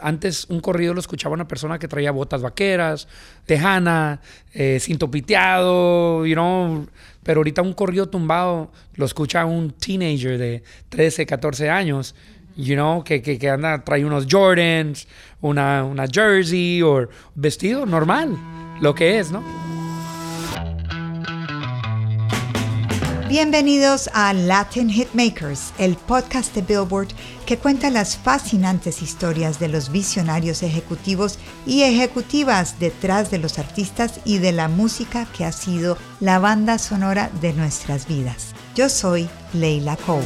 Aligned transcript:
Antes 0.00 0.46
un 0.48 0.60
corrido 0.60 0.94
lo 0.94 1.00
escuchaba 1.00 1.34
una 1.34 1.48
persona 1.48 1.78
que 1.78 1.88
traía 1.88 2.10
botas 2.10 2.42
vaqueras, 2.42 3.08
tejana, 3.44 4.20
eh, 4.52 4.78
cinto 4.80 5.10
piteado, 5.10 6.26
you 6.26 6.34
know, 6.34 6.86
pero 7.22 7.40
ahorita 7.40 7.62
un 7.62 7.72
corrido 7.72 8.08
tumbado 8.08 8.70
lo 8.94 9.06
escucha 9.06 9.44
un 9.44 9.72
teenager 9.72 10.38
de 10.38 10.62
13, 10.90 11.26
14 11.26 11.70
años, 11.70 12.14
you 12.56 12.74
know, 12.74 13.02
que, 13.02 13.22
que, 13.22 13.38
que 13.38 13.50
anda, 13.50 13.82
trae 13.84 14.04
unos 14.04 14.26
Jordans, 14.30 15.08
una, 15.40 15.84
una 15.84 16.06
jersey 16.06 16.82
o 16.82 17.08
vestido 17.34 17.86
normal, 17.86 18.36
lo 18.80 18.94
que 18.94 19.18
es, 19.18 19.30
¿no? 19.30 19.75
Bienvenidos 23.28 24.08
a 24.14 24.32
Latin 24.32 24.88
Hitmakers, 24.88 25.72
el 25.78 25.96
podcast 25.96 26.54
de 26.54 26.62
Billboard 26.62 27.08
que 27.44 27.58
cuenta 27.58 27.90
las 27.90 28.16
fascinantes 28.16 29.02
historias 29.02 29.58
de 29.58 29.66
los 29.66 29.90
visionarios 29.90 30.62
ejecutivos 30.62 31.40
y 31.66 31.82
ejecutivas 31.82 32.78
detrás 32.78 33.32
de 33.32 33.38
los 33.38 33.58
artistas 33.58 34.20
y 34.24 34.38
de 34.38 34.52
la 34.52 34.68
música 34.68 35.26
que 35.36 35.44
ha 35.44 35.50
sido 35.50 35.98
la 36.20 36.38
banda 36.38 36.78
sonora 36.78 37.30
de 37.40 37.52
nuestras 37.52 38.06
vidas. 38.06 38.54
Yo 38.76 38.88
soy 38.88 39.28
Leila 39.52 39.96
Cobo. 39.96 40.22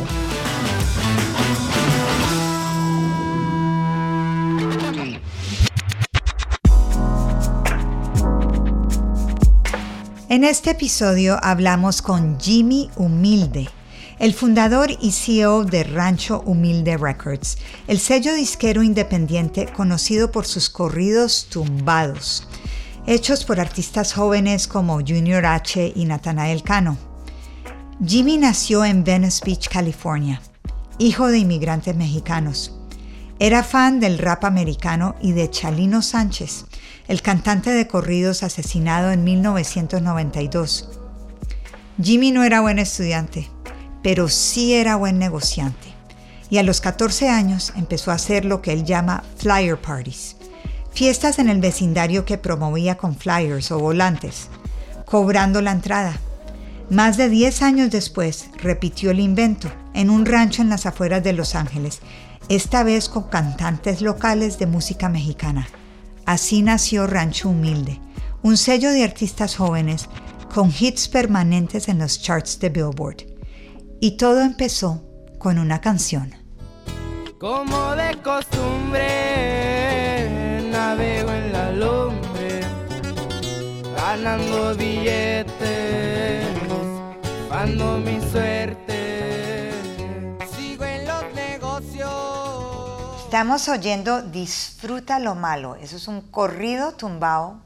En 10.31 10.45
este 10.45 10.71
episodio 10.71 11.41
hablamos 11.43 12.03
con 12.03 12.39
Jimmy 12.39 12.89
Humilde, 12.95 13.69
el 14.21 14.33
fundador 14.33 14.89
y 15.01 15.11
CEO 15.11 15.65
de 15.65 15.83
Rancho 15.83 16.41
Humilde 16.47 16.97
Records, 16.97 17.59
el 17.89 17.99
sello 17.99 18.33
disquero 18.35 18.85
independiente 18.85 19.67
conocido 19.67 20.31
por 20.31 20.47
sus 20.47 20.71
corridos 20.71 21.49
tumbados, 21.51 22.47
hechos 23.09 23.45
por 23.45 23.59
artistas 23.59 24.13
jóvenes 24.13 24.69
como 24.69 25.01
Junior 25.01 25.45
H 25.45 25.95
y 25.97 26.05
Nathanael 26.05 26.63
Cano. 26.63 26.97
Jimmy 28.07 28.39
nació 28.39 28.85
en 28.85 29.03
Venice 29.03 29.43
Beach, 29.45 29.69
California, 29.69 30.41
hijo 30.99 31.27
de 31.27 31.39
inmigrantes 31.39 31.97
mexicanos. 31.97 32.79
Era 33.41 33.65
fan 33.65 33.99
del 33.99 34.17
rap 34.17 34.45
americano 34.45 35.17
y 35.21 35.33
de 35.33 35.51
Chalino 35.51 36.03
Sánchez, 36.03 36.67
el 37.11 37.23
cantante 37.23 37.73
de 37.73 37.89
corridos 37.89 38.45
asesinado 38.45 39.11
en 39.11 39.25
1992. 39.25 40.89
Jimmy 42.01 42.31
no 42.31 42.45
era 42.45 42.61
buen 42.61 42.79
estudiante, 42.79 43.51
pero 44.01 44.29
sí 44.29 44.75
era 44.75 44.95
buen 44.95 45.19
negociante. 45.19 45.89
Y 46.51 46.59
a 46.59 46.63
los 46.63 46.81
14 46.81 47.29
años 47.29 47.73
empezó 47.75 48.13
a 48.13 48.15
hacer 48.15 48.45
lo 48.45 48.63
que 48.63 48.73
él 48.73 48.85
llama 48.85 49.25
flyer 49.39 49.77
parties, 49.77 50.37
fiestas 50.93 51.41
en 51.41 51.49
el 51.49 51.61
vecindario 51.61 52.25
que 52.25 52.39
promovía 52.39 52.97
con 52.97 53.17
flyers 53.17 53.73
o 53.73 53.81
volantes, 53.81 54.49
cobrando 55.05 55.61
la 55.63 55.73
entrada. 55.73 56.17
Más 56.91 57.17
de 57.17 57.29
10 57.29 57.63
años 57.63 57.91
después 57.91 58.51
repitió 58.59 59.11
el 59.11 59.19
invento 59.19 59.69
en 59.95 60.11
un 60.11 60.27
rancho 60.27 60.63
en 60.63 60.69
las 60.69 60.87
afueras 60.87 61.25
de 61.25 61.33
Los 61.33 61.57
Ángeles, 61.57 61.99
esta 62.49 62.85
vez 62.85 63.09
con 63.09 63.25
cantantes 63.25 64.01
locales 64.01 64.61
de 64.61 64.67
música 64.67 65.09
mexicana. 65.09 65.67
Así 66.31 66.63
nació 66.63 67.09
Rancho 67.09 67.49
Humilde, 67.49 68.01
un 68.45 68.57
sello 68.57 68.93
de 68.93 69.03
artistas 69.03 69.57
jóvenes 69.57 70.09
con 70.55 70.71
hits 70.71 71.09
permanentes 71.09 71.89
en 71.89 71.99
los 71.99 72.23
charts 72.23 72.61
de 72.61 72.69
Billboard. 72.69 73.27
Y 73.99 74.13
todo 74.13 74.41
empezó 74.41 75.03
con 75.41 75.59
una 75.59 75.81
canción. 75.81 76.33
Como 77.41 77.97
de 77.97 78.17
costumbre, 78.23 79.01
navego 80.71 81.33
en 81.33 81.53
la 81.53 81.73
lumbre, 81.73 82.61
ganando 83.97 84.77
billetes, 84.77 86.47
dando 87.51 87.99
Estamos 93.31 93.69
oyendo 93.69 94.23
Disfruta 94.23 95.21
lo 95.21 95.37
malo. 95.37 95.77
Eso 95.77 95.95
es 95.95 96.09
un 96.09 96.21
corrido 96.21 96.95
tumbado 96.95 97.61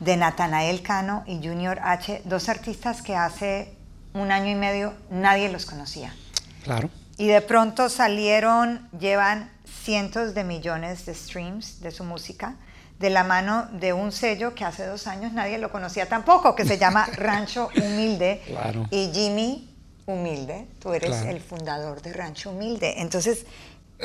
de 0.00 0.16
Natanael 0.16 0.80
Cano 0.80 1.22
y 1.26 1.36
Junior 1.46 1.78
H, 1.84 2.22
dos 2.24 2.48
artistas 2.48 3.02
que 3.02 3.14
hace 3.14 3.76
un 4.14 4.30
año 4.32 4.50
y 4.50 4.54
medio 4.54 4.94
nadie 5.10 5.50
los 5.50 5.66
conocía. 5.66 6.16
Claro. 6.64 6.88
Y 7.18 7.26
de 7.26 7.42
pronto 7.42 7.90
salieron, 7.90 8.88
llevan 8.98 9.50
cientos 9.84 10.32
de 10.32 10.44
millones 10.44 11.04
de 11.04 11.12
streams 11.12 11.82
de 11.82 11.90
su 11.90 12.04
música 12.04 12.54
de 12.98 13.10
la 13.10 13.22
mano 13.22 13.68
de 13.70 13.92
un 13.92 14.12
sello 14.12 14.54
que 14.54 14.64
hace 14.64 14.86
dos 14.86 15.06
años 15.06 15.34
nadie 15.34 15.58
lo 15.58 15.70
conocía 15.70 16.08
tampoco, 16.08 16.54
que 16.54 16.64
se 16.64 16.78
llama 16.78 17.04
Rancho 17.16 17.68
Humilde. 17.76 18.40
Claro. 18.46 18.86
Y 18.90 19.10
Jimmy 19.12 19.68
Humilde, 20.06 20.68
tú 20.80 20.94
eres 20.94 21.10
Claro. 21.10 21.28
el 21.28 21.40
fundador 21.42 22.00
de 22.00 22.14
Rancho 22.14 22.50
Humilde. 22.50 22.94
Entonces, 23.02 23.44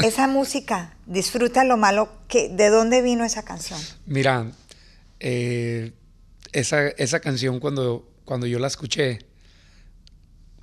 esa 0.04 0.28
música, 0.28 0.96
disfruta 1.06 1.64
lo 1.64 1.78
malo, 1.78 2.10
que, 2.28 2.50
¿de 2.50 2.70
dónde 2.70 3.02
vino 3.02 3.24
esa 3.24 3.44
canción? 3.44 3.80
Mira, 4.06 4.52
eh, 5.20 5.94
esa, 6.52 6.88
esa 6.88 7.20
canción 7.20 7.60
cuando, 7.60 8.10
cuando 8.26 8.48
yo 8.48 8.60
la 8.60 8.68
escuché 8.68 9.20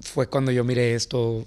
fue 0.00 0.28
cuando 0.28 0.52
yo 0.52 0.64
miré 0.64 0.94
esto, 0.94 1.46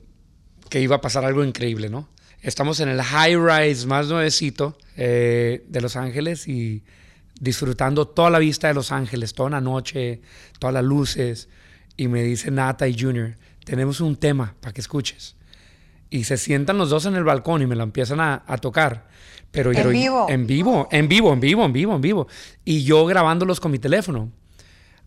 que 0.69 0.81
iba 0.81 0.97
a 0.97 1.01
pasar 1.01 1.23
algo 1.23 1.43
increíble, 1.43 1.89
¿no? 1.89 2.09
Estamos 2.41 2.79
en 2.79 2.89
el 2.89 3.01
high 3.01 3.35
rise 3.35 3.87
más 3.87 4.07
nuevecito 4.07 4.77
eh, 4.95 5.65
de 5.67 5.81
Los 5.81 5.95
Ángeles 5.95 6.47
y 6.47 6.83
disfrutando 7.39 8.07
toda 8.07 8.29
la 8.29 8.39
vista 8.39 8.67
de 8.67 8.73
Los 8.73 8.91
Ángeles, 8.91 9.33
toda 9.33 9.49
la 9.49 9.61
noche, 9.61 10.21
todas 10.59 10.73
las 10.73 10.83
luces. 10.83 11.49
Y 11.95 12.07
me 12.07 12.23
dice 12.23 12.51
Nata 12.51 12.87
y 12.87 12.99
Junior, 12.99 13.35
tenemos 13.63 14.01
un 14.01 14.15
tema 14.15 14.55
para 14.59 14.73
que 14.73 14.81
escuches. 14.81 15.36
Y 16.09 16.23
se 16.23 16.37
sientan 16.37 16.77
los 16.77 16.89
dos 16.89 17.05
en 17.05 17.15
el 17.15 17.23
balcón 17.23 17.61
y 17.61 17.67
me 17.67 17.75
la 17.75 17.83
empiezan 17.83 18.19
a, 18.19 18.43
a 18.47 18.57
tocar. 18.57 19.07
Pero, 19.51 19.71
¿En 19.71 19.77
pero- 19.77 19.89
vivo? 19.89 20.25
En 20.29 20.47
vivo, 20.47 20.87
en 20.91 21.07
vivo, 21.07 21.33
en 21.33 21.39
vivo, 21.39 21.65
en 21.65 21.73
vivo, 21.73 21.95
en 21.95 22.01
vivo. 22.01 22.27
Y 22.63 22.83
yo 22.83 23.05
grabándolos 23.05 23.59
con 23.59 23.71
mi 23.71 23.79
teléfono. 23.79 24.31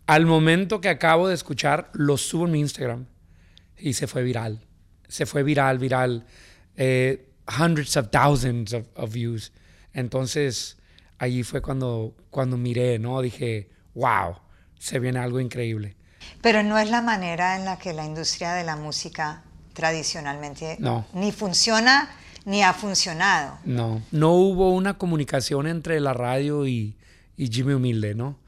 Al 0.06 0.26
momento 0.26 0.80
que 0.80 0.88
acabo 0.88 1.28
de 1.28 1.34
escuchar, 1.34 1.90
los 1.92 2.22
subo 2.22 2.46
en 2.46 2.52
mi 2.52 2.60
Instagram 2.60 3.06
y 3.78 3.92
se 3.92 4.06
fue 4.06 4.22
viral. 4.22 4.66
Se 5.08 5.24
fue 5.26 5.42
viral, 5.42 5.78
viral. 5.78 6.26
Eh, 6.76 7.28
hundreds 7.58 7.96
of 7.96 8.10
thousands 8.10 8.72
of, 8.74 8.86
of 8.94 9.12
views. 9.12 9.52
Entonces, 9.92 10.78
allí 11.18 11.42
fue 11.42 11.62
cuando, 11.62 12.14
cuando 12.30 12.56
miré, 12.56 12.98
¿no? 12.98 13.20
Dije, 13.20 13.70
wow, 13.94 14.36
se 14.78 14.98
viene 14.98 15.18
algo 15.18 15.40
increíble. 15.40 15.96
Pero 16.42 16.62
no 16.62 16.78
es 16.78 16.90
la 16.90 17.02
manera 17.02 17.56
en 17.56 17.64
la 17.64 17.78
que 17.78 17.92
la 17.92 18.04
industria 18.04 18.52
de 18.54 18.64
la 18.64 18.76
música 18.76 19.44
tradicionalmente 19.72 20.76
No. 20.80 21.06
ni 21.14 21.32
funciona 21.32 22.10
ni 22.44 22.62
ha 22.62 22.72
funcionado. 22.72 23.58
No, 23.64 24.00
no 24.12 24.32
hubo 24.32 24.70
una 24.70 24.96
comunicación 24.96 25.66
entre 25.66 26.00
la 26.00 26.14
radio 26.14 26.66
y, 26.66 26.96
y 27.36 27.48
Jimmy 27.48 27.74
Humilde, 27.74 28.14
¿no? 28.14 28.38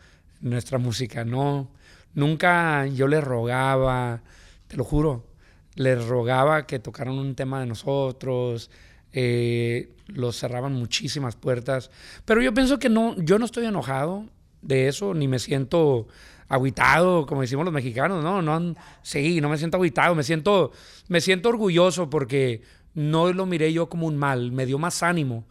Nuestra 0.41 0.79
música, 0.79 1.25
no. 1.25 1.69
Nunca 2.15 2.87
yo 2.87 3.07
le 3.07 3.21
rogaba, 3.21 4.23
te 4.67 4.77
lo 4.77 4.85
juro, 4.85 5.27
le 5.75 5.95
rogaba 5.95 6.67
que 6.67 6.79
tocaran 6.79 7.15
un 7.19 7.35
tema 7.35 7.61
de 7.61 7.67
nosotros, 7.67 8.71
eh, 9.13 9.91
los 10.07 10.39
cerraban 10.39 10.73
muchísimas 10.73 11.37
puertas. 11.37 11.91
Pero 12.25 12.41
yo 12.43 12.53
pienso 12.55 12.79
que 12.79 12.89
no, 12.89 13.15
yo 13.17 13.39
no 13.39 13.45
estoy 13.45 13.67
enojado 13.67 14.25
de 14.63 14.89
eso, 14.89 15.13
ni 15.15 15.29
me 15.29 15.39
siento 15.39 16.09
agüitado, 16.53 17.25
como 17.25 17.41
decimos 17.41 17.65
los 17.65 17.73
mexicanos, 17.73 18.23
no, 18.23 18.43
no, 18.43 18.75
sí, 19.01 19.41
no 19.41 19.49
me 19.49 19.57
siento 19.57 19.79
agüitado, 19.79 20.15
me 20.15 20.23
siento, 20.23 20.71
me 21.09 21.23
siento 21.23 21.49
orgulloso 21.49 22.11
porque 22.11 22.61
no 22.93 23.33
lo 23.33 23.47
miré 23.47 23.73
yo 23.73 23.89
como 23.89 24.07
un 24.07 24.19
mal, 24.19 24.53
me 24.53 24.67
dio 24.67 24.79
más 24.79 25.03
ánimo 25.03 25.47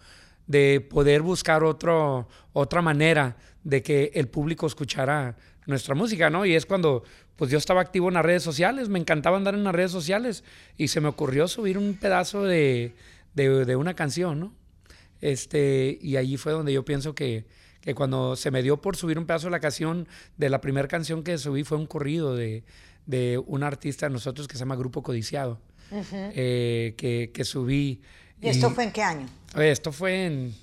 de 0.45 0.79
poder 0.79 1.23
buscar 1.23 1.63
otro, 1.63 2.27
otra 2.53 2.83
manera 2.83 3.35
de 3.63 3.81
que 3.81 4.11
el 4.13 4.27
público 4.27 4.67
escuchara 4.67 5.37
nuestra 5.65 5.95
música, 5.95 6.29
¿no? 6.29 6.45
Y 6.45 6.53
es 6.53 6.67
cuando 6.67 7.03
pues 7.35 7.49
yo 7.49 7.57
estaba 7.57 7.81
activo 7.81 8.09
en 8.09 8.13
las 8.13 8.25
redes 8.25 8.43
sociales, 8.43 8.87
me 8.87 8.99
encantaba 8.99 9.37
andar 9.37 9.55
en 9.55 9.63
las 9.63 9.73
redes 9.73 9.91
sociales 9.91 10.43
y 10.77 10.89
se 10.89 11.01
me 11.01 11.07
ocurrió 11.07 11.47
subir 11.47 11.79
un 11.79 11.95
pedazo 11.95 12.43
de, 12.43 12.93
de, 13.33 13.65
de 13.65 13.75
una 13.75 13.95
canción, 13.95 14.39
¿no? 14.39 14.53
Este, 15.19 15.97
y 15.99 16.17
allí 16.17 16.37
fue 16.37 16.51
donde 16.51 16.73
yo 16.73 16.85
pienso 16.85 17.15
que, 17.15 17.47
que 17.81 17.93
cuando 17.95 18.35
se 18.35 18.51
me 18.51 18.61
dio 18.63 18.79
por 18.81 18.95
subir 18.95 19.17
un 19.17 19.25
pedazo 19.25 19.47
de 19.47 19.51
la 19.51 19.59
canción, 19.59 20.07
de 20.37 20.49
la 20.49 20.61
primera 20.61 20.87
canción 20.87 21.23
que 21.23 21.37
subí 21.37 21.63
fue 21.63 21.77
un 21.77 21.87
corrido 21.87 22.35
de, 22.35 22.63
de 23.05 23.37
un 23.45 23.63
artista 23.63 24.07
de 24.07 24.13
nosotros 24.13 24.47
que 24.47 24.53
se 24.53 24.59
llama 24.59 24.75
Grupo 24.75 25.01
Codiciado, 25.03 25.59
eh, 25.91 26.93
que, 26.97 27.31
que 27.33 27.43
subí. 27.43 28.01
¿Y 28.41 28.49
esto 28.49 28.69
fue 28.71 28.85
en 28.85 28.91
qué 28.91 29.01
año? 29.03 29.27
Esto 29.57 29.91
fue 29.91 30.25
en, 30.25 30.55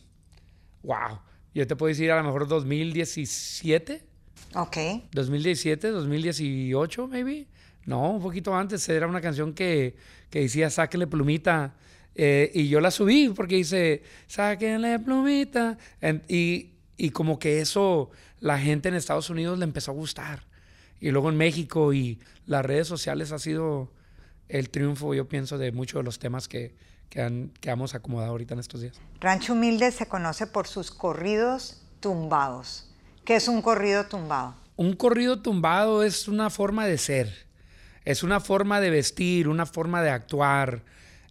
wow, 0.82 1.18
yo 1.54 1.66
te 1.66 1.76
puedo 1.76 1.88
decir 1.88 2.10
a 2.10 2.16
lo 2.18 2.24
mejor 2.24 2.46
2017. 2.48 4.02
Ok. 4.54 4.76
2017, 5.12 5.88
2018, 5.88 7.06
maybe. 7.08 7.46
No, 7.84 8.12
un 8.12 8.22
poquito 8.22 8.54
antes. 8.56 8.88
Era 8.88 9.06
una 9.06 9.20
canción 9.20 9.52
que, 9.54 9.96
que 10.30 10.40
decía 10.40 10.70
Sáquenle 10.70 11.06
plumita. 11.06 11.74
eh, 12.14 12.50
y 12.54 12.68
yo 12.68 12.80
la 12.80 12.90
subí 12.90 13.28
porque 13.34 13.56
dice 13.56 14.02
Sáquenle 14.26 14.98
plumita. 15.00 15.76
En- 16.00 16.22
y, 16.28 16.72
y 16.98 17.10
como 17.10 17.38
que 17.38 17.60
eso 17.60 18.10
la 18.40 18.58
gente 18.58 18.90
en 18.90 18.94
Estados 18.94 19.30
Unidos 19.30 19.58
le 19.58 19.64
empezó 19.64 19.92
a 19.92 19.94
gustar. 19.94 20.42
Y 21.00 21.10
luego 21.10 21.30
en 21.30 21.36
México 21.36 21.92
y 21.94 22.18
las 22.46 22.66
redes 22.66 22.88
sociales 22.88 23.32
ha 23.32 23.38
sido 23.38 23.90
el 24.48 24.68
triunfo, 24.68 25.14
yo 25.14 25.28
pienso, 25.28 25.56
de 25.56 25.72
muchos 25.72 26.00
de 26.00 26.02
los 26.02 26.18
temas 26.18 26.48
que, 26.48 26.74
que, 27.08 27.22
han, 27.22 27.52
que 27.60 27.70
hemos 27.70 27.94
acomodado 27.94 28.32
ahorita 28.32 28.54
en 28.54 28.60
estos 28.60 28.80
días. 28.80 29.00
Rancho 29.20 29.52
Humilde 29.52 29.92
se 29.92 30.06
conoce 30.06 30.46
por 30.48 30.66
sus 30.66 30.90
corridos 30.90 31.82
tumbados. 32.00 32.90
¿Qué 33.24 33.36
es 33.36 33.46
un 33.46 33.62
corrido 33.62 34.06
tumbado? 34.06 34.56
Un 34.76 34.94
corrido 34.94 35.40
tumbado 35.40 36.02
es 36.02 36.26
una 36.26 36.50
forma 36.50 36.86
de 36.86 36.98
ser, 36.98 37.46
es 38.04 38.22
una 38.22 38.40
forma 38.40 38.80
de 38.80 38.90
vestir, 38.90 39.48
una 39.48 39.66
forma 39.66 40.02
de 40.02 40.10
actuar. 40.10 40.82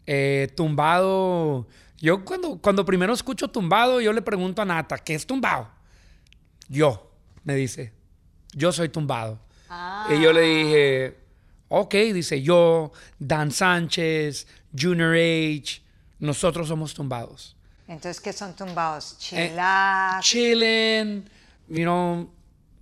Eh, 0.05 0.49
tumbado, 0.55 1.67
yo 1.99 2.23
cuando, 2.23 2.57
cuando 2.57 2.85
primero 2.85 3.13
escucho 3.13 3.47
tumbado, 3.49 3.99
yo 4.01 4.13
le 4.13 4.21
pregunto 4.21 4.61
a 4.61 4.65
Nata, 4.65 4.97
¿qué 4.97 5.15
es 5.15 5.25
tumbado? 5.25 5.69
Yo, 6.69 7.11
me 7.43 7.55
dice, 7.55 7.93
yo 8.53 8.71
soy 8.71 8.89
tumbado. 8.89 9.39
Y 10.09 10.21
yo 10.21 10.31
le 10.31 10.41
dije, 10.41 11.17
ok, 11.69 11.93
dice 12.13 12.41
yo, 12.41 12.91
Dan 13.19 13.51
Sánchez, 13.51 14.47
Junior 14.77 15.13
H, 15.15 15.81
nosotros 16.19 16.67
somos 16.67 16.93
tumbados. 16.93 17.55
Entonces, 17.87 18.19
¿qué 18.21 18.33
son 18.33 18.53
tumbados? 18.53 19.13
Eh, 19.31 19.49
Chilac. 19.49 20.21
chilling, 20.21 21.29
you 21.69 21.83
know, 21.83 22.29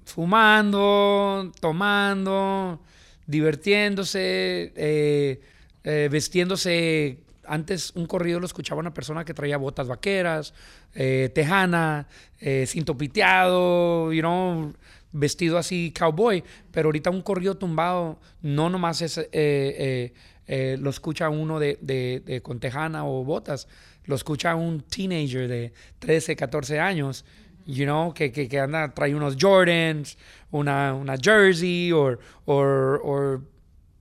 fumando, 0.04 1.52
tomando, 1.60 2.80
divirtiéndose, 3.28 4.74
eh, 4.76 5.42
eh, 5.84 6.10
vestiéndose. 6.12 7.25
Antes 7.48 7.92
un 7.96 8.06
corrido 8.06 8.40
lo 8.40 8.46
escuchaba 8.46 8.80
una 8.80 8.94
persona 8.94 9.24
que 9.26 9.34
traía 9.34 9.58
botas 9.58 9.88
vaqueras, 9.88 10.54
eh, 10.94 11.30
tejana, 11.34 12.08
eh, 12.40 12.66
cinto 12.68 12.98
piteado, 12.98 14.12
you 14.14 14.22
know, 14.22 14.74
vestido 15.12 15.58
así 15.58 15.94
cowboy. 15.98 16.44
Pero 16.72 16.88
ahorita 16.88 17.10
un 17.10 17.22
corrido 17.22 17.56
tumbado 17.58 18.20
no 18.42 18.70
nomás 18.70 19.02
es, 19.02 19.18
eh, 19.18 19.28
eh, 19.34 20.14
eh, 20.48 20.78
lo 20.80 20.90
escucha 20.90 21.30
uno 21.30 21.60
de, 21.60 21.78
de- 21.82 22.22
de- 22.26 22.42
con 22.42 22.60
tejana 22.60 23.06
o 23.06 23.24
botas, 23.24 23.68
lo 24.06 24.16
escucha 24.16 24.54
un 24.56 24.82
teenager 24.82 25.48
de 25.48 25.74
13, 26.00 26.36
14 26.36 26.80
años, 26.80 27.26
you 27.66 27.86
know, 27.86 28.14
que, 28.14 28.32
que, 28.32 28.48
que 28.48 28.60
anda, 28.60 28.94
trae 28.94 29.16
unos 29.16 29.36
Jordans, 29.40 30.18
una, 30.52 30.94
una 30.94 31.16
jersey 31.18 31.92
o 31.92 32.18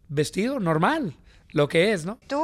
vestido 0.08 0.60
normal, 0.60 1.14
lo 1.52 1.68
que 1.68 1.92
es, 1.92 2.04
¿no? 2.04 2.18
Tú 2.26 2.38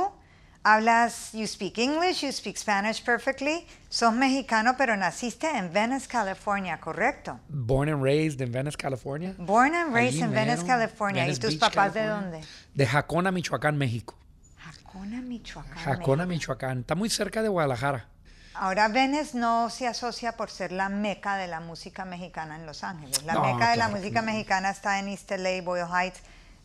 hablas, 0.65 1.33
you 1.33 1.47
speak 1.47 1.79
English, 1.79 2.23
you 2.23 2.33
speak 2.33 2.57
Spanish 2.59 3.03
perfectly. 3.05 3.67
Sos 3.89 4.13
mexicano, 4.15 4.77
pero 4.77 4.97
naciste 4.97 5.49
en 5.49 5.73
Venice, 5.73 6.07
California, 6.07 6.79
¿correcto? 6.81 7.41
Born 7.49 7.89
and 7.89 8.03
raised 8.03 8.41
in 8.41 8.53
Venice, 8.53 8.77
California. 8.77 9.35
Born 9.39 9.75
and 9.75 9.95
raised 9.95 10.17
Allí 10.23 10.25
in 10.25 10.33
Venice, 10.33 10.65
California. 10.65 11.23
Venice 11.25 11.39
¿Y 11.39 11.41
tus 11.41 11.59
Beach, 11.59 11.75
papás 11.75 11.95
de 11.95 12.07
dónde? 12.07 12.41
De 12.75 12.87
Jacona, 12.87 13.31
Michoacán, 13.33 13.77
México. 13.77 14.17
Jacona, 14.59 15.21
Michoacán. 15.21 15.77
Jacona, 15.77 16.27
México. 16.27 16.53
Michoacán. 16.53 16.81
Está 16.81 16.95
muy 16.95 17.09
cerca 17.11 17.43
de 17.43 17.49
Guadalajara. 17.49 18.09
Ahora, 18.55 18.89
Venice 18.89 19.39
no 19.39 19.71
se 19.71 19.87
asocia 19.87 20.33
por 20.37 20.51
ser 20.51 20.73
la 20.73 20.89
meca 20.89 21.37
de 21.37 21.47
la 21.47 21.61
música 21.61 22.05
mexicana 22.05 22.57
en 22.57 22.67
Los 22.67 22.85
Ángeles. 22.85 23.23
La 23.25 23.35
No, 23.35 23.43
meca 23.43 23.71
de 23.71 23.77
la 23.77 23.87
claro 23.87 23.97
música 23.97 24.21
no. 24.21 24.27
mexicana 24.27 24.71
está 24.71 24.99
en 24.99 25.09
East 25.09 25.31
LA, 25.31 25.63
Boyle 25.63 25.87
Heights. 25.87 26.21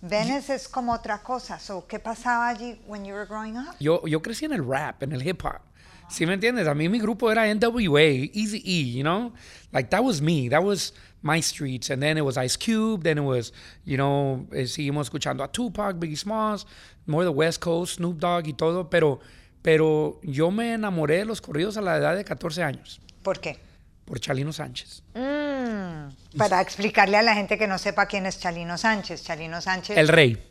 Venice 0.07 0.55
es 0.55 0.67
como 0.67 0.93
otra 0.93 1.21
cosa. 1.23 1.59
So, 1.59 1.85
¿Qué 1.87 1.99
pasaba 1.99 2.49
allí 2.49 2.79
when 2.87 3.03
you 3.05 3.13
were 3.13 3.25
growing 3.25 3.57
up? 3.57 3.75
Yo, 3.79 4.05
yo 4.05 4.21
crecí 4.21 4.45
en 4.45 4.53
el 4.53 4.63
rap, 4.63 5.01
en 5.03 5.11
el 5.11 5.27
hip 5.27 5.43
hop. 5.43 5.61
¿Sí 6.07 6.25
me 6.27 6.33
entiendes? 6.33 6.67
A 6.67 6.75
mí 6.75 6.87
mi 6.87 6.99
grupo 6.99 7.31
era 7.31 7.47
NWA, 7.51 8.29
Easy 8.33 8.61
E, 8.63 8.95
you 8.95 9.01
know? 9.01 9.33
Like 9.71 9.89
that 9.89 10.03
was 10.03 10.21
me, 10.21 10.49
that 10.49 10.63
was 10.63 10.93
my 11.23 11.41
streets. 11.41 11.89
And 11.89 12.01
then 12.01 12.17
it 12.17 12.23
was 12.23 12.37
Ice 12.37 12.55
Cube, 12.55 13.03
then 13.03 13.17
it 13.17 13.23
was, 13.23 13.51
you 13.85 13.97
know, 13.97 14.45
eh, 14.53 14.67
seguimos 14.67 15.07
escuchando 15.07 15.43
a 15.43 15.47
Tupac, 15.47 15.95
Biggie 15.97 16.15
Smalls, 16.15 16.67
more 17.07 17.23
the 17.23 17.31
West 17.31 17.59
Coast, 17.59 17.95
Snoop 17.95 18.19
Dogg 18.19 18.47
y 18.47 18.53
todo. 18.53 18.87
Pero, 18.87 19.19
pero 19.63 20.19
yo 20.21 20.51
me 20.51 20.73
enamoré 20.73 21.17
de 21.17 21.25
los 21.25 21.41
corridos 21.41 21.75
a 21.77 21.81
la 21.81 21.97
edad 21.97 22.15
de 22.15 22.23
14 22.23 22.61
años 22.61 23.01
¿Por 23.23 23.39
qué? 23.39 23.57
Por 24.05 24.19
Chalino 24.19 24.53
Sánchez. 24.53 25.01
Mm, 25.15 26.37
para 26.37 26.61
explicarle 26.61 27.17
a 27.17 27.23
la 27.23 27.33
gente 27.33 27.57
que 27.57 27.67
no 27.67 27.77
sepa 27.77 28.05
quién 28.05 28.25
es 28.25 28.39
Chalino 28.39 28.77
Sánchez. 28.77 29.23
Chalino 29.23 29.61
Sánchez, 29.61 29.97
El 29.97 30.07
rey. 30.07 30.41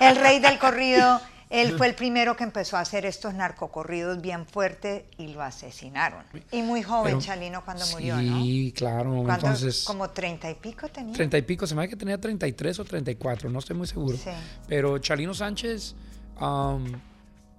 el 0.00 0.16
rey 0.16 0.38
del 0.40 0.58
corrido. 0.58 1.20
Él 1.48 1.76
fue 1.78 1.86
el 1.86 1.94
primero 1.94 2.36
que 2.36 2.42
empezó 2.42 2.76
a 2.76 2.80
hacer 2.80 3.06
estos 3.06 3.32
narcocorridos 3.32 4.20
bien 4.20 4.46
fuertes 4.46 5.04
y 5.16 5.28
lo 5.28 5.42
asesinaron. 5.42 6.24
Y 6.50 6.62
muy 6.62 6.82
joven 6.82 7.04
Pero- 7.04 7.20
Chalino 7.20 7.64
cuando 7.64 7.86
murió, 7.92 8.16
¿no? 8.16 8.42
Sí, 8.42 8.74
claro. 8.76 9.24
Entonces, 9.32 9.84
como 9.84 10.10
treinta 10.10 10.50
y 10.50 10.54
pico 10.54 10.88
tenía. 10.88 11.14
Treinta 11.14 11.38
y 11.38 11.42
pico, 11.42 11.64
se 11.66 11.76
me 11.76 11.82
hace 11.82 11.90
que 11.90 11.96
tenía 11.96 12.20
33 12.20 12.80
o 12.80 12.84
34, 12.84 13.48
no 13.48 13.60
estoy 13.60 13.76
muy 13.76 13.86
seguro. 13.86 14.16
Sí. 14.16 14.30
Pero 14.66 14.98
Chalino 14.98 15.34
Sánchez 15.34 15.94
um, 16.40 16.84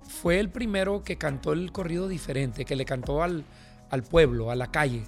fue 0.06 0.40
el 0.42 0.50
primero 0.50 1.02
que 1.02 1.18
cantó 1.18 1.54
el 1.54 1.72
corrido 1.72 2.10
diferente, 2.10 2.66
que 2.66 2.76
le 2.76 2.84
cantó 2.84 3.24
al, 3.24 3.46
al 3.90 4.04
pueblo, 4.04 4.52
a 4.52 4.56
la 4.56 4.68
calle. 4.72 5.04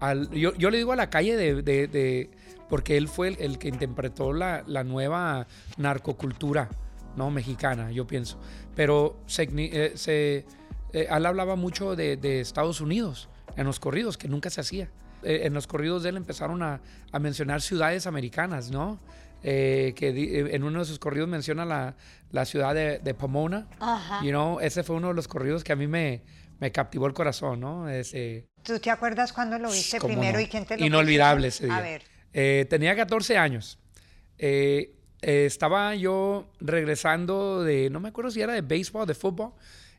Al, 0.00 0.30
yo, 0.30 0.52
yo 0.54 0.70
le 0.70 0.78
digo 0.78 0.92
a 0.92 0.96
la 0.96 1.10
calle 1.10 1.36
de, 1.36 1.62
de- 1.62 1.86
de- 1.88 2.30
porque 2.68 2.96
él 2.96 3.06
fue 3.08 3.28
el, 3.28 3.36
el 3.38 3.58
que 3.58 3.68
interpretó 3.68 4.32
la, 4.32 4.64
la 4.66 4.82
nueva 4.84 5.46
narcocultura 5.76 6.68
no 7.16 7.30
mexicana, 7.30 7.90
yo 7.90 8.06
pienso. 8.06 8.38
Pero 8.74 9.20
se, 9.26 9.46
eh, 9.52 9.92
se- 9.96 10.46
eh, 10.94 11.06
él 11.10 11.26
hablaba 11.26 11.56
mucho 11.56 11.94
de, 11.94 12.16
de 12.16 12.40
Estados 12.40 12.80
Unidos 12.80 13.28
en 13.56 13.66
los 13.66 13.78
corridos, 13.78 14.16
que 14.16 14.28
nunca 14.28 14.48
se 14.48 14.60
hacía. 14.62 14.88
Eh, 15.22 15.42
en 15.44 15.52
los 15.54 15.66
corridos 15.66 16.02
de 16.02 16.08
él 16.08 16.16
empezaron 16.16 16.62
a, 16.62 16.80
a 17.12 17.18
mencionar 17.18 17.60
ciudades 17.60 18.06
americanas, 18.06 18.70
¿no? 18.70 18.98
Eh, 19.44 19.92
que 19.96 20.12
di- 20.12 20.30
en 20.34 20.62
uno 20.64 20.78
de 20.78 20.84
sus 20.86 20.98
corridos 20.98 21.28
menciona 21.28 21.64
la, 21.64 21.96
la 22.30 22.44
ciudad 22.46 22.74
de, 22.74 22.98
de 23.00 23.12
Pomona. 23.14 23.66
Ajá. 23.78 24.22
You 24.24 24.30
know, 24.30 24.60
ese 24.60 24.82
fue 24.82 24.96
uno 24.96 25.08
de 25.08 25.14
los 25.14 25.28
corridos 25.28 25.62
que 25.64 25.72
a 25.72 25.76
mí 25.76 25.86
me, 25.86 26.22
me 26.62 26.70
captivó 26.70 27.08
el 27.08 27.12
corazón, 27.12 27.58
¿no? 27.58 27.88
Ese, 27.88 28.46
¿Tú 28.62 28.78
te 28.78 28.88
acuerdas 28.88 29.32
cuándo 29.32 29.58
lo 29.58 29.68
viste 29.68 29.98
¿Cómo 29.98 30.14
primero 30.14 30.38
no? 30.38 30.44
y 30.44 30.46
quién 30.46 30.64
te 30.64 30.78
lo 30.78 30.86
Inolvidable 30.86 31.48
ese 31.48 31.64
día. 31.64 31.76
A 31.76 31.80
ver. 31.80 32.04
Eh, 32.32 32.66
tenía 32.70 32.94
14 32.94 33.36
años. 33.36 33.80
Eh, 34.38 34.94
eh, 35.22 35.44
estaba 35.44 35.96
yo 35.96 36.52
regresando 36.60 37.64
de, 37.64 37.90
no 37.90 37.98
me 37.98 38.10
acuerdo 38.10 38.30
si 38.30 38.42
era 38.42 38.52
de 38.52 38.60
béisbol, 38.60 39.08
de 39.08 39.14
fútbol, 39.14 39.54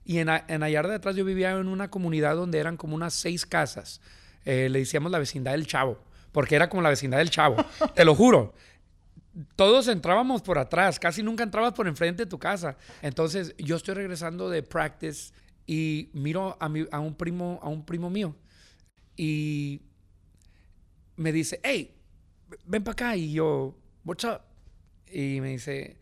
y 0.06 0.20
en, 0.20 0.30
en 0.30 0.64
Ayarda 0.64 0.92
de 0.92 0.96
atrás 0.96 1.18
yo 1.18 1.26
vivía 1.26 1.52
en 1.52 1.68
una 1.68 1.90
comunidad 1.90 2.38
donde 2.38 2.60
eran 2.60 2.78
como 2.78 2.96
unas 2.96 3.14
seis 3.14 3.46
casas. 3.46 4.00
Le 4.46 4.70
decíamos 4.70 5.12
la 5.12 5.20
vecindad 5.20 5.52
del 5.52 5.68
Chavo, 5.68 6.02
porque 6.32 6.56
era 6.56 6.70
como 6.70 6.82
la 6.82 6.90
vecindad 6.90 7.18
del 7.18 7.30
Chavo, 7.30 7.58
te 7.94 8.06
lo 8.06 8.16
juro. 8.16 8.54
Todos 9.58 9.90
entrábamos 9.90 10.42
por 10.42 10.58
atrás, 10.58 10.98
casi 10.98 11.24
nunca 11.24 11.44
entrabas 11.44 11.74
por 11.74 11.90
enfrente 11.90 12.24
de 12.24 12.30
tu 12.30 12.40
casa. 12.40 12.78
Entonces 13.02 13.54
yo 13.58 13.76
estoy 13.76 13.96
regresando 13.96 14.50
de 14.50 14.64
practice 14.64 15.34
y 15.66 16.10
miro 16.14 16.58
a, 16.60 17.00
un 17.00 17.16
primo, 17.16 17.60
a 17.62 17.70
un 17.70 17.86
primo 17.86 18.10
mío 18.10 18.36
y 19.16 19.82
me 21.16 21.32
dice, 21.32 21.60
hey, 21.64 21.96
ven 22.66 22.84
para 22.84 22.94
acá. 22.94 23.16
Y 23.16 23.34
yo, 23.34 23.76
what's 24.04 24.24
up? 24.24 24.42
Y 25.12 25.40
me 25.42 25.50
dice, 25.50 25.98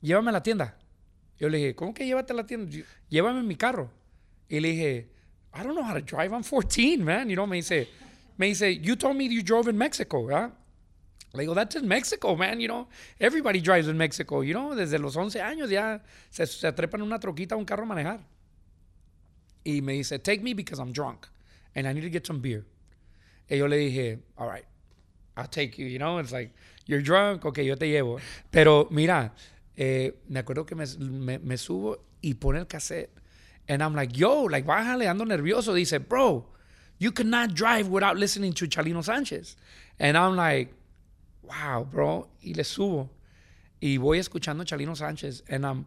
llévame 0.00 0.30
a 0.30 0.32
la 0.32 0.42
tienda. 0.42 0.76
Yo 1.38 1.48
le 1.48 1.58
dije, 1.58 1.74
¿cómo 1.74 1.94
que 1.94 2.06
llévate 2.06 2.32
a 2.32 2.36
la 2.36 2.46
tienda? 2.46 2.70
Llévame 3.08 3.40
en 3.40 3.46
mi 3.46 3.56
carro. 3.56 3.90
Y 4.48 4.60
le 4.60 4.68
dije, 4.68 5.10
I 5.54 5.62
don't 5.62 5.74
know 5.74 5.84
how 5.84 5.94
to 5.94 6.00
drive. 6.00 6.32
I'm 6.32 6.42
14, 6.42 7.04
man. 7.04 7.28
You 7.28 7.36
know, 7.36 7.46
me 7.46 7.56
dice, 7.56 7.88
me 8.36 8.48
dice, 8.48 8.80
you 8.80 8.96
told 8.96 9.16
me 9.16 9.28
you 9.28 9.42
drove 9.42 9.68
in 9.68 9.76
Mexico, 9.76 10.24
¿verdad? 10.24 10.52
Le 11.32 11.42
digo, 11.42 11.54
that's 11.54 11.76
in 11.76 11.86
Mexico, 11.86 12.34
man. 12.34 12.60
You 12.60 12.68
know, 12.68 12.88
everybody 13.20 13.60
drives 13.60 13.88
in 13.88 13.96
Mexico. 13.96 14.42
You 14.42 14.54
know, 14.54 14.74
desde 14.74 14.98
los 14.98 15.16
11 15.16 15.40
años 15.40 15.70
ya 15.70 16.02
se, 16.30 16.46
se 16.46 16.72
trepan 16.72 17.02
una 17.02 17.18
troquita 17.18 17.54
a 17.54 17.58
un 17.58 17.64
carro 17.64 17.82
a 17.84 17.86
manejar. 17.86 18.20
Y 19.66 19.80
me 19.82 19.94
dice, 19.94 20.18
take 20.22 20.42
me 20.42 20.54
because 20.54 20.78
I'm 20.78 20.92
drunk 20.92 21.26
and 21.74 21.88
I 21.88 21.92
need 21.92 22.02
to 22.02 22.10
get 22.10 22.24
some 22.26 22.40
beer. 22.40 22.64
Y 23.50 23.56
yo 23.56 23.66
le 23.66 23.76
dije, 23.76 24.20
all 24.38 24.46
right, 24.48 24.64
I'll 25.36 25.48
take 25.48 25.76
you, 25.78 25.86
you 25.86 25.98
know, 25.98 26.18
it's 26.18 26.32
like, 26.32 26.52
you're 26.86 27.02
drunk, 27.02 27.44
ok, 27.44 27.58
yo 27.58 27.74
te 27.74 27.86
llevo. 27.90 28.20
Pero 28.52 28.86
mira, 28.90 29.32
eh, 29.76 30.12
me 30.28 30.40
acuerdo 30.40 30.64
que 30.66 30.76
me, 30.76 30.84
me- 30.98 31.38
me 31.38 31.56
subo 31.56 31.98
y 32.22 32.34
pone 32.34 32.58
el 32.60 32.66
cassette 32.66 33.10
And 33.68 33.82
I'm 33.82 33.94
like, 33.96 34.12
yo, 34.16 34.44
like, 34.44 34.64
bájale, 34.64 35.08
ando 35.08 35.24
nervioso. 35.26 35.74
Dice, 35.74 35.98
bro, 35.98 36.46
you 36.98 37.10
cannot 37.10 37.52
drive 37.54 37.88
without 37.88 38.16
listening 38.16 38.52
to 38.52 38.66
Chalino 38.68 39.02
Sánchez. 39.02 39.56
And 39.98 40.16
I'm 40.16 40.36
like, 40.36 40.72
wow, 41.42 41.82
bro. 41.84 42.28
Y 42.44 42.52
le 42.54 42.62
subo. 42.62 43.08
Y 43.82 43.96
voy 43.98 44.18
escuchando 44.20 44.64
Chalino 44.64 44.94
Sánchez. 44.94 45.42
And 45.48 45.66
I'm, 45.66 45.86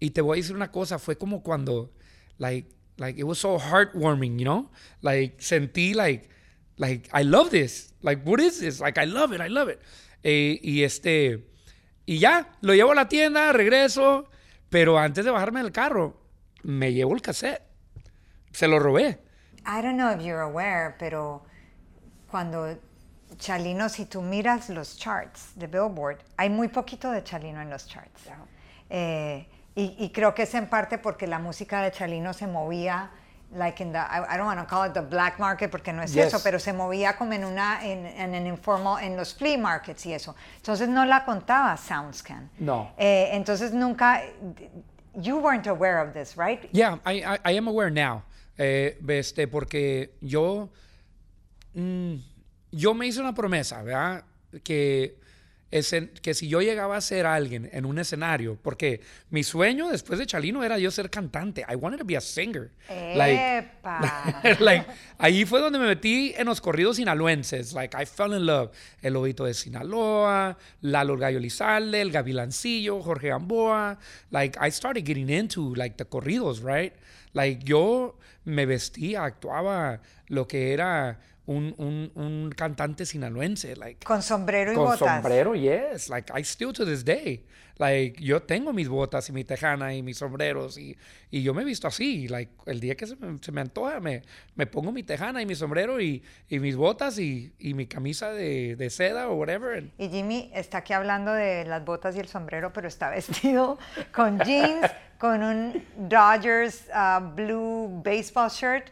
y 0.00 0.08
te 0.08 0.22
voy 0.22 0.38
a 0.38 0.40
decir 0.42 0.54
una 0.56 0.68
cosa, 0.68 0.98
fue 0.98 1.16
como 1.16 1.42
cuando, 1.42 1.90
like, 2.38 2.66
like, 2.98 3.18
it 3.18 3.24
was 3.24 3.38
so 3.38 3.58
heartwarming, 3.58 4.38
you 4.38 4.44
know? 4.44 4.68
Like, 5.02 5.38
sentí, 5.38 5.94
like, 5.94 6.28
like, 6.76 7.08
I 7.12 7.22
love 7.22 7.50
this. 7.50 7.92
Like, 8.02 8.22
what 8.24 8.40
is 8.40 8.60
this? 8.60 8.80
Like, 8.80 8.98
I 8.98 9.04
love 9.04 9.32
it, 9.32 9.40
I 9.40 9.48
love 9.48 9.68
it. 9.68 9.80
Eh, 10.24 10.58
y 10.62 10.82
este, 10.82 11.44
y 12.06 12.18
ya, 12.18 12.46
lo 12.60 12.74
llevo 12.74 12.92
a 12.92 12.94
la 12.94 13.08
tienda, 13.08 13.52
regreso. 13.52 14.26
Pero 14.70 14.98
antes 14.98 15.24
de 15.24 15.30
bajarme 15.30 15.62
del 15.62 15.72
carro, 15.72 16.20
me 16.62 16.92
llevo 16.92 17.14
el 17.14 17.22
cassette. 17.22 17.62
Se 18.52 18.66
lo 18.66 18.78
robé. 18.78 19.18
I 19.64 19.82
don't 19.82 19.96
know 19.96 20.10
if 20.10 20.20
you're 20.22 20.40
aware, 20.40 20.96
pero 20.98 21.44
cuando 22.30 22.78
Chalino, 23.38 23.88
si 23.88 24.04
tú 24.06 24.22
miras 24.22 24.68
los 24.68 24.96
charts 24.96 25.52
de 25.56 25.66
Billboard, 25.66 26.18
hay 26.36 26.50
muy 26.50 26.68
poquito 26.68 27.10
de 27.10 27.22
Chalino 27.22 27.60
en 27.60 27.70
los 27.70 27.86
charts. 27.86 28.28
Eh, 28.90 29.46
y, 29.78 29.94
y 30.04 30.10
creo 30.10 30.34
que 30.34 30.42
es 30.42 30.54
en 30.54 30.66
parte 30.68 30.98
porque 30.98 31.26
la 31.26 31.38
música 31.38 31.80
de 31.82 31.90
Chalino 31.92 32.32
se 32.32 32.46
movía, 32.46 33.10
like 33.54 33.82
in 33.82 33.92
the, 33.92 33.98
I, 33.98 34.34
I 34.34 34.36
don't 34.36 34.46
want 34.46 34.58
to 34.60 34.66
call 34.66 34.86
it 34.88 34.92
the 34.92 35.00
black 35.00 35.38
market 35.38 35.70
porque 35.70 35.92
no 35.92 36.02
es 36.02 36.12
Yes. 36.12 36.26
eso, 36.26 36.40
pero 36.42 36.58
se 36.58 36.72
movía 36.72 37.16
como 37.16 37.32
en 37.32 37.44
una, 37.44 37.84
en, 37.86 38.04
en 38.06 38.46
informal, 38.46 39.02
en 39.04 39.16
los 39.16 39.34
flea 39.34 39.56
markets 39.56 40.04
y 40.06 40.12
eso. 40.14 40.34
Entonces 40.56 40.88
no 40.88 41.04
la 41.04 41.24
contaba 41.24 41.76
SoundScan. 41.76 42.50
No. 42.58 42.92
Eh, 42.98 43.30
entonces 43.32 43.72
nunca, 43.72 44.20
you 45.14 45.38
weren't 45.38 45.66
aware 45.66 46.00
of 46.02 46.12
this, 46.12 46.36
right? 46.36 46.68
Yeah, 46.72 46.98
I, 47.06 47.22
I, 47.24 47.38
I 47.52 47.56
am 47.56 47.68
aware 47.68 47.90
now. 47.90 48.22
Eh, 48.58 48.98
este, 49.08 49.46
porque 49.46 50.16
yo, 50.20 50.68
mm, 51.74 52.14
yo 52.72 52.94
me 52.94 53.06
hice 53.06 53.20
una 53.20 53.32
promesa, 53.32 53.82
¿verdad? 53.82 54.24
Que, 54.64 55.16
ese- 55.70 56.08
que 56.22 56.32
si 56.34 56.48
yo 56.48 56.60
llegaba 56.62 56.96
a 56.96 57.00
ser 57.00 57.26
alguien 57.26 57.68
en 57.72 57.84
un 57.84 57.98
escenario, 57.98 58.58
porque 58.62 59.00
mi 59.30 59.42
sueño 59.42 59.88
después 59.90 60.18
de 60.18 60.26
Chalino 60.26 60.64
era 60.64 60.78
yo 60.78 60.90
ser 60.90 61.10
cantante. 61.10 61.64
I 61.68 61.74
wanted 61.74 61.98
to 61.98 62.04
be 62.04 62.16
a 62.16 62.20
singer. 62.20 62.70
Epa. 62.88 64.40
like, 64.60 64.86
ahí 65.18 65.44
fue 65.44 65.60
donde 65.60 65.78
me 65.78 65.86
metí 65.86 66.32
en 66.36 66.46
los 66.46 66.60
corridos 66.60 66.96
sinaloenses. 66.96 67.72
Like, 67.72 67.96
I 68.00 68.06
fell 68.06 68.32
in 68.34 68.46
love. 68.46 68.70
El 69.02 69.14
Lobito 69.14 69.44
de 69.44 69.54
Sinaloa, 69.54 70.56
Lalo 70.80 71.16
Gallo 71.16 71.38
Lizalde, 71.38 72.00
el 72.00 72.10
Gavilancillo, 72.10 73.02
Jorge 73.02 73.28
Gamboa. 73.28 73.98
Like, 74.30 74.58
I 74.60 74.70
started 74.70 75.04
getting 75.04 75.28
into, 75.30 75.74
like, 75.74 75.96
the 75.96 76.04
corridos, 76.06 76.62
right? 76.62 76.92
Like, 77.34 77.62
yo 77.64 78.16
me 78.44 78.64
vestía, 78.66 79.24
actuaba 79.24 80.00
lo 80.28 80.46
que 80.48 80.72
era 80.72 81.18
un, 81.48 81.74
un, 81.78 82.10
un 82.14 82.50
cantante 82.56 83.04
sinaloense. 83.06 83.74
Like, 83.76 84.04
Con 84.04 84.22
sombrero 84.22 84.72
y 84.72 84.74
con 84.74 84.84
botas. 84.86 84.98
sombrero, 85.22 85.54
yes. 85.54 86.08
Like, 86.08 86.32
I 86.38 86.42
still 86.44 86.72
to 86.72 86.84
this 86.84 87.04
day. 87.04 87.44
Like, 87.78 88.20
yo 88.20 88.42
tengo 88.42 88.72
mis 88.72 88.88
botas 88.88 89.28
y 89.28 89.32
mi 89.32 89.44
tejana 89.44 89.94
y 89.94 90.02
mis 90.02 90.18
sombreros 90.18 90.76
y, 90.78 90.96
y 91.30 91.42
yo 91.44 91.54
me 91.54 91.62
he 91.62 91.64
visto 91.64 91.86
así. 91.86 92.26
Like, 92.26 92.50
el 92.66 92.80
día 92.80 92.96
que 92.96 93.06
se 93.06 93.14
me, 93.14 93.38
se 93.40 93.52
me 93.52 93.60
antoja, 93.60 94.00
me, 94.00 94.22
me 94.56 94.66
pongo 94.66 94.90
mi 94.90 95.04
tejana 95.04 95.40
y 95.40 95.46
mi 95.46 95.54
sombrero 95.54 96.00
y, 96.00 96.20
y 96.48 96.58
mis 96.58 96.74
botas 96.74 97.20
y, 97.20 97.52
y 97.58 97.74
mi 97.74 97.86
camisa 97.86 98.32
de, 98.32 98.74
de 98.74 98.90
seda 98.90 99.28
o 99.28 99.34
whatever. 99.36 99.78
and- 99.78 99.90
Y 99.96 100.08
Jimmy 100.08 100.50
está 100.54 100.78
aquí 100.78 100.92
hablando 100.92 101.32
de 101.32 101.64
las 101.66 101.84
botas 101.84 102.16
y 102.16 102.18
el 102.18 102.26
sombrero, 102.26 102.72
pero 102.72 102.88
está 102.88 103.10
vestido 103.14 103.78
con 104.12 104.40
jeans, 104.40 104.90
con 105.18 105.44
un 105.44 105.84
Dodgers 105.96 106.84
uh, 106.92 107.20
blue 107.34 108.02
baseball 108.04 108.50
shirt 108.50 108.88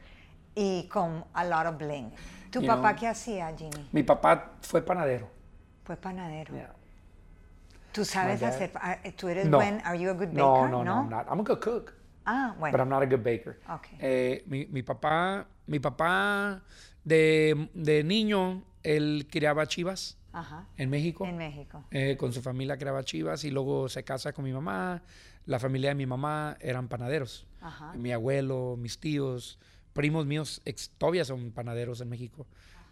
y 0.54 0.86
con 0.88 1.25
a 1.34 1.44
lot 1.44 1.66
of 1.66 1.76
bling. 1.76 2.10
¿Tu 2.56 2.62
You 2.62 2.66
papá 2.68 2.90
know. 2.92 3.00
qué 3.00 3.06
hacía, 3.08 3.54
Jimmy? 3.56 3.88
Mi 3.92 4.02
papá 4.02 4.52
fue 4.62 4.80
panadero. 4.82 5.28
Fue 5.84 5.96
panadero. 5.96 6.54
Yeah. 6.54 6.72
¿Tú 7.92 8.04
sabes 8.04 8.40
dad. 8.40 8.50
hacer? 8.54 8.72
ah, 8.76 8.98
¿Tú 9.16 9.28
eres 9.28 9.46
No. 9.46 9.58
buen? 9.58 9.80
¿Are 9.84 9.98
you 9.98 10.08
a 10.10 10.12
good 10.14 10.28
baker? 10.28 10.38
No, 10.38 10.68
no, 10.68 10.84
no, 10.84 11.02
I'm 11.02 11.08
not. 11.10 11.26
I'm 11.30 11.40
a 11.40 11.42
good 11.42 11.60
cook. 11.60 11.92
Ah, 12.25 12.50
but 12.54 12.58
bueno. 12.60 12.78
I'm 12.82 12.88
not 12.88 13.02
a 13.02 13.06
good 13.06 13.22
baker. 13.22 13.58
Okay. 13.68 13.98
Eh, 14.00 14.44
mi, 14.46 14.66
mi 14.66 14.82
papá, 14.82 15.46
mi 15.66 15.78
papá 15.78 16.62
de, 17.04 17.68
de 17.75 18.02
niño, 18.04 18.64
él 18.82 19.28
criaba 19.30 19.66
chivas 19.66 20.18
Ajá. 20.32 20.66
en 20.76 20.90
México. 20.90 21.25
En 21.26 21.36
México. 21.36 21.84
Eh, 21.90 22.16
con 22.18 22.32
su 22.32 22.40
familia 22.42 22.76
criaba 22.78 23.04
chivas 23.04 23.44
y 23.44 23.50
luego 23.50 23.88
se 23.88 24.02
casa 24.02 24.32
con 24.32 24.44
mi 24.44 24.52
mamá. 24.52 25.02
La 25.44 25.58
familia 25.60 25.90
de 25.90 25.94
mi 25.94 26.06
mamá 26.06 26.56
eran 26.60 26.88
panaderos. 26.88 27.46
Ajá. 27.60 27.92
Mi 27.94 28.12
abuelo, 28.12 28.76
mis 28.78 28.98
tíos, 28.98 29.58
primos 29.96 30.26
míos 30.26 30.62
ex- 30.64 30.90
todavía 30.98 31.24
son 31.24 31.50
panaderos 31.50 32.00
en 32.00 32.08
México. 32.08 32.46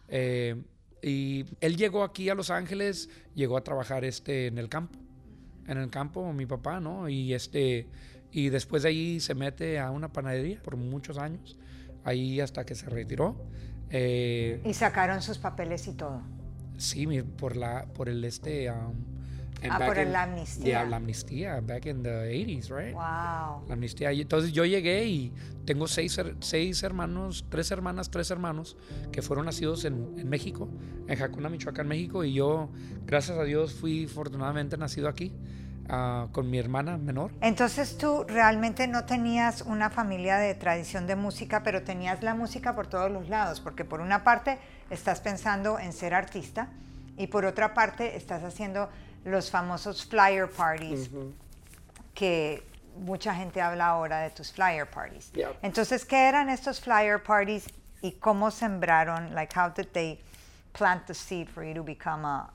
Eh, 0.09 0.57
y 1.03 1.45
él 1.61 1.77
llegó 1.77 2.03
aquí 2.03 2.31
a 2.31 2.35
Los 2.35 2.51
Ángeles, 2.51 3.09
llegó 3.35 3.57
a 3.57 3.63
trabajar 3.63 4.05
este, 4.05 4.47
en 4.49 4.59
el 4.59 4.69
campo. 4.69 4.99
En 5.69 5.79
el 5.79 5.91
campo, 5.91 6.33
mi 6.33 6.47
papá, 6.47 6.81
¿no? 6.81 7.09
Y, 7.09 7.33
este, 7.35 7.87
y 8.33 8.49
después 8.49 8.83
de 8.83 8.89
ahí 8.89 9.21
se 9.21 9.35
mete 9.35 9.79
a 9.79 9.91
una 9.91 10.13
panadería 10.13 10.61
por 10.63 10.77
muchos 10.77 11.17
años, 11.19 11.57
ahí 12.05 12.41
hasta 12.41 12.65
que 12.67 12.75
se 12.75 12.87
retiró. 12.91 13.37
Eh, 13.91 14.61
Y 14.65 14.75
sacaron 14.75 15.23
sus 15.23 15.39
papeles 15.39 15.87
y 15.87 15.93
todo. 15.93 16.23
Sí, 16.77 17.07
por 17.39 17.57
la 17.57 17.87
por 17.95 18.09
el 18.09 18.25
este 18.25 18.69
um, 18.71 18.95
Ah, 19.71 19.79
por 19.87 19.99
in- 19.99 20.13
la 20.13 20.23
amnistía. 20.23 20.65
Yeah, 20.65 20.85
la 20.85 20.97
amnistía 20.97 21.61
back 21.61 21.87
in 21.87 22.03
the 22.03 22.11
80s, 22.11 22.69
right? 22.71 22.95
Wow. 22.95 23.67
La 23.69 23.73
amnistía. 23.75 24.11
Entonces 24.11 24.53
yo 24.53 24.65
llegué 24.65 25.05
y 25.07 25.33
tengo 25.65 25.87
seis, 25.89 26.21
seis 26.41 26.83
hermanos, 26.83 27.45
tres 27.49 27.71
hermanas, 27.71 28.11
tres 28.11 28.31
hermanos 28.31 28.77
que 29.13 29.23
fueron 29.23 29.47
nacidos 29.47 29.85
en, 29.85 30.15
en 30.19 30.29
México, 30.29 30.69
en 31.09 31.17
Jacuna, 31.19 31.49
Michoacán, 31.49 31.89
México. 31.89 32.25
Y 32.25 32.35
yo, 32.35 32.69
gracias 33.07 33.39
a 33.39 33.45
Dios, 33.45 33.73
fui 33.75 34.05
afortunadamente 34.05 34.77
nacido 34.77 35.09
aquí 35.09 35.33
ah, 35.89 36.29
con 36.33 36.51
mi 36.51 36.59
hermana 36.59 36.97
menor. 36.99 37.33
Entonces 37.41 37.97
tú 37.99 38.25
realmente 38.29 38.87
no 38.89 39.05
tenías 39.05 39.63
una 39.63 39.91
familia 39.91 40.37
de 40.39 40.55
tradición 40.55 41.07
de 41.07 41.17
música, 41.17 41.63
pero 41.63 41.83
tenías 41.83 42.23
la 42.23 42.35
música 42.35 42.75
por 42.75 42.87
todos 42.87 43.11
los 43.11 43.29
lados, 43.29 43.61
porque 43.61 43.85
por 43.85 44.01
una 44.01 44.25
parte 44.25 44.59
estás 44.91 45.21
pensando 45.21 45.79
en 45.79 45.93
ser 45.93 46.15
artista 46.15 46.69
y 47.17 47.29
por 47.29 47.45
otra 47.45 47.75
parte 47.75 48.17
estás 48.17 48.43
haciendo 48.43 48.89
los 49.25 49.51
famosos 49.51 50.05
flyer 50.05 50.49
parties, 50.49 51.11
que 52.15 52.63
mucha 52.97 53.35
gente 53.35 53.61
habla 53.61 53.89
ahora 53.89 54.21
de 54.21 54.31
tus 54.31 54.53
flyer 54.53 54.87
parties. 54.87 55.33
Yeah. 55.33 55.53
Entonces, 55.63 56.05
¿qué 56.05 56.29
eran 56.29 56.49
estos 56.49 56.81
flyer 56.81 57.23
parties 57.23 57.67
y 58.03 58.13
cómo 58.13 58.51
sembraron? 58.51 59.35
Like, 59.35 59.53
how 59.55 59.71
did 59.71 59.89
they 59.93 60.21
plant 60.73 61.07
the 61.07 61.15
seed 61.15 61.49
for 61.49 61.65
you 61.65 61.75
to 61.75 61.83
become 61.83 62.25
a, 62.25 62.51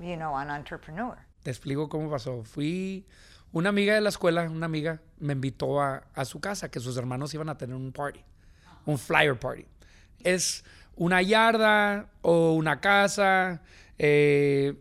you 0.00 0.16
know, 0.16 0.34
an 0.36 0.50
entrepreneur? 0.50 1.16
Te 1.42 1.50
explico 1.50 1.88
cómo 1.88 2.10
pasó. 2.10 2.44
Fui 2.44 3.04
una 3.52 3.68
amiga 3.68 3.94
de 3.94 4.00
la 4.00 4.10
escuela, 4.10 4.42
una 4.48 4.66
amiga 4.66 5.00
me 5.18 5.32
invitó 5.32 5.80
a, 5.80 6.04
a 6.14 6.24
su 6.24 6.40
casa, 6.40 6.70
que 6.70 6.80
sus 6.80 6.96
hermanos 6.96 7.32
iban 7.34 7.48
a 7.48 7.56
tener 7.56 7.76
un 7.76 7.92
party, 7.92 8.24
un 8.84 8.98
flyer 8.98 9.38
party. 9.38 9.66
Es 10.22 10.64
una 10.96 11.22
yarda 11.22 12.06
o 12.22 12.54
una 12.54 12.80
casa, 12.80 13.60
eh, 13.98 14.74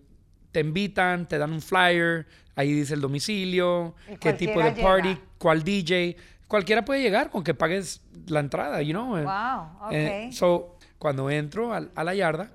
te 0.56 0.62
invitan, 0.62 1.28
te 1.28 1.38
dan 1.38 1.52
un 1.52 1.62
flyer, 1.62 2.26
ahí 2.56 2.72
dice 2.72 2.94
el 2.94 3.02
domicilio, 3.02 3.94
qué 4.22 4.32
tipo 4.32 4.64
de 4.64 4.72
party, 4.72 5.10
llega. 5.10 5.22
cuál 5.38 5.64
DJ. 5.66 6.16
Cualquiera 6.48 6.86
puede 6.86 7.02
llegar 7.02 7.30
con 7.30 7.44
que 7.44 7.54
pagues 7.54 8.02
la 8.28 8.40
entrada, 8.40 8.82
you 8.82 8.92
know. 8.94 9.08
Wow, 9.18 9.92
Eh, 9.92 10.28
ok. 10.28 10.34
so, 10.34 10.78
cuando 10.98 11.30
entro 11.30 11.74
al- 11.74 11.92
a, 11.94 12.06
la 12.06 12.16
yarda, 12.16 12.54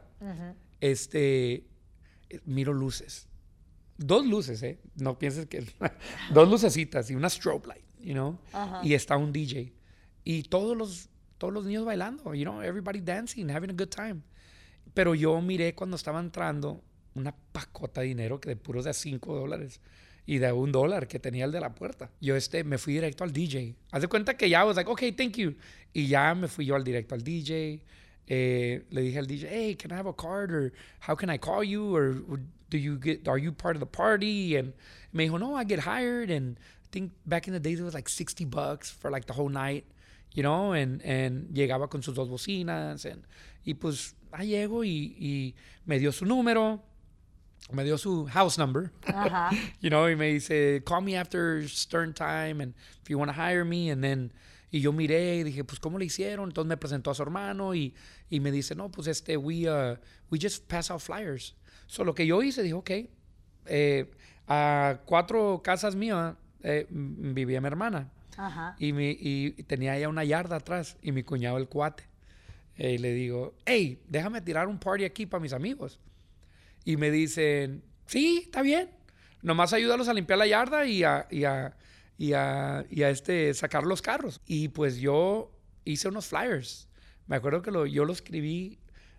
este, 0.80 1.66
eh, 2.30 2.40
miro 2.47 2.73
luces. 2.73 3.28
Dos 3.99 4.25
luces, 4.25 4.62
¿eh? 4.62 4.80
No 4.95 5.19
pienses 5.19 5.45
que... 5.45 5.62
dos 6.33 6.49
lucecitas 6.49 7.11
y 7.11 7.14
una 7.14 7.28
strobe 7.28 7.66
light, 7.66 7.85
you 8.00 8.14
know. 8.14 8.38
Y 8.83 8.95
está 8.95 9.19
un 9.19 9.30
DJ. 9.30 9.75
Y 10.25 10.45
todos 10.45 10.75
los, 10.75 11.11
todos 11.37 11.52
los 11.52 11.66
niños 11.66 11.85
bailando, 11.85 12.35
you 12.35 12.45
know, 12.45 12.62
everybody 12.62 13.02
dancing, 13.02 13.50
having 13.50 13.69
a 13.69 13.75
good 13.75 13.88
time. 13.90 14.23
Pero 14.95 15.14
yo 15.14 15.38
miré 15.42 15.75
cuando 15.75 15.97
estaba 15.97 16.19
entrando 16.19 16.83
una 17.14 17.35
pacota 17.52 18.00
de 18.00 18.09
dinero 18.09 18.40
que 18.40 18.50
de 18.50 18.57
puros 18.57 18.85
de 18.85 18.95
5 18.95 19.35
dólares 19.35 19.81
y 20.26 20.38
de 20.38 20.52
un 20.52 20.71
dólar 20.71 21.09
que 21.09 21.19
tenía 21.19 21.45
el 21.45 21.52
de 21.52 21.61
la 21.61 21.75
puerta. 21.75 22.11
Yo 22.21 22.37
este, 22.37 22.62
me 22.64 22.79
fui 22.79 22.95
directo 22.95 23.25
al 23.25 23.33
DJ. 23.33 23.75
Haz 23.90 24.02
de 24.02 24.09
cuenta 24.09 24.37
que 24.37 24.49
ya, 24.49 24.64
was 24.64 24.76
like, 24.76 24.88
okay, 24.88 25.12
thank 25.12 25.37
you. 25.37 25.55
Y 25.93 26.07
ya 26.07 26.35
me 26.35 26.47
fui 26.47 26.67
yo 26.67 26.76
al 26.76 26.85
directo 26.85 27.14
al 27.14 27.23
DJ. 27.23 27.83
Eh, 28.26 28.85
le 28.90 29.00
dije 29.02 29.19
al 29.19 29.26
DJ, 29.26 29.49
hey, 29.50 29.75
can 29.76 29.90
I 29.90 29.95
have 29.95 30.09
a 30.09 30.12
card? 30.12 30.52
Or 30.52 30.73
how 31.00 31.17
can 31.17 31.31
I 31.31 31.38
call 31.38 31.64
you? 31.64 31.95
Or, 31.95 32.23
or 32.29 32.40
do 32.69 32.79
you 32.79 32.97
get, 32.99 33.26
are 33.26 33.38
you 33.38 33.50
part 33.50 33.75
of 33.75 33.81
the 33.81 33.87
party? 33.87 34.57
And 34.57 34.73
me 35.12 35.26
dijo, 35.26 35.40
no, 35.40 35.57
I 35.57 35.64
get 35.64 35.81
hired. 35.81 36.31
And 36.31 36.59
I 36.59 36.88
think 36.93 37.12
back 37.26 37.49
in 37.49 37.52
the 37.52 37.61
days 37.61 37.81
it 37.81 37.85
was 37.85 37.95
like 37.95 38.09
60 38.09 38.45
bucks 38.45 38.90
for 38.90 39.11
like 39.11 39.26
the 39.26 39.33
whole 39.33 39.49
night 39.49 39.85
you 40.33 40.43
know, 40.43 40.73
and, 40.73 41.02
and 41.02 41.49
llegaba 41.52 41.88
con 41.90 42.02
sus 42.02 42.14
dos 42.14 42.29
bocinas, 42.29 43.05
and, 43.05 43.25
y 43.64 43.75
pues 43.75 44.14
ahí 44.33 44.50
llego 44.50 44.85
y, 44.85 45.17
y 45.19 45.55
me 45.87 45.99
dio 45.99 46.12
su 46.12 46.25
número, 46.25 46.81
me 47.73 47.85
dio 47.85 47.97
su 47.97 48.27
house 48.27 48.59
number, 48.59 48.93
you 49.81 49.91
know, 49.91 50.09
y 50.09 50.17
me 50.17 50.33
dice, 50.33 50.83
call 50.85 51.03
me 51.03 51.17
after 51.17 51.67
Stern 51.69 52.12
time, 52.15 52.61
and 52.61 52.75
if 53.03 53.09
you 53.11 53.19
want 53.19 53.31
to 53.31 53.35
hire 53.35 53.65
me, 53.65 53.91
and 53.91 54.03
then, 54.03 54.33
Y 54.73 54.81
yo 54.81 54.93
miré 54.93 55.39
y 55.39 55.43
dije, 55.43 55.65
pues, 55.65 55.81
¿cómo 55.81 55.99
le 55.99 56.05
hicieron? 56.05 56.49
Entonces 56.49 56.69
me 56.69 56.77
presentó 56.77 57.11
a 57.11 57.15
su 57.15 57.23
hermano 57.23 57.75
y, 57.75 57.93
y 58.29 58.39
me 58.39 58.53
dice, 58.53 58.77
no, 58.77 58.89
pues, 58.89 59.09
este, 59.09 59.37
we, 59.37 59.69
uh, 59.69 59.97
we 60.31 60.39
just 60.41 60.69
pass 60.69 60.93
out 60.93 61.00
flyers. 61.00 61.57
So, 61.89 62.05
lo 62.05 62.15
que 62.15 62.25
yo 62.25 62.41
hice, 62.41 62.62
dije, 62.62 62.75
ok, 62.75 62.91
eh, 63.67 64.11
a 64.47 65.00
cuatro 65.07 65.61
casas 65.65 65.97
mías 65.97 66.37
eh, 66.62 66.87
vivía 66.89 67.61
mi 67.61 67.67
hermana. 67.67 68.12
Ajá. 68.37 68.77
Y, 68.79 68.93
mi, 68.93 69.17
y 69.21 69.50
tenía 69.65 69.97
ella 69.97 70.09
una 70.09 70.23
yarda 70.25 70.57
atrás 70.57 70.97
y 71.03 71.11
mi 71.11 71.25
cuñado 71.25 71.59
el 71.59 71.67
cuate. 71.67 72.05
Eh, 72.77 72.93
Y 72.93 72.99
le 72.99 73.12
digo, 73.12 73.55
hey, 73.67 74.00
déjame 74.09 74.41
tirar 74.41 74.69
un 74.69 74.79
party 74.79 75.05
aquí 75.05 75.27
para 75.27 75.41
mis 75.43 75.53
amigos. 75.53 75.99
Y 76.85 76.97
me 76.97 77.11
dicen, 77.11 77.83
sí, 78.07 78.43
está 78.45 78.63
bien. 78.63 78.91
Nomás 79.43 79.73
ayúdalos 79.73 80.09
a 80.09 80.15
limpiar 80.15 80.39
la 80.39 80.47
yarda 80.47 80.87
y 80.87 81.03
a, 81.05 81.27
y 81.31 81.45
a, 81.45 81.77
y 82.19 82.33
a, 82.35 82.85
y 82.91 83.03
a, 83.03 83.11
este, 83.11 83.53
sacar 83.55 83.85
los 83.85 84.03
carros. 84.03 84.41
Y 84.47 84.69
pues 84.69 84.97
yo 84.97 85.51
hice 85.85 86.09
unos 86.09 86.27
flyers. 86.27 86.89
Me 87.27 87.37
acuerdo 87.37 87.63
que 87.63 87.71
lo, 87.71 87.87
yo 87.87 88.05
lo 88.05 88.13
escribí 88.13 88.79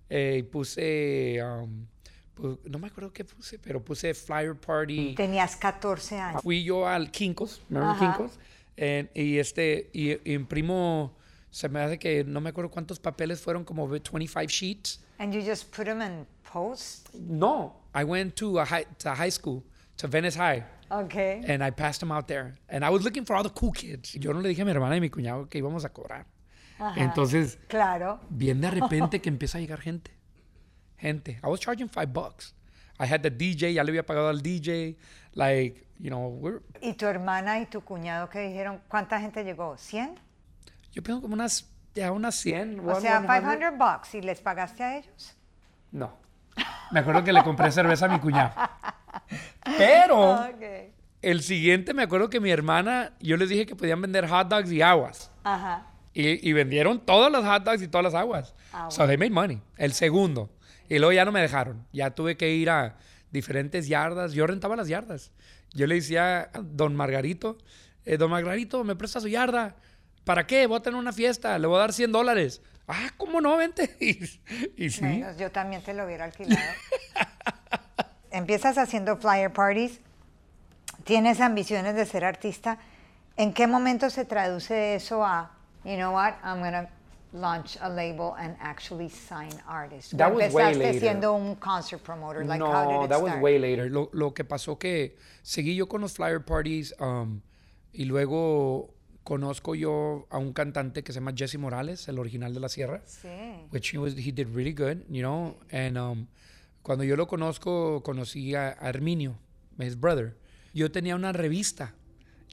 eh, 0.09 0.37
y 0.39 0.43
puse, 0.43 1.39
um, 1.43 1.87
pu- 2.35 2.59
no 2.65 2.77
me 2.77 2.87
acuerdo 2.87 3.11
qué 3.13 3.23
puse, 3.25 3.57
pero 3.57 3.83
puse 3.83 4.13
flyer 4.13 4.55
party. 4.55 5.15
Tenías 5.15 5.55
14 5.55 6.19
años. 6.19 6.41
Fui 6.43 6.63
yo 6.63 6.87
al 6.87 7.09
Kinkos, 7.09 7.61
¿remember 7.69 7.95
Ajá. 7.95 8.17
Kinkos? 8.17 8.39
En- 8.77 9.09
y 9.15 9.37
este, 9.37 9.89
y, 9.93 10.11
y 10.29 10.33
imprimo, 10.33 11.15
se 11.49 11.69
me 11.69 11.79
hace 11.79 11.97
que 11.97 12.23
no 12.23 12.41
me 12.41 12.49
acuerdo 12.49 12.69
cuántos 12.69 12.99
papeles 12.99 13.39
fueron, 13.41 13.63
como 13.63 13.87
25 13.87 14.41
sheets. 14.47 15.01
And 15.17 15.33
you 15.33 15.41
just 15.41 15.73
put 15.75 15.85
them 15.85 16.01
in 16.01 16.25
post? 16.51 17.13
No, 17.13 17.73
I 17.93 18.03
went 18.03 18.35
to 18.37 18.59
a 18.59 18.65
high, 18.65 18.85
to 18.99 19.13
high 19.15 19.31
school, 19.31 19.63
to 19.97 20.07
Venice 20.07 20.35
High, 20.35 20.63
Okay. 20.91 21.41
and 21.47 21.63
I 21.63 21.71
passed 21.71 21.99
them 21.99 22.11
out 22.11 22.27
there. 22.27 22.55
And 22.69 22.83
I 22.83 22.89
was 22.89 23.03
looking 23.03 23.25
for 23.25 23.35
all 23.35 23.43
the 23.43 23.49
cool 23.53 23.71
kids. 23.71 24.13
Yo 24.13 24.33
no 24.33 24.39
le 24.41 24.49
dije 24.49 24.61
a 24.61 24.65
mi 24.65 24.71
hermana 24.71 24.95
y 24.95 24.99
mi 24.99 25.09
cuñado 25.09 25.49
que 25.49 25.59
íbamos 25.59 25.85
a 25.85 25.89
cobrar. 25.89 26.25
Entonces, 26.97 27.57
Claro. 27.67 28.19
bien 28.29 28.59
de 28.59 28.71
repente 28.71 29.21
que 29.21 29.29
empieza 29.29 29.57
a 29.57 29.61
llegar 29.61 29.79
gente. 29.79 30.11
Gente. 30.97 31.39
I 31.43 31.47
was 31.47 31.59
charging 31.59 31.87
five 31.89 32.07
bucks. 32.11 32.53
I 32.99 33.05
had 33.05 33.21
the 33.21 33.29
DJ, 33.31 33.73
ya 33.73 33.83
le 33.83 33.91
había 33.91 34.05
pagado 34.05 34.29
al 34.29 34.41
DJ. 34.41 34.97
Like, 35.33 35.87
you 35.99 36.09
know, 36.09 36.27
we're, 36.39 36.61
¿Y 36.81 36.93
tu 36.93 37.05
hermana 37.05 37.59
y 37.59 37.65
tu 37.67 37.81
cuñado 37.81 38.29
qué 38.29 38.39
dijeron? 38.41 38.81
¿Cuánta 38.87 39.19
gente 39.19 39.43
llegó? 39.43 39.75
¿100? 39.77 40.15
Yo 40.91 41.01
pienso 41.01 41.21
como 41.21 41.33
unas, 41.35 41.69
ya 41.95 42.11
unas 42.11 42.35
100. 42.35 42.79
O 42.87 42.99
sea, 42.99 43.21
500 43.21 43.77
bucks. 43.77 44.15
¿Y 44.15 44.21
les 44.21 44.41
pagaste 44.41 44.83
a 44.83 44.97
ellos? 44.97 45.35
No. 45.91 46.17
Me 46.91 46.99
acuerdo 46.99 47.23
que 47.23 47.31
le 47.33 47.43
compré 47.43 47.71
cerveza 47.71 48.05
a 48.05 48.09
mi 48.09 48.19
cuñado. 48.19 48.51
Pero 49.77 50.31
Ok. 50.49 50.63
el 51.21 51.41
siguiente, 51.41 51.93
me 51.93 52.03
acuerdo 52.03 52.29
que 52.29 52.39
mi 52.39 52.51
hermana, 52.51 53.13
yo 53.19 53.37
les 53.37 53.49
dije 53.49 53.65
que 53.65 53.75
podían 53.75 54.01
vender 54.01 54.27
hot 54.27 54.47
dogs 54.47 54.71
y 54.71 54.81
aguas. 54.81 55.31
Ajá. 55.43 55.87
Y, 56.13 56.47
y 56.47 56.53
vendieron 56.53 56.99
todos 56.99 57.31
los 57.31 57.45
hot 57.45 57.63
dogs 57.63 57.81
y 57.81 57.87
todas 57.87 58.03
las 58.03 58.13
aguas. 58.15 58.53
Ah, 58.73 58.89
So 58.89 59.07
they 59.07 59.17
made 59.17 59.29
money. 59.31 59.61
El 59.77 59.93
segundo. 59.93 60.49
Y 60.89 60.97
luego 60.99 61.13
ya 61.13 61.23
no 61.25 61.31
me 61.31 61.41
dejaron. 61.41 61.85
Ya 61.93 62.11
tuve 62.11 62.35
que 62.35 62.49
ir 62.53 62.69
a 62.69 62.97
diferentes 63.31 63.87
yardas. 63.87 64.33
Yo 64.33 64.45
rentaba 64.45 64.75
las 64.75 64.87
yardas. 64.89 65.31
Yo 65.73 65.87
le 65.87 65.95
decía 65.95 66.49
a 66.53 66.59
don 66.61 66.95
Margarito, 66.95 67.57
eh, 68.03 68.17
don 68.17 68.29
Margarito, 68.29 68.83
¿me 68.83 68.95
presta 68.97 69.21
su 69.21 69.29
yarda? 69.29 69.77
¿Para 70.25 70.45
qué? 70.45 70.67
Voy 70.67 70.77
a 70.79 70.81
tener 70.81 70.99
una 70.99 71.13
fiesta. 71.13 71.57
Le 71.57 71.67
voy 71.67 71.77
a 71.77 71.79
dar 71.81 71.93
100 71.93 72.11
dólares. 72.11 72.61
Ah, 72.91 73.09
¿cómo 73.17 73.39
no? 73.41 73.57
Vente. 73.57 73.95
Y, 73.99 74.85
y 74.85 74.89
sí. 74.89 75.03
Menos, 75.03 75.37
yo 75.37 75.51
también 75.51 75.81
te 75.83 75.93
lo 75.93 76.05
hubiera 76.05 76.25
alquilado. 76.25 76.61
Empiezas 78.31 78.77
haciendo 78.77 79.17
flyer 79.17 79.51
parties, 79.51 79.99
tienes 81.03 81.39
ambiciones 81.41 81.95
de 81.95 82.05
ser 82.05 82.23
artista. 82.23 82.77
¿En 83.37 83.53
qué 83.53 83.67
momento 83.67 84.09
se 84.09 84.25
traduce 84.25 84.95
eso 84.95 85.23
a, 85.25 85.51
you 85.83 85.95
know 85.95 86.13
what, 86.13 86.33
I'm 86.43 86.59
going 86.59 86.73
to 86.73 86.87
launch 87.33 87.77
a 87.81 87.89
label 87.89 88.33
and 88.37 88.55
actually 88.61 89.09
sign 89.09 89.49
artists? 89.67 90.13
¿O 90.13 90.17
That 90.17 90.33
was 90.33 90.53
way 90.53 90.63
empezaste 90.73 90.77
later. 90.79 90.99
siendo 90.99 91.33
un 91.33 91.55
concert 91.55 92.01
promoter? 92.03 92.45
Like, 92.45 92.61
how 92.61 92.85
did 92.85 92.93
no, 92.93 93.03
it 93.05 93.09
that 93.09 93.21
was 93.21 93.31
start? 93.31 93.43
way 93.43 93.57
later. 93.59 93.89
Lo, 93.89 94.09
lo 94.13 94.33
que 94.33 94.43
pasó 94.45 94.77
que 94.77 95.17
seguí 95.43 95.75
yo 95.75 95.87
con 95.87 96.01
los 96.01 96.13
flyer 96.13 96.39
parties 96.39 96.93
um, 96.99 97.41
y 97.93 98.05
luego 98.05 98.93
conozco 99.23 99.75
yo 99.75 100.27
a 100.29 100.37
un 100.37 100.53
cantante 100.53 101.03
que 101.03 101.13
se 101.13 101.19
llama 101.19 101.33
Jesse 101.35 101.57
Morales, 101.57 102.07
el 102.07 102.19
original 102.19 102.53
de 102.53 102.59
La 102.59 102.69
Sierra. 102.69 103.01
Sí. 103.05 103.27
which 103.71 103.93
he 103.93 103.97
was 103.97 104.13
he 104.15 104.31
did 104.31 104.47
really 104.53 104.73
good, 104.73 105.03
you 105.09 105.21
know. 105.21 105.57
And 105.71 105.97
um, 105.97 106.27
cuando 106.81 107.03
yo 107.03 107.15
lo 107.15 107.27
conozco, 107.27 108.01
conocí 108.03 108.55
a, 108.55 108.75
a 108.79 108.89
Herminio, 108.89 109.37
his 109.79 109.99
brother. 109.99 110.37
Yo 110.73 110.91
tenía 110.91 111.15
una 111.15 111.31
revista. 111.33 111.93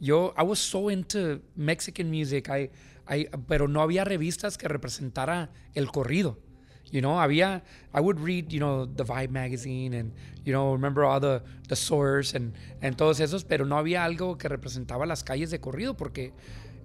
Yo 0.00 0.34
I 0.36 0.42
was 0.42 0.58
so 0.58 0.90
into 0.90 1.40
Mexican 1.56 2.10
music, 2.10 2.48
I, 2.48 2.70
I, 3.08 3.28
pero 3.46 3.68
no 3.68 3.80
había 3.80 4.04
revistas 4.04 4.58
que 4.58 4.68
representara 4.68 5.50
el 5.74 5.90
corrido. 5.90 6.38
You 6.90 7.00
know, 7.00 7.18
había 7.18 7.62
I 7.92 8.00
would 8.00 8.18
read, 8.20 8.52
you 8.52 8.60
know, 8.60 8.86
the 8.86 9.04
Vibe 9.04 9.30
magazine 9.30 9.94
and 9.94 10.12
you 10.44 10.52
know, 10.52 10.72
remember 10.72 11.04
all 11.04 11.20
the 11.20 11.42
the 11.68 11.76
Source 11.76 12.34
and 12.34 12.54
and 12.80 12.96
todos 12.96 13.20
esos, 13.20 13.44
pero 13.44 13.64
no 13.64 13.76
había 13.76 14.04
algo 14.04 14.38
que 14.38 14.48
representaba 14.48 15.06
las 15.06 15.22
calles 15.22 15.50
de 15.50 15.60
corrido 15.60 15.94
porque 15.96 16.32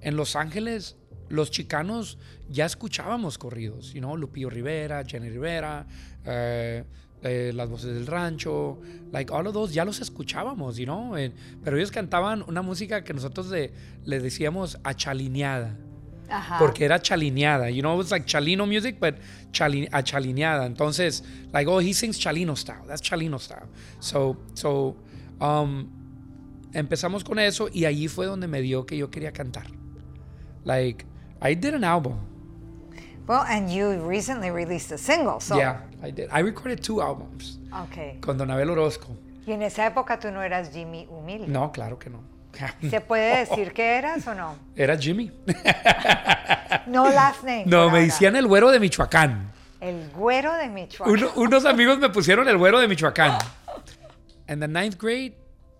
en 0.02 0.18
Los 0.18 0.36
Ángeles 0.36 0.96
los 1.30 1.50
chicanos 1.50 2.18
ya 2.50 2.66
escuchábamos 2.66 3.38
corridos, 3.38 3.94
you 3.94 4.00
know, 4.00 4.16
Lupillo 4.16 4.50
Rivera, 4.50 5.04
Jenny 5.06 5.30
Rivera, 5.30 5.86
eh, 6.26 6.84
eh, 7.24 7.52
las 7.56 7.70
voces 7.70 7.94
del 7.94 8.06
rancho, 8.06 8.80
like 9.12 9.32
all 9.32 9.48
of 9.48 9.54
those 9.54 9.74
ya 9.74 9.86
los 9.86 10.02
escuchábamos, 10.02 10.78
you 10.78 10.86
know, 10.86 11.16
eh, 11.16 11.32
pero 11.64 11.78
ellos 11.78 11.92
cantaban 11.92 12.44
una 12.48 12.62
música 12.62 13.04
que 13.04 13.14
nosotros 13.14 13.50
le, 13.50 13.72
le 14.06 14.20
decíamos 14.20 14.78
achalineada, 14.84 15.78
Ajá. 16.34 16.58
porque 16.60 16.86
era 16.86 17.00
chalineada, 17.00 17.70
you 17.70 17.82
know, 17.82 17.94
it 17.94 17.98
was 17.98 18.12
like 18.12 18.26
chalino 18.26 18.66
music, 18.68 19.00
but 19.00 19.16
chali, 19.52 19.88
achalineada, 19.92 20.66
entonces, 20.66 21.22
like, 21.54 21.68
oh, 21.68 21.80
he 21.80 21.94
sings 21.94 22.18
chalino 22.20 22.56
style, 22.58 22.84
that's 22.88 23.02
chalino 23.02 23.40
style, 23.40 23.68
so, 24.00 24.36
so, 24.56 24.96
um, 25.40 25.88
empezamos 26.74 27.24
con 27.24 27.38
eso 27.40 27.70
y 27.72 27.86
allí 27.86 28.08
fue 28.10 28.26
donde 28.26 28.48
me 28.48 28.62
dio 28.62 28.86
que 28.86 28.98
yo 28.98 29.10
quería 29.10 29.32
cantar. 29.32 29.68
Like, 30.66 31.06
I 31.42 31.54
did 31.56 31.74
an 31.76 31.84
album. 31.84 32.18
Well, 33.28 33.44
and 33.48 33.70
you 33.70 34.02
recently 34.06 34.50
released 34.50 34.92
a 34.92 34.98
single, 34.98 35.40
so. 35.40 35.56
Yeah, 35.56 35.82
I 36.02 36.12
did. 36.12 36.30
I 36.32 36.40
recorded 36.40 36.82
two 36.84 37.02
albums 37.02 37.60
Okay. 37.86 38.18
con 38.22 38.38
Don 38.38 38.50
Abel 38.50 38.70
Orozco. 38.72 39.16
Y 39.46 39.52
en 39.54 39.62
esa 39.62 39.86
época 39.86 40.20
tú 40.20 40.32
no 40.32 40.42
eras 40.42 40.72
Jimmy 40.74 41.06
Humilde. 41.10 41.48
No, 41.48 41.72
claro 41.72 41.98
que 42.00 42.10
no. 42.10 42.20
¿Se 42.90 43.02
puede 43.02 43.46
decir 43.46 43.74
que 43.74 43.96
eras 43.98 44.26
o 44.28 44.36
no? 44.36 44.56
Era 44.76 44.98
Jimmy. 44.98 45.32
No 46.88 47.10
last 47.10 47.44
name. 47.44 47.64
No, 47.66 47.90
me 47.90 48.02
decían 48.02 48.36
el 48.36 48.48
güero 48.48 48.70
de 48.72 48.80
Michoacán. 48.80 49.52
El 49.80 50.10
güero 50.12 50.54
de 50.54 50.70
Michoacán. 50.70 51.14
Uno- 51.14 51.32
unos 51.36 51.66
amigos 51.66 51.98
me 52.00 52.10
pusieron 52.10 52.48
el 52.48 52.58
güero 52.58 52.80
de 52.80 52.88
Michoacán. 52.88 53.38
En 54.48 54.60
the 54.60 54.68
ninth 54.68 54.98
grade, 55.02 55.36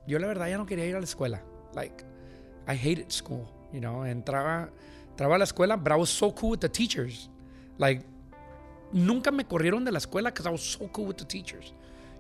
yo 0.08 0.20
la 0.20 0.28
verdad 0.28 0.48
ya 0.48 0.58
no 0.58 0.66
quería 0.66 0.86
ir 0.86 0.96
a 0.96 1.00
la 1.00 1.06
escuela. 1.06 1.42
Like, 1.76 2.04
I 2.68 2.76
hated 2.76 3.10
school, 3.12 3.46
you 3.72 3.80
know. 3.80 4.06
Entraba, 4.06 4.70
entraba 5.10 5.36
a 5.36 5.38
la 5.38 5.44
escuela, 5.46 5.76
but 5.78 5.92
I 5.92 5.96
was 5.96 6.10
so 6.10 6.34
cool 6.34 6.52
with 6.52 6.60
the 6.60 6.70
teachers. 6.70 7.30
Like, 7.78 8.06
nunca 8.92 9.32
me 9.32 9.46
corrieron 9.46 9.84
de 9.86 9.92
la 9.92 10.00
escuela 10.00 10.32
because 10.32 10.48
I 10.48 10.52
was 10.52 10.62
so 10.62 10.88
cool 10.92 11.06
with 11.08 11.18
the 11.18 11.26
teachers. 11.26 11.74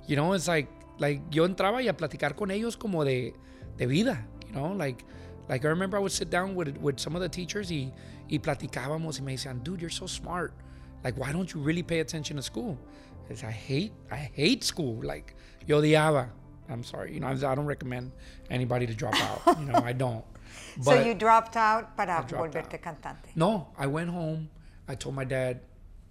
You 0.07 0.15
know, 0.15 0.33
it's 0.35 0.47
like, 0.47 0.69
like 0.99 1.21
yo 1.31 1.45
entraba 1.45 1.81
y 1.81 1.87
a 1.87 1.95
platicar 1.95 2.35
con 2.35 2.51
ellos 2.51 2.75
como 2.77 3.03
de, 3.05 3.33
de 3.77 3.85
vida, 3.87 4.25
you 4.53 4.61
know, 4.61 4.71
like, 4.73 5.03
like 5.49 5.65
I 5.65 5.69
remember 5.69 5.97
I 5.97 5.99
would 5.99 6.11
sit 6.11 6.29
down 6.29 6.55
with, 6.55 6.77
with 6.77 6.99
some 6.99 7.15
of 7.15 7.21
the 7.21 7.29
teachers 7.29 7.69
y, 7.71 7.91
y 8.29 8.37
platicábamos 8.37 9.19
y 9.19 9.25
me 9.25 9.35
decían, 9.35 9.63
dude, 9.63 9.81
you're 9.81 9.89
so 9.89 10.05
smart. 10.05 10.53
Like, 11.03 11.17
why 11.17 11.31
don't 11.31 11.53
you 11.53 11.59
really 11.59 11.83
pay 11.83 11.99
attention 11.99 12.37
to 12.37 12.43
school? 12.43 12.77
It's, 13.29 13.43
I 13.43 13.51
hate, 13.51 13.91
I 14.11 14.15
hate 14.15 14.63
school. 14.63 15.01
Like, 15.03 15.35
yo 15.65 15.81
odiaba. 15.81 16.29
I'm 16.69 16.83
sorry, 16.83 17.13
you 17.13 17.19
know, 17.19 17.27
I 17.27 17.35
don't 17.35 17.65
recommend 17.65 18.11
anybody 18.49 18.87
to 18.87 18.93
drop 18.93 19.15
out. 19.15 19.59
You 19.59 19.65
know, 19.65 19.81
I 19.83 19.91
don't. 19.91 20.23
so 20.81 20.93
you 20.93 21.13
dropped 21.13 21.57
out 21.57 21.97
para 21.97 22.19
I 22.19 22.27
dropped 22.27 22.53
volverte 22.53 22.75
out. 22.75 22.81
cantante. 22.81 23.35
no, 23.35 23.67
I 23.77 23.87
went 23.87 24.09
home. 24.09 24.49
I 24.87 24.95
told 24.95 25.15
my 25.15 25.25
dad, 25.25 25.59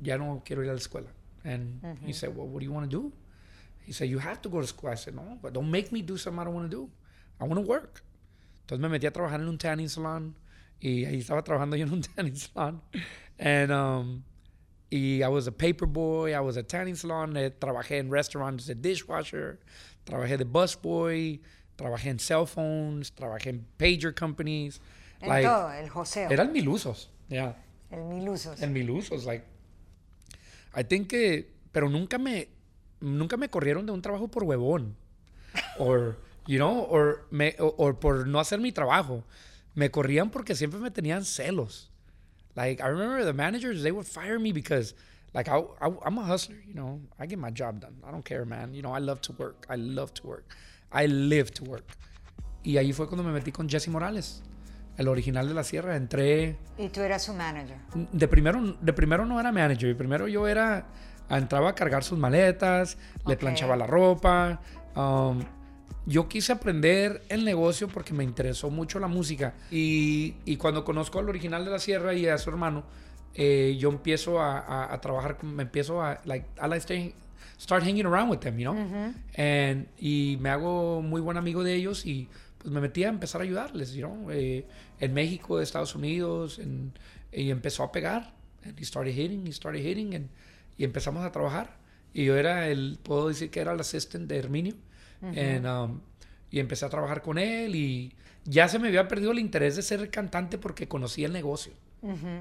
ya 0.00 0.16
no 0.16 0.42
quiero 0.44 0.62
ir 0.62 0.70
a 0.70 0.72
la 0.74 0.78
escuela. 0.78 1.08
And 1.44 1.80
he 1.82 1.88
mm-hmm. 1.88 2.10
said, 2.12 2.36
well, 2.36 2.46
what 2.46 2.60
do 2.60 2.66
you 2.66 2.72
want 2.72 2.90
to 2.90 2.96
do? 2.96 3.12
He 3.84 3.92
said, 3.92 4.08
you 4.08 4.18
have 4.18 4.40
to 4.42 4.48
go 4.48 4.60
to 4.60 4.66
school. 4.66 4.90
I 4.90 4.94
said, 4.94 5.14
no, 5.14 5.38
but 5.42 5.52
don't 5.52 5.70
make 5.70 5.90
me 5.90 6.02
do 6.02 6.16
something 6.16 6.40
I 6.40 6.44
don't 6.44 6.54
want 6.54 6.70
to 6.70 6.76
do. 6.76 6.90
I 7.40 7.44
want 7.44 7.56
to 7.60 7.66
work. 7.66 8.02
Entonces 8.72 8.88
me 8.88 8.88
metí 8.88 9.06
a 9.06 9.12
trabajar 9.12 9.38
en 9.38 9.48
un 9.48 9.58
tanning 9.58 9.88
salon. 9.88 10.34
Y 10.80 11.04
ahí 11.04 11.18
estaba 11.18 11.44
trabajando 11.44 11.76
yo 11.76 11.84
en 11.84 11.92
un 11.92 12.00
tanning 12.16 12.36
salon. 12.36 12.80
And, 13.38 13.70
um, 13.70 14.22
y 14.88 15.22
I 15.22 15.28
was 15.28 15.46
a 15.46 15.52
paper 15.52 15.86
boy. 15.86 16.32
I 16.32 16.40
was 16.40 16.56
a 16.56 16.62
tanning 16.62 16.96
salon. 16.96 17.36
Eh, 17.36 17.50
trabajé 17.50 17.98
en 17.98 18.10
restaurants 18.10 18.66
de 18.66 18.74
dishwasher. 18.74 19.58
Trabajé 20.04 20.38
de 20.38 20.44
busboy. 20.44 21.42
Trabajé 21.76 22.08
en 22.08 22.18
cell 22.18 22.46
phones. 22.46 23.12
Trabajé 23.12 23.50
en 23.50 23.66
pager 23.76 24.14
companies. 24.14 24.80
En 25.20 25.42
todo, 25.42 25.70
el 25.70 25.90
joseo. 25.90 26.30
Eran 26.30 26.50
mil 26.50 26.66
usos. 26.68 27.10
Yeah. 27.28 27.54
el 27.90 28.04
mil 28.04 28.26
usos. 28.26 28.60
En 28.62 28.72
mil 28.72 28.90
usos. 28.90 29.26
Like, 29.26 29.44
I 30.74 30.82
think 30.82 31.08
que, 31.08 31.52
pero 31.72 31.90
nunca 31.90 32.16
me, 32.16 32.48
nunca 33.00 33.36
me 33.36 33.50
corrieron 33.50 33.84
de 33.84 33.92
un 33.92 34.00
trabajo 34.00 34.28
por 34.28 34.44
huevón. 34.44 34.96
Or, 35.78 36.16
you 36.46 36.58
know, 36.58 36.80
or, 36.90 37.24
me, 37.30 37.54
o- 37.58 37.74
or 37.78 37.94
por 37.94 38.26
no 38.26 38.38
hacer 38.40 38.58
mi 38.60 38.72
trabajo. 38.72 39.22
Me 39.74 39.90
corrían 39.90 40.30
porque 40.30 40.54
siempre 40.54 40.78
me 40.80 40.90
tenían 40.90 41.24
celos. 41.24 41.90
Like 42.54 42.82
I 42.82 42.88
remember 42.88 43.24
the 43.24 43.32
managers, 43.32 43.82
they 43.82 43.90
would 43.92 44.06
fire 44.06 44.38
me 44.38 44.52
because 44.52 44.94
like 45.32 45.48
I, 45.48 45.56
I 45.80 45.88
I'm 46.04 46.18
a 46.18 46.24
hustler, 46.24 46.58
you 46.66 46.74
know. 46.74 47.00
I 47.18 47.26
get 47.26 47.38
my 47.38 47.50
job 47.50 47.80
done. 47.80 47.94
I 48.06 48.10
don't 48.10 48.24
care, 48.24 48.44
man. 48.44 48.74
You 48.74 48.82
know, 48.82 48.92
I 48.94 48.98
love 49.00 49.20
to 49.22 49.32
work. 49.32 49.64
I 49.70 49.76
love 49.76 50.12
to 50.14 50.26
work. 50.26 50.54
I 50.92 51.06
live 51.06 51.50
to 51.54 51.64
work. 51.64 51.84
Y 52.64 52.76
ahí 52.76 52.92
fue 52.92 53.06
cuando 53.08 53.22
me 53.24 53.32
metí 53.32 53.50
con 53.50 53.66
Jesse 53.68 53.88
Morales, 53.88 54.42
el 54.98 55.08
original 55.08 55.48
de 55.48 55.54
la 55.54 55.64
Sierra. 55.64 55.96
Entré 55.96 56.58
Y 56.76 56.88
tú 56.90 57.00
eras 57.00 57.22
su 57.24 57.32
manager. 57.32 57.78
de 58.12 58.28
primero, 58.28 58.76
de 58.80 58.92
primero 58.92 59.24
no 59.24 59.40
era 59.40 59.50
manager, 59.50 59.88
de 59.88 59.94
primero 59.94 60.28
yo 60.28 60.46
era, 60.46 60.86
entraba 61.30 61.70
a 61.70 61.74
cargar 61.74 62.04
sus 62.04 62.18
maletas, 62.18 62.98
le 63.26 63.36
planchaba 63.38 63.74
la 63.74 63.86
ropa. 63.86 64.60
um, 64.94 65.40
yo 66.06 66.28
quise 66.28 66.52
aprender 66.52 67.22
el 67.28 67.44
negocio 67.44 67.88
porque 67.88 68.12
me 68.14 68.24
interesó 68.24 68.70
mucho 68.70 68.98
la 68.98 69.06
música. 69.08 69.54
Y, 69.70 70.34
y 70.44 70.56
cuando 70.56 70.84
conozco 70.84 71.18
al 71.18 71.28
original 71.28 71.64
de 71.64 71.70
la 71.70 71.78
Sierra 71.78 72.14
y 72.14 72.26
a 72.26 72.38
su 72.38 72.50
hermano, 72.50 72.84
eh, 73.34 73.76
yo 73.78 73.88
empiezo 73.90 74.40
a, 74.40 74.58
a- 74.58 74.92
a 74.92 75.00
trabajar, 75.00 75.42
me 75.44 75.62
empiezo 75.62 76.02
a, 76.02 76.20
like, 76.24 76.46
I 76.62 76.68
like 76.68 76.82
staying- 76.86 77.14
start 77.58 77.84
hanging 77.84 78.04
around 78.06 78.30
with 78.30 78.38
them, 78.40 78.58
you 78.58 78.70
know? 78.70 78.74
And- 79.36 79.86
y 79.98 80.36
me 80.40 80.48
hago 80.50 81.00
muy 81.02 81.20
buen 81.20 81.36
amigo 81.36 81.62
de 81.62 81.74
ellos 81.74 82.04
y 82.04 82.28
pues 82.58 82.72
me 82.72 82.80
metí 82.80 83.04
a 83.04 83.08
empezar 83.08 83.40
a 83.40 83.44
ayudarles, 83.44 83.92
you 83.94 84.06
know? 84.06 84.30
Eh, 84.30 84.66
en 85.00 85.14
México, 85.14 85.60
Estados 85.60 85.94
Unidos, 85.94 86.58
en- 86.58 86.92
y 87.32 87.50
empezó 87.50 87.84
a 87.84 87.92
pegar. 87.92 88.34
And 88.64 88.78
he 88.78 88.84
started 88.84 89.14
hitting, 89.16 89.46
he 89.46 89.52
started 89.52 89.80
hitting, 89.84 90.14
and- 90.14 90.28
y 90.76 90.84
empezamos 90.84 91.24
a 91.24 91.32
trabajar. 91.32 91.76
Y 92.14 92.24
yo 92.26 92.36
era 92.36 92.68
el, 92.68 92.98
puedo 93.02 93.28
decir 93.28 93.50
que 93.50 93.60
era 93.60 93.72
el 93.72 93.80
assistant 93.80 94.28
de 94.28 94.36
Herminio. 94.38 94.74
And, 95.22 95.66
um, 95.66 96.00
y 96.50 96.58
empecé 96.58 96.84
a 96.84 96.88
trabajar 96.88 97.22
con 97.22 97.38
él 97.38 97.76
y 97.76 98.14
ya 98.44 98.68
se 98.68 98.78
me 98.78 98.88
había 98.88 99.06
perdido 99.08 99.30
el 99.30 99.38
interés 99.38 99.76
de 99.76 99.82
ser 99.82 100.10
cantante 100.10 100.58
porque 100.58 100.88
conocí 100.88 101.24
el 101.24 101.32
negocio. 101.32 101.72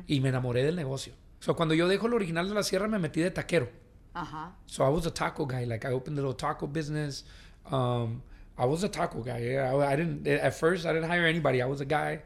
Y 0.08 0.20
me 0.22 0.30
enamoré 0.30 0.64
del 0.64 0.76
negocio. 0.76 1.14
So, 1.40 1.56
cuando 1.56 1.76
yo 1.76 1.88
dejo 1.88 2.08
el 2.08 2.14
original 2.14 2.50
de 2.50 2.56
la 2.56 2.64
sierra 2.64 2.88
me 2.88 2.98
metí 2.98 3.22
de 3.22 3.30
taquero. 3.30 3.70
Ajá. 4.14 4.56
So 4.66 4.86
I 4.86 4.90
was 4.90 5.06
a 5.06 5.14
taco 5.14 5.46
guy. 5.46 5.66
Like 5.66 5.88
I 5.88 5.92
opened 5.92 6.18
a 6.18 6.22
little 6.22 6.36
taco 6.36 6.68
business. 6.68 7.26
Um, 7.72 8.22
I 8.58 8.66
was 8.66 8.84
a 8.84 8.90
taco 8.90 9.22
guy. 9.24 9.56
I, 9.56 9.94
I 9.94 9.96
didn't 9.96 10.28
at 10.28 10.54
first 10.54 10.86
I 10.86 10.94
didn't 10.94 11.10
hire 11.10 11.26
anybody. 11.26 11.62
I 11.62 11.66
was 11.66 11.82
a 11.82 11.86
guy, 11.86 12.22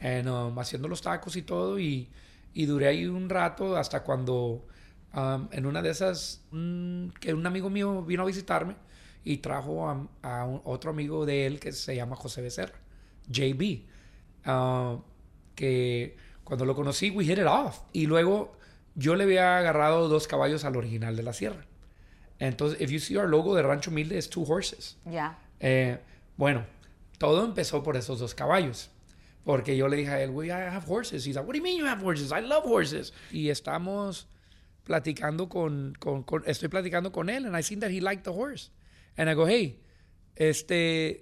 and 0.00 0.28
um, 0.28 0.58
haciendo 0.58 0.88
los 0.88 1.00
tacos 1.00 1.36
y 1.36 1.42
todo 1.42 1.78
y, 1.78 2.08
y 2.52 2.66
duré 2.66 2.88
ahí 2.88 3.06
un 3.06 3.28
rato 3.28 3.76
hasta 3.76 4.02
cuando 4.02 4.66
um, 5.14 5.48
en 5.52 5.66
una 5.66 5.80
de 5.80 5.90
esas 5.90 6.42
mm, 6.50 7.08
que 7.20 7.32
un 7.32 7.46
amigo 7.46 7.70
mío 7.70 8.02
vino 8.02 8.22
a 8.22 8.26
visitarme 8.26 8.76
y 9.24 9.38
trajo 9.38 9.88
a, 9.88 10.06
a 10.22 10.44
un- 10.44 10.60
otro 10.64 10.90
amigo 10.90 11.26
de 11.26 11.46
él 11.46 11.60
que 11.60 11.72
se 11.72 11.94
llama 11.96 12.16
José 12.16 12.40
Becerra, 12.42 12.78
JB, 13.28 13.84
uh, 14.46 15.00
que 15.54 16.16
cuando 16.44 16.64
lo 16.64 16.74
conocí 16.74 17.10
we 17.10 17.24
hit 17.24 17.38
it 17.38 17.46
off 17.46 17.80
y 17.92 18.06
luego 18.06 18.52
yo 18.94 19.14
le 19.14 19.24
había 19.24 19.58
agarrado 19.58 20.08
dos 20.08 20.26
caballos 20.26 20.64
al 20.64 20.76
original 20.76 21.16
de 21.16 21.22
la 21.22 21.32
sierra. 21.32 21.64
Entonces, 22.38 22.80
if 22.80 22.90
you 22.90 22.98
see 22.98 23.16
our 23.16 23.28
logo 23.28 23.54
de 23.54 23.62
Rancho 23.62 23.90
Humilde, 23.90 24.16
es 24.16 24.30
two 24.30 24.42
horses. 24.44 24.96
Ya. 25.04 25.38
Eh, 25.60 25.98
bueno, 26.38 26.64
todo 27.18 27.44
empezó 27.44 27.82
por 27.82 27.96
esos 27.98 28.18
dos 28.18 28.34
caballos. 28.34 28.90
Porque 29.44 29.76
yo 29.76 29.88
le 29.88 29.96
dije 29.98 30.10
a 30.10 30.22
él, 30.22 30.30
we 30.30 30.46
I 30.46 30.50
have 30.52 30.84
horses. 30.88 31.26
He's 31.26 31.34
like, 31.36 31.46
what 31.46 31.52
do 31.52 31.58
you 31.58 31.62
mean 31.62 31.76
you 31.78 31.86
have 31.86 32.02
horses? 32.02 32.30
I 32.32 32.40
love 32.40 32.64
horses. 32.64 33.12
Y 33.30 33.50
estamos 33.50 34.26
platicando 34.84 35.48
con, 35.50 35.94
con, 35.98 36.22
con- 36.22 36.42
estoy 36.46 36.68
platicando 36.68 37.12
con 37.12 37.28
él, 37.28 37.44
and 37.46 37.54
I 37.56 37.62
seen 37.62 37.80
that 37.80 37.90
he 37.90 38.00
liked 38.00 38.24
the 38.24 38.30
horse. 38.32 38.70
And 39.20 39.28
I 39.28 39.34
go, 39.34 39.44
hey, 39.44 39.76
este, 40.34 41.20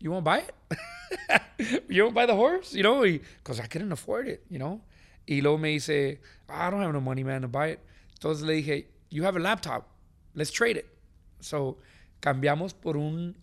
you 0.00 0.10
want 0.10 0.22
to 0.22 0.30
buy 0.30 0.42
it? 0.44 0.54
you 1.88 2.02
want 2.02 2.10
to 2.10 2.14
buy 2.14 2.26
the 2.26 2.34
horse? 2.34 2.74
You 2.74 2.82
know, 2.82 3.00
because 3.00 3.58
I 3.58 3.66
couldn't 3.66 3.90
afford 3.90 4.28
it, 4.28 4.44
you 4.50 4.58
know. 4.58 4.82
Y 5.26 5.40
luego 5.40 5.56
me 5.56 5.78
dice, 5.78 6.18
I 6.46 6.68
don't 6.68 6.82
have 6.82 6.92
no 6.92 7.00
money, 7.00 7.24
man, 7.24 7.40
to 7.40 7.48
buy 7.48 7.68
it. 7.68 7.80
Entonces 8.20 8.42
le 8.42 8.60
dije, 8.60 8.84
you 9.08 9.22
have 9.22 9.34
a 9.34 9.38
laptop, 9.38 9.88
let's 10.34 10.50
trade 10.50 10.76
it. 10.76 10.86
So, 11.40 11.78
cambiamos 12.20 12.74
por 12.78 12.98
un, 12.98 13.34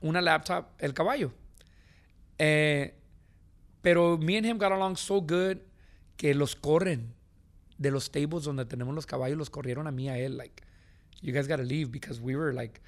una 0.00 0.22
laptop 0.22 0.70
el 0.78 0.92
caballo. 0.92 1.32
Eh, 2.38 2.92
pero 3.82 4.18
me 4.18 4.36
and 4.36 4.46
him 4.46 4.56
got 4.56 4.70
along 4.70 4.94
so 4.94 5.20
good 5.20 5.58
que 6.16 6.32
los 6.32 6.54
corren 6.54 7.12
de 7.76 7.90
los 7.90 8.04
stables 8.04 8.44
donde 8.44 8.64
tenemos 8.66 8.94
los 8.94 9.04
caballos, 9.04 9.36
los 9.36 9.50
corrieron 9.50 9.88
a 9.88 9.90
mí 9.90 10.08
a 10.08 10.16
él. 10.16 10.36
Like, 10.36 10.62
you 11.20 11.32
guys 11.32 11.46
gotta 11.46 11.62
leave 11.62 11.90
because 11.90 12.20
we 12.20 12.36
were 12.36 12.52
like 12.52 12.80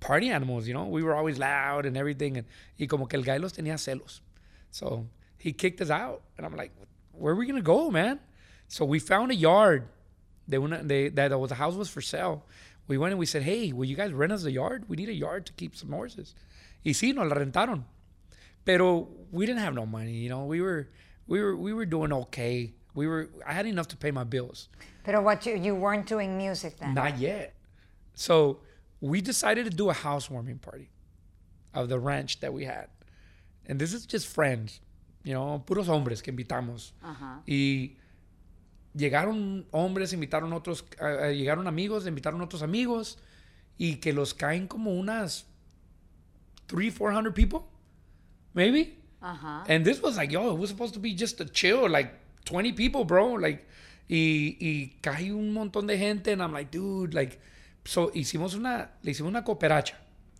party 0.00 0.30
animals, 0.30 0.68
you 0.68 0.74
know? 0.74 0.86
We 0.86 1.02
were 1.02 1.14
always 1.14 1.38
loud 1.38 1.86
and 1.86 1.96
everything. 1.96 2.36
And, 2.36 2.46
y 2.78 2.86
como 2.86 3.06
que 3.06 3.18
el 3.18 3.24
guy 3.24 3.38
los 3.38 3.52
tenía 3.52 3.74
celos. 3.74 4.20
So 4.70 5.06
he 5.38 5.52
kicked 5.52 5.80
us 5.80 5.90
out. 5.90 6.22
And 6.36 6.46
I'm 6.46 6.54
like, 6.54 6.72
where 7.12 7.32
are 7.32 7.36
we 7.36 7.46
gonna 7.46 7.62
go, 7.62 7.90
man? 7.90 8.20
So 8.68 8.84
we 8.84 8.98
found 8.98 9.30
a 9.30 9.34
yard. 9.34 9.88
they, 10.48 10.58
de, 10.58 11.08
that 11.08 11.38
was, 11.38 11.48
the 11.48 11.56
house 11.56 11.74
was 11.74 11.88
for 11.88 12.00
sale. 12.00 12.44
We 12.88 12.98
went 12.98 13.12
and 13.12 13.18
we 13.18 13.26
said, 13.26 13.42
hey, 13.42 13.72
will 13.72 13.84
you 13.84 13.96
guys 13.96 14.12
rent 14.12 14.32
us 14.32 14.44
a 14.44 14.52
yard? 14.52 14.84
We 14.88 14.96
need 14.96 15.08
a 15.08 15.14
yard 15.14 15.46
to 15.46 15.52
keep 15.52 15.74
some 15.74 15.90
horses. 15.90 16.34
Y 16.84 16.92
sí, 16.92 17.14
nos 17.14 17.26
la 17.26 17.34
rentaron. 17.34 17.84
Pero 18.64 19.08
we 19.32 19.46
didn't 19.46 19.60
have 19.60 19.74
no 19.74 19.86
money, 19.86 20.12
you 20.12 20.28
know. 20.28 20.44
We 20.44 20.60
were, 20.60 20.88
we 21.26 21.40
were, 21.40 21.56
we 21.56 21.72
were 21.72 21.86
doing 21.86 22.12
okay. 22.12 22.74
We 22.96 23.06
were, 23.06 23.28
I 23.46 23.52
had 23.52 23.66
enough 23.66 23.88
to 23.88 23.96
pay 23.96 24.10
my 24.10 24.24
bills. 24.24 24.68
But 25.04 25.22
what 25.22 25.46
you, 25.46 25.54
you 25.56 25.74
weren't 25.74 26.06
doing 26.06 26.36
music 26.36 26.78
then. 26.78 26.94
Not 26.94 27.18
yet. 27.18 27.54
So 28.14 28.60
we 29.00 29.20
decided 29.20 29.66
to 29.66 29.70
do 29.70 29.90
a 29.90 29.92
housewarming 29.92 30.58
party 30.58 30.90
of 31.74 31.88
the 31.88 31.98
ranch 32.00 32.40
that 32.40 32.52
we 32.52 32.64
had. 32.64 32.88
And 33.66 33.78
this 33.78 33.92
is 33.92 34.06
just 34.06 34.26
friends, 34.26 34.80
you 35.24 35.34
know, 35.34 35.62
puros 35.66 35.86
hombres 35.86 36.22
que 36.22 36.32
invitamos. 36.32 36.92
Ajá. 37.04 37.42
Y 37.46 37.96
llegaron 38.96 39.66
hombres, 39.72 40.14
invitaron 40.14 40.52
otros, 40.54 40.82
eh, 40.98 41.04
eh, 41.04 41.36
llegaron 41.36 41.66
amigos, 41.66 42.06
invitaron 42.06 42.40
otros 42.40 42.62
amigos 42.62 43.18
y 43.78 43.96
que 43.96 44.14
los 44.14 44.32
caen 44.32 44.66
como 44.66 44.92
unas 44.92 45.44
3, 46.68 46.94
400 46.94 47.34
people, 47.34 47.60
maybe. 48.54 48.96
Ajá. 49.20 49.64
And 49.68 49.84
this 49.84 50.00
was 50.00 50.16
like, 50.16 50.32
yo, 50.32 50.50
it 50.50 50.58
was 50.58 50.70
supposed 50.70 50.94
to 50.94 51.00
be 51.00 51.12
just 51.14 51.40
a 51.40 51.44
chill, 51.44 51.88
like 51.88 52.14
20 52.50 52.72
people, 52.74 53.04
bro. 53.04 53.36
Like, 53.38 53.64
y, 54.08 54.56
y 54.60 54.96
cae 55.00 55.32
un 55.32 55.52
montón 55.52 55.86
de 55.86 55.98
gente, 55.98 56.32
and 56.32 56.40
I'm 56.40 56.52
like, 56.52 56.70
dude, 56.76 57.12
like, 57.14 57.38
so 57.84 58.10
hicimos 58.14 58.54
una, 58.54 58.92
le 59.02 59.10
hicimos 59.10 59.30
una 59.30 59.42
cooperacha, 59.44 59.98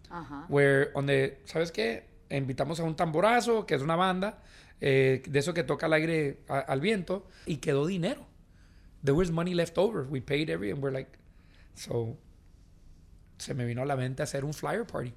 Ajá. 0.08 0.46
where, 0.48 0.90
donde, 0.94 1.40
¿sabes 1.44 1.70
qué? 1.72 2.06
Invitamos 2.30 2.80
a 2.80 2.84
un 2.84 2.94
tamborazo, 2.96 3.66
que 3.66 3.74
es 3.74 3.82
una 3.82 3.96
banda, 3.96 4.42
eh, 4.80 5.22
de 5.28 5.38
eso 5.38 5.52
que 5.54 5.62
toca 5.64 5.86
al 5.86 5.92
aire, 5.94 6.40
a- 6.48 6.58
al 6.60 6.80
viento, 6.80 7.26
y 7.46 7.56
quedó 7.58 7.86
dinero. 7.86 8.26
There 9.04 9.16
was 9.16 9.30
money 9.30 9.54
left 9.54 9.78
over. 9.78 10.06
We 10.08 10.20
paid 10.20 10.48
every, 10.50 10.70
and 10.70 10.82
we're 10.82 10.92
like, 10.92 11.10
so, 11.74 12.16
se 13.38 13.54
me 13.54 13.64
vino 13.64 13.82
a 13.82 13.86
la 13.86 13.96
mente 13.96 14.22
hacer 14.22 14.44
un 14.44 14.54
flyer 14.54 14.84
party, 14.86 15.12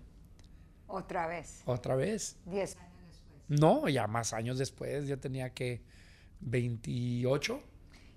Otra 0.88 1.28
vez. 1.28 1.62
otra 1.66 1.96
vez. 1.96 2.36
Diez 2.46 2.76
años 2.78 2.92
después. 3.08 3.60
No, 3.60 3.88
ya 3.90 4.08
más 4.08 4.34
años 4.34 4.58
después, 4.58 5.08
yo 5.08 5.20
tenía 5.20 5.52
que 5.54 5.82
28. 6.42 7.62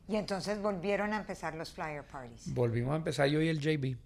Y 0.09 0.17
entonces 0.17 0.61
volvieron 0.61 1.13
a 1.13 1.17
empezar 1.19 1.55
los 1.55 1.71
flyer 1.71 2.03
parties. 2.05 2.53
Volvimos 2.53 2.93
a 2.93 2.97
empezar 2.97 3.29
yo 3.29 3.41
y 3.41 3.49
el 3.49 3.59
JB. 3.61 3.97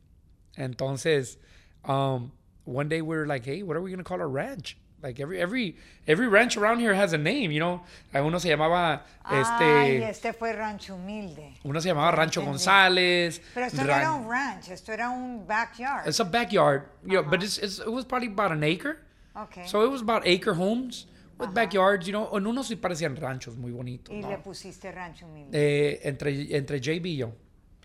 Entonces, 0.57 1.39
um, 1.85 2.31
one 2.65 2.89
day 2.89 3.01
we 3.01 3.17
were 3.17 3.27
like, 3.27 3.45
hey, 3.45 3.63
what 3.63 3.77
are 3.77 3.81
we 3.83 3.91
going 3.91 3.99
to 3.99 4.05
call 4.05 4.21
our 4.21 4.29
ranch? 4.29 4.77
Like 5.03 5.21
every 5.21 5.39
every 5.41 5.77
every 6.07 6.27
ranch 6.27 6.57
around 6.57 6.81
here 6.81 6.95
has 6.95 7.13
a 7.13 7.19
name, 7.19 7.51
you 7.53 7.61
know. 7.61 7.83
Uno 8.15 8.39
se 8.39 8.49
llamaba 8.49 9.03
Ay, 9.25 9.41
este 9.41 10.09
este 10.09 10.33
fue 10.33 10.53
Rancho 10.55 10.95
Humilde. 10.95 11.53
uno 11.65 11.81
se 11.81 11.89
llamaba 11.91 12.13
Rancho 12.17 12.41
entendí. 12.41 12.47
González. 12.47 13.41
Pero 13.55 13.67
esto 13.67 13.85
no 13.85 13.93
era 13.93 14.13
un 14.13 14.27
ranch, 14.29 14.71
esto 14.71 14.93
era 14.93 15.11
un 15.11 15.47
backyard. 15.47 16.09
It's 16.09 16.19
a 16.19 16.25
backyard, 16.25 16.85
you 17.05 17.21
know, 17.21 17.23
but 17.23 17.43
it's, 17.43 17.59
it's 17.59 17.79
it 17.79 17.93
was 17.93 18.07
probably 18.07 18.29
about 18.29 18.53
an 18.53 18.65
acre. 18.65 18.97
Ok. 19.37 19.67
So 19.67 19.85
it 19.85 19.91
was 19.91 20.01
about 20.01 20.23
acre 20.27 20.55
homes 20.55 21.07
with 21.39 21.53
backyards, 21.53 22.07
you 22.07 22.13
know. 22.13 22.37
En 22.37 22.47
unos 22.47 22.69
sí 22.69 22.77
parecían 22.77 23.17
ranchos 23.17 23.57
muy 23.57 23.73
bonitos. 23.73 24.15
y 24.15 24.21
¿no? 24.21 24.31
le 24.31 24.39
pusiste 24.39 24.91
Rancho 24.93 25.27
Humilde. 25.27 25.51
Eh, 25.53 26.01
entre, 26.05 26.57
entre 26.57 26.81
JB 26.81 27.07
y 27.07 27.17
yo. 27.17 27.33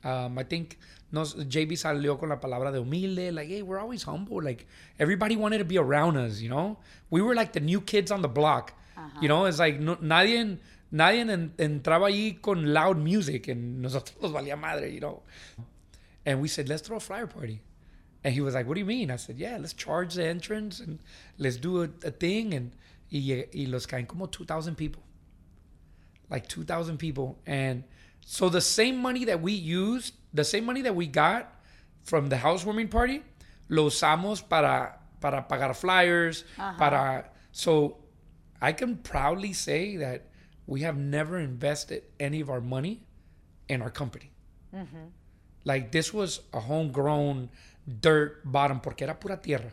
Um, 0.04 0.40
I 0.40 0.44
think 0.44 0.78
nos, 1.12 1.36
JB 1.36 1.76
salió 1.78 2.18
con 2.18 2.30
la 2.30 2.40
palabra 2.40 2.72
de 2.72 2.80
humilde, 2.80 3.32
like, 3.32 3.50
hey, 3.50 3.62
we're 3.62 3.80
always 3.80 4.04
humble. 4.04 4.42
Like, 4.42 4.66
everybody 4.98 5.36
wanted 5.36 5.60
to 5.60 5.66
be 5.66 5.78
around 5.78 6.18
us, 6.18 6.42
you 6.42 6.50
know? 6.50 6.78
We 7.10 7.22
were 7.22 7.36
like 7.36 7.54
the 7.54 7.60
new 7.60 7.82
kids 7.82 8.12
on 8.12 8.22
the 8.22 8.30
block. 8.30 8.74
You 9.20 9.28
know, 9.28 9.46
it's 9.46 9.58
like, 9.58 9.80
no, 9.80 9.96
nadie, 9.96 10.60
nadie 10.92 11.22
en- 11.22 11.54
entraba 11.58 12.08
ahí 12.08 12.40
con 12.40 12.72
loud 12.72 12.98
music 12.98 13.48
and 13.48 13.82
nosotros 13.82 14.16
nos 14.22 14.32
valía 14.32 14.56
madre, 14.56 14.92
you 14.92 15.00
know? 15.00 15.24
And 16.24 16.40
we 16.40 16.48
said, 16.48 16.70
let's 16.70 16.84
throw 16.84 16.98
a 16.98 17.00
flyer 17.00 17.26
party. 17.26 17.62
And 18.24 18.34
he 18.34 18.42
was 18.42 18.54
like, 18.54 18.68
what 18.68 18.76
do 18.76 18.80
you 18.80 18.86
mean? 18.86 19.10
I 19.10 19.16
said, 19.16 19.40
yeah, 19.40 19.58
let's 19.60 19.74
charge 19.74 20.14
the 20.14 20.28
entrance 20.28 20.80
and 20.80 21.00
let's 21.40 21.58
do 21.58 21.82
a, 21.82 21.90
a 22.04 22.12
thing. 22.12 22.54
And, 22.54 22.74
y, 23.12 23.46
y 23.54 23.68
los 23.68 23.86
caen 23.86 24.08
como 24.08 24.28
2,000 24.28 24.76
people 24.76 25.04
like 26.32 26.48
2,000 26.48 26.98
people. 26.98 27.38
And 27.46 27.84
so 28.26 28.50
the 28.50 28.62
same 28.62 28.98
money 28.98 29.26
that 29.26 29.42
we 29.42 29.52
used, 29.52 30.16
the 30.34 30.46
same 30.46 30.66
money 30.66 30.82
that 30.82 30.96
we 30.96 31.06
got 31.06 31.54
from 32.04 32.30
the 32.30 32.38
housewarming 32.38 32.88
party, 32.88 33.22
lo 33.70 33.88
usamos 33.88 34.42
para, 34.48 34.98
para 35.20 35.46
pagar 35.48 35.76
flyers, 35.76 36.46
para... 36.78 37.26
So 37.52 37.98
I 38.62 38.72
can 38.72 38.96
proudly 38.96 39.52
say 39.52 39.98
that 39.98 40.30
we 40.66 40.82
have 40.82 40.98
never 40.98 41.38
invested 41.38 42.04
any 42.20 42.40
of 42.40 42.50
our 42.50 42.62
money 42.62 43.04
in 43.68 43.82
our 43.82 43.90
company. 43.90 44.32
Mm-hmm. 44.74 45.12
Like 45.66 45.92
this 45.92 46.14
was 46.14 46.40
a 46.54 46.62
homegrown 46.62 47.50
dirt 48.00 48.42
bottom 48.46 48.80
porque 48.80 49.02
era 49.02 49.16
pura 49.16 49.38
tierra. 49.38 49.72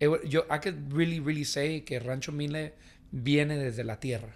It 0.00 0.08
wa- 0.08 0.18
yo, 0.24 0.44
I 0.50 0.58
could 0.58 0.92
really, 0.92 1.20
really 1.20 1.44
say 1.44 1.82
que 1.82 2.00
Rancho 2.00 2.32
Mile 2.32 2.72
viene 3.12 3.56
desde 3.58 3.84
la 3.84 3.96
tierra. 4.00 4.34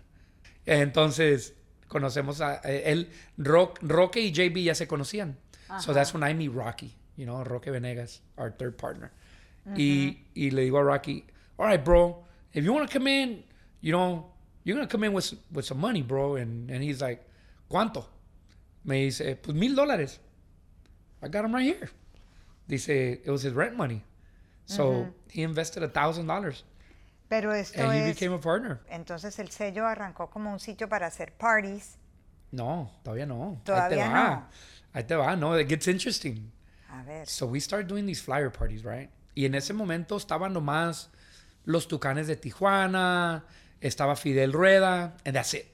Entonces, 0.66 1.54
conocemos 1.88 2.40
a 2.40 2.60
eh, 2.64 2.90
él, 2.92 3.08
Rock, 3.38 3.78
Roque 3.82 4.20
y 4.20 4.30
JB 4.32 4.62
ya 4.62 4.74
se 4.74 4.86
conocían. 4.86 5.36
So 5.80 5.92
that's 5.94 6.12
when 6.14 6.22
I 6.22 6.34
meet 6.34 6.52
Rocky, 6.52 6.94
you 7.16 7.24
know, 7.26 7.42
Roque 7.42 7.70
Venegas, 7.70 8.20
our 8.36 8.50
third 8.52 8.76
partner. 8.76 9.10
y, 9.76 10.18
y 10.34 10.50
le 10.50 10.62
digo 10.62 10.78
a 10.78 10.84
Rocky, 10.84 11.24
all 11.58 11.66
right, 11.66 11.82
bro, 11.82 12.22
if 12.52 12.64
you 12.64 12.72
want 12.72 12.86
to 12.88 12.92
come 12.92 13.06
in, 13.08 13.42
you 13.80 13.92
know, 13.92 14.26
you're 14.62 14.76
going 14.76 14.86
to 14.86 14.90
come 14.92 15.04
in 15.04 15.12
with, 15.14 15.32
with 15.52 15.64
some 15.64 15.80
money, 15.80 16.02
bro. 16.02 16.36
And, 16.36 16.70
and 16.70 16.82
he's 16.82 17.00
like, 17.00 17.22
¿cuánto? 17.70 18.04
Me 18.84 19.06
dice, 19.06 19.36
pues 19.42 19.54
mil 19.56 19.74
dólares. 19.74 20.18
I 21.22 21.28
got 21.28 21.44
him 21.44 21.54
right 21.54 21.64
here. 21.64 21.88
Dice, 22.68 22.88
it 23.24 23.28
was 23.30 23.42
his 23.42 23.54
rent 23.54 23.74
money. 23.76 24.02
So 24.66 25.08
he 25.30 25.42
invested 25.42 25.82
a 25.82 25.88
thousand 25.88 26.26
dollars 26.26 26.64
Pero 27.28 27.52
esto 27.52 27.82
and 27.82 27.92
he 27.92 27.98
es... 28.00 28.14
became 28.14 28.34
a 28.34 28.40
partner. 28.40 28.80
Entonces 28.88 29.38
el 29.38 29.50
sello 29.50 29.86
arrancó 29.86 30.30
como 30.30 30.50
un 30.52 30.60
sitio 30.60 30.88
para 30.88 31.06
hacer 31.06 31.32
parties. 31.36 31.96
No, 32.50 32.90
todavía 33.02 33.26
no. 33.26 33.50
Ahí 33.50 33.56
te 33.56 33.64
Todavía 33.64 34.08
va. 34.08 34.30
no. 34.36 34.48
Ahí 34.92 35.04
te 35.04 35.16
va. 35.16 35.36
No, 35.36 35.58
it 35.58 35.68
gets 35.68 35.88
interesting. 35.88 36.50
A 36.88 37.02
ver. 37.02 37.26
So 37.26 37.46
we 37.46 37.60
started 37.60 37.88
doing 37.88 38.06
these 38.06 38.22
flyer 38.22 38.50
parties, 38.50 38.84
right? 38.84 39.10
Y 39.34 39.44
en 39.46 39.54
ese 39.54 39.72
momento 39.72 40.16
estaban 40.16 40.52
nomás 40.52 41.10
los 41.64 41.88
Tucanes 41.88 42.26
de 42.28 42.36
Tijuana, 42.36 43.44
estaba 43.80 44.14
Fidel 44.16 44.52
Rueda, 44.52 45.16
and 45.24 45.34
that's 45.34 45.54
it. 45.54 45.66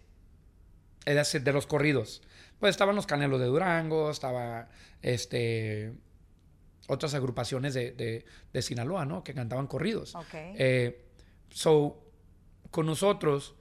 And 1.07 1.17
that's 1.17 1.35
it, 1.35 1.43
de 1.43 1.53
los 1.53 1.67
corridos. 1.67 2.23
Pues 2.59 2.71
estaban 2.71 2.95
los 2.97 3.07
Canelos 3.07 3.41
de 3.41 3.47
Durango, 3.47 4.11
estaba 4.11 4.69
este 5.03 5.93
otras 6.91 7.15
agrupaciones 7.15 7.73
de, 7.75 7.93
de, 7.93 8.25
de 8.53 8.63
Sinaloa, 8.63 9.05
¿no? 9.07 9.23
Que 9.25 9.33
cantaban 9.35 9.67
corridos. 9.67 10.15
Ok. 10.15 10.35
Eh, 10.35 11.07
so, 11.51 12.03
con 12.71 12.87
nosotros, 12.87 13.55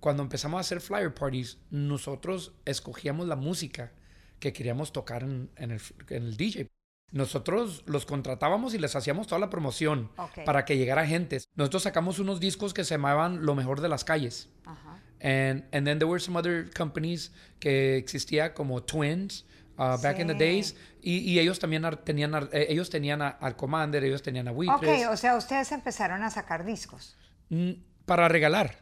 cuando 0.00 0.22
empezamos 0.22 0.58
a 0.58 0.60
hacer 0.60 0.80
flyer 0.80 1.14
parties, 1.14 1.58
nosotros 1.70 2.52
escogíamos 2.64 3.26
la 3.28 3.36
música 3.36 3.92
que 4.40 4.52
queríamos 4.52 4.92
tocar 4.92 5.22
en, 5.22 5.50
en 5.56 5.70
el, 5.70 5.80
en 6.10 6.22
el 6.24 6.36
DJ. 6.36 6.68
Nosotros 7.12 7.84
los 7.86 8.06
contratábamos 8.06 8.74
y 8.74 8.78
les 8.78 8.96
hacíamos 8.96 9.28
toda 9.28 9.38
la 9.38 9.48
promoción 9.48 10.10
Ok. 10.16 10.44
para 10.44 10.64
que 10.64 10.76
llegara 10.76 11.06
gente. 11.06 11.38
Nosotros 11.54 11.84
sacamos 11.84 12.18
unos 12.18 12.40
discos 12.40 12.74
que 12.74 12.82
se 12.82 12.94
llamaban 12.94 13.46
Lo 13.46 13.54
mejor 13.54 13.80
de 13.80 13.88
las 13.88 14.04
calles. 14.04 14.48
Ajá. 14.64 15.00
And, 15.20 15.64
and 15.72 15.86
then 15.86 15.98
there 15.98 16.06
were 16.06 16.20
some 16.20 16.36
other 16.36 16.68
companies 16.76 17.32
que 17.60 17.96
existía 17.96 18.52
como 18.52 18.82
Twins 18.82 19.46
uh, 19.78 19.96
back 20.02 20.18
in 20.18 20.26
the 20.28 20.34
days. 20.34 20.74
Y, 21.02 21.18
y 21.20 21.38
ellos 21.38 21.58
también 21.58 21.84
ar- 21.84 21.96
tenían, 21.98 22.34
ar- 22.34 22.48
eh, 22.52 22.66
ellos 22.70 22.88
tenían 22.90 23.20
a- 23.22 23.28
al 23.40 23.56
Commander, 23.56 24.02
ellos 24.04 24.22
tenían 24.22 24.48
a 24.48 24.52
Ok, 24.52 24.58
Waitress. 24.58 25.06
o 25.08 25.16
sea, 25.16 25.36
ustedes 25.36 25.70
empezaron 25.72 26.22
a 26.22 26.30
sacar 26.30 26.64
discos. 26.64 27.16
Mm, 27.50 27.72
para 28.06 28.28
regalar. 28.28 28.78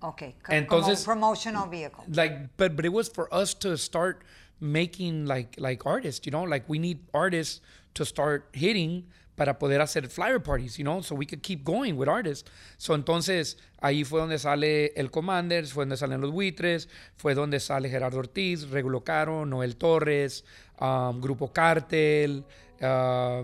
Ok, 0.00 0.22
Entonces- 0.48 1.04
como 1.04 1.14
promotional 1.20 1.68
vehicle. 1.68 2.04
like 2.08 2.48
but 2.56 2.74
but 2.74 2.84
it 2.86 2.92
was 2.92 3.10
for 3.10 3.28
us 3.32 3.54
to 3.58 3.76
start 3.76 4.24
making 4.58 5.26
like 5.26 5.58
like 5.60 5.82
artists 5.86 6.24
you 6.26 6.30
know 6.30 6.44
like 6.46 6.64
we 6.68 6.78
need 6.78 7.00
artists 7.12 7.62
to 7.94 8.04
start 8.04 8.48
hitting 8.52 9.06
para 9.40 9.58
poder 9.58 9.80
hacer 9.80 10.06
flyer 10.10 10.38
parties 10.38 10.76
you 10.76 10.84
know 10.84 11.00
so 11.00 11.14
we 11.14 11.24
could 11.24 11.40
keep 11.40 11.64
going 11.64 11.96
with 11.96 12.10
artists 12.10 12.44
so 12.76 12.94
entonces 12.94 13.56
ahí 13.80 14.04
fue 14.04 14.20
donde 14.20 14.38
sale 14.38 14.92
el 14.94 15.10
Commanders 15.10 15.72
fue 15.72 15.84
donde 15.84 15.96
salen 15.96 16.20
los 16.20 16.30
buitres 16.30 16.90
fue 17.16 17.34
donde 17.34 17.58
sale 17.58 17.88
Gerardo 17.88 18.18
Ortiz 18.18 18.68
Regulo 18.68 19.02
Caro 19.02 19.46
Noel 19.46 19.76
Torres 19.76 20.44
um, 20.78 21.22
Grupo 21.22 21.54
Cartel 21.54 22.44
uh, 22.82 23.42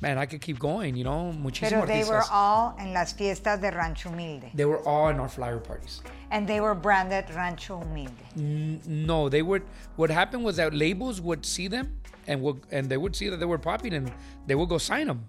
man 0.00 0.18
I 0.18 0.26
could 0.26 0.40
keep 0.40 0.58
going 0.58 0.96
you 0.96 1.04
know 1.04 1.32
muchísimos 1.32 1.70
Pero 1.70 1.86
they 1.86 2.02
were 2.02 2.24
all 2.28 2.74
en 2.80 2.92
las 2.92 3.14
fiestas 3.14 3.60
de 3.60 3.70
Rancho 3.70 4.10
Humilde. 4.10 4.50
they 4.52 4.64
were 4.64 4.80
all 4.84 5.10
in 5.10 5.20
our 5.20 5.28
flyer 5.28 5.60
parties 5.60 6.02
And 6.28 6.48
they 6.48 6.60
were 6.60 6.74
branded 6.74 7.30
Rancho 7.30 7.78
Humilde. 7.78 8.84
No, 8.84 9.28
they 9.28 9.42
would. 9.42 9.62
What 9.94 10.10
happened 10.10 10.42
was 10.42 10.56
that 10.56 10.74
labels 10.74 11.20
would 11.20 11.46
see 11.46 11.68
them 11.68 12.00
and 12.26 12.42
would 12.42 12.62
and 12.72 12.90
they 12.90 12.96
would 12.96 13.14
see 13.14 13.28
that 13.28 13.36
they 13.36 13.46
were 13.46 13.58
popping 13.58 13.94
and 13.94 14.10
they 14.44 14.56
would 14.56 14.68
go 14.68 14.78
sign 14.78 15.06
them. 15.06 15.28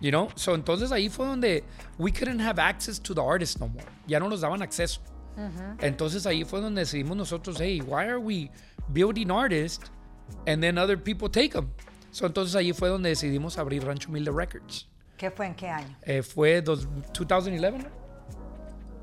You 0.00 0.10
know, 0.10 0.28
so 0.34 0.54
entonces 0.54 0.92
ahí 0.92 1.10
fue 1.10 1.26
donde 1.26 1.62
we 1.98 2.10
couldn't 2.10 2.40
have 2.40 2.58
access 2.58 2.98
to 3.00 3.14
the 3.14 3.22
artists 3.22 3.60
no 3.60 3.68
more. 3.68 3.84
Ya 4.06 4.18
no 4.18 4.28
nos 4.28 4.40
daban 4.40 4.62
acceso. 4.62 5.00
Entonces 5.80 6.26
ahí 6.26 6.44
fue 6.44 6.60
donde 6.60 6.82
decidimos 6.82 7.16
nosotros, 7.16 7.58
hey, 7.60 7.80
why 7.80 8.04
are 8.04 8.18
we 8.18 8.50
building 8.92 9.30
artists 9.30 9.90
and 10.46 10.62
then 10.62 10.78
other 10.78 10.96
people 10.96 11.28
take 11.28 11.52
them? 11.52 11.70
So 12.10 12.26
entonces 12.26 12.54
ahí 12.54 12.72
fue 12.72 12.88
donde 12.88 13.10
decidimos 13.10 13.56
abrir 13.58 13.84
Rancho 13.84 14.08
Humilde 14.08 14.32
Records. 14.32 14.88
¿Qué 15.16 15.30
fue 15.30 15.46
en 15.46 15.54
qué 15.54 15.68
año? 15.68 15.96
Eh, 16.02 16.22
fue 16.22 16.60
dos, 16.62 16.88
2011. 17.12 17.88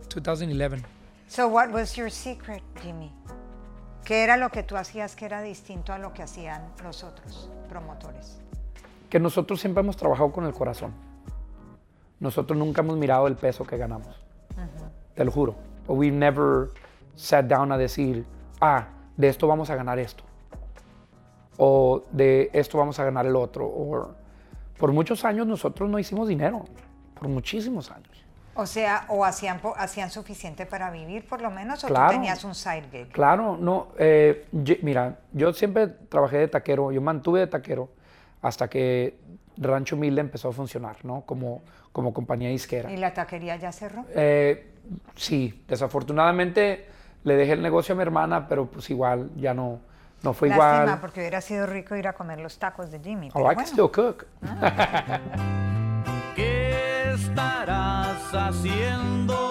2011. 0.10 0.84
So 1.28 1.48
what 1.48 1.72
was 1.72 1.96
your 1.96 2.10
secret, 2.10 2.64
Jimmy? 2.82 3.12
¿Qué 4.04 4.24
era 4.24 4.38
lo 4.38 4.50
que 4.50 4.64
tú 4.64 4.78
hacías 4.78 5.16
que 5.16 5.26
era 5.26 5.42
distinto 5.42 5.94
a 5.94 6.00
lo 6.00 6.14
que 6.14 6.24
hacían 6.24 6.74
los 6.84 7.04
otros 7.04 7.50
promotores? 7.70 8.40
Que 9.10 9.20
nosotros 9.20 9.60
siempre 9.62 9.82
hemos 9.82 9.96
trabajado 9.98 10.32
con 10.32 10.46
el 10.46 10.54
corazón. 10.54 10.94
Nosotros 12.20 12.58
nunca 12.58 12.82
hemos 12.82 12.98
mirado 12.98 13.28
el 13.28 13.36
peso 13.36 13.64
que 13.66 13.78
ganamos. 13.78 14.20
Te 15.14 15.24
lo 15.24 15.32
juro. 15.32 15.56
We 15.88 16.12
never 16.12 16.70
sat 17.16 17.46
down 17.46 17.72
a 17.72 17.78
decir, 17.78 18.26
ah, 18.60 18.88
de 19.16 19.30
esto 19.30 19.48
vamos 19.48 19.70
a 19.70 19.76
ganar 19.76 20.00
esto. 20.00 20.24
O 21.58 22.04
de 22.12 22.50
esto 22.54 22.78
vamos 22.78 23.00
a 23.00 23.06
ganar 23.06 23.26
el 23.26 23.36
otro. 23.36 23.66
O 23.66 24.12
por 24.78 24.92
muchos 24.92 25.26
años 25.26 25.48
nosotros 25.48 25.90
no 25.90 25.98
hicimos 26.00 26.28
dinero. 26.28 26.66
Por 27.20 27.28
muchísimos 27.30 27.90
años. 27.92 28.12
O 28.54 28.66
sea, 28.66 29.06
o 29.10 29.24
hacían, 29.24 29.60
suficiente 30.10 30.66
para 30.66 30.90
vivir 30.90 31.28
por 31.28 31.42
lo 31.42 31.52
menos, 31.52 31.84
o 31.84 31.88
Claro. 31.88 32.08
tú 32.10 32.14
tenías 32.16 32.44
un 32.44 32.56
side 32.56 32.86
gig. 32.92 33.12
Claro, 33.12 33.56
no. 33.56 33.90
eh, 34.00 34.48
ye- 34.52 34.80
mira, 34.82 35.20
yo 35.32 35.54
siempre 35.54 35.88
trabajé 35.88 36.38
de 36.40 36.48
taquero, 36.48 36.92
yo 36.92 37.00
mantuve 37.00 37.42
de 37.42 37.48
taquero 37.48 37.90
hasta 38.42 38.70
que 38.70 39.18
Rancho 39.58 39.96
Humilde 39.96 40.22
empezó 40.22 40.50
a 40.50 40.52
funcionar, 40.54 40.98
¿no? 41.04 41.22
Como, 41.22 41.62
como 41.92 42.14
compañía 42.14 42.50
disquera. 42.50 42.92
¿Y 42.92 42.98
la 42.98 43.14
taquería 43.14 43.56
ya 43.56 43.72
cerró? 43.72 44.06
Eh, 44.14 44.72
sí, 45.16 45.64
desafortunadamente 45.68 46.86
le 47.24 47.36
dejé 47.36 47.54
el 47.54 47.62
negocio 47.62 47.94
a 47.94 47.96
mi 47.96 48.04
hermana, 48.04 48.48
pero 48.48 48.68
pues 48.68 48.90
igual 48.90 49.32
ya 49.36 49.54
no, 49.54 49.80
no 50.24 50.34
fue 50.34 50.50
Lástima, 50.50 50.84
igual. 50.84 51.00
porque 51.02 51.20
hubiera 51.22 51.42
sido 51.42 51.66
rico 51.66 51.96
ir 51.96 52.08
a 52.08 52.14
comer 52.14 52.40
los 52.40 52.58
tacos 52.58 52.92
de 52.92 53.00
Jimmy. 53.00 53.30
Oh, 53.30 53.34
pero 53.34 53.52
I 53.52 53.56
can 53.56 53.66
bueno. 53.66 53.90
still 53.90 53.92
cook. 53.92 54.26
¿Qué 56.36 57.12
estarás 57.14 58.34
haciendo? 58.34 59.47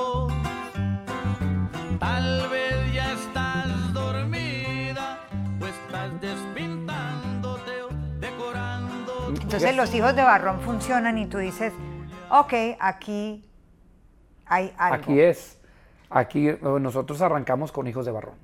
Entonces 9.56 9.76
los 9.76 9.94
hijos 9.94 10.14
de 10.14 10.22
Barrón 10.22 10.60
funcionan 10.60 11.16
y 11.16 11.24
tú 11.26 11.38
dices, 11.38 11.72
ok, 12.30 12.52
aquí 12.78 13.42
hay 14.44 14.74
algo. 14.76 14.96
Aquí 14.96 15.18
es. 15.18 15.58
Aquí 16.10 16.48
eh, 16.48 16.58
nosotros 16.62 17.22
arrancamos 17.22 17.72
con 17.72 17.86
Hijos 17.86 18.04
de 18.04 18.12
Barrón. 18.12 18.34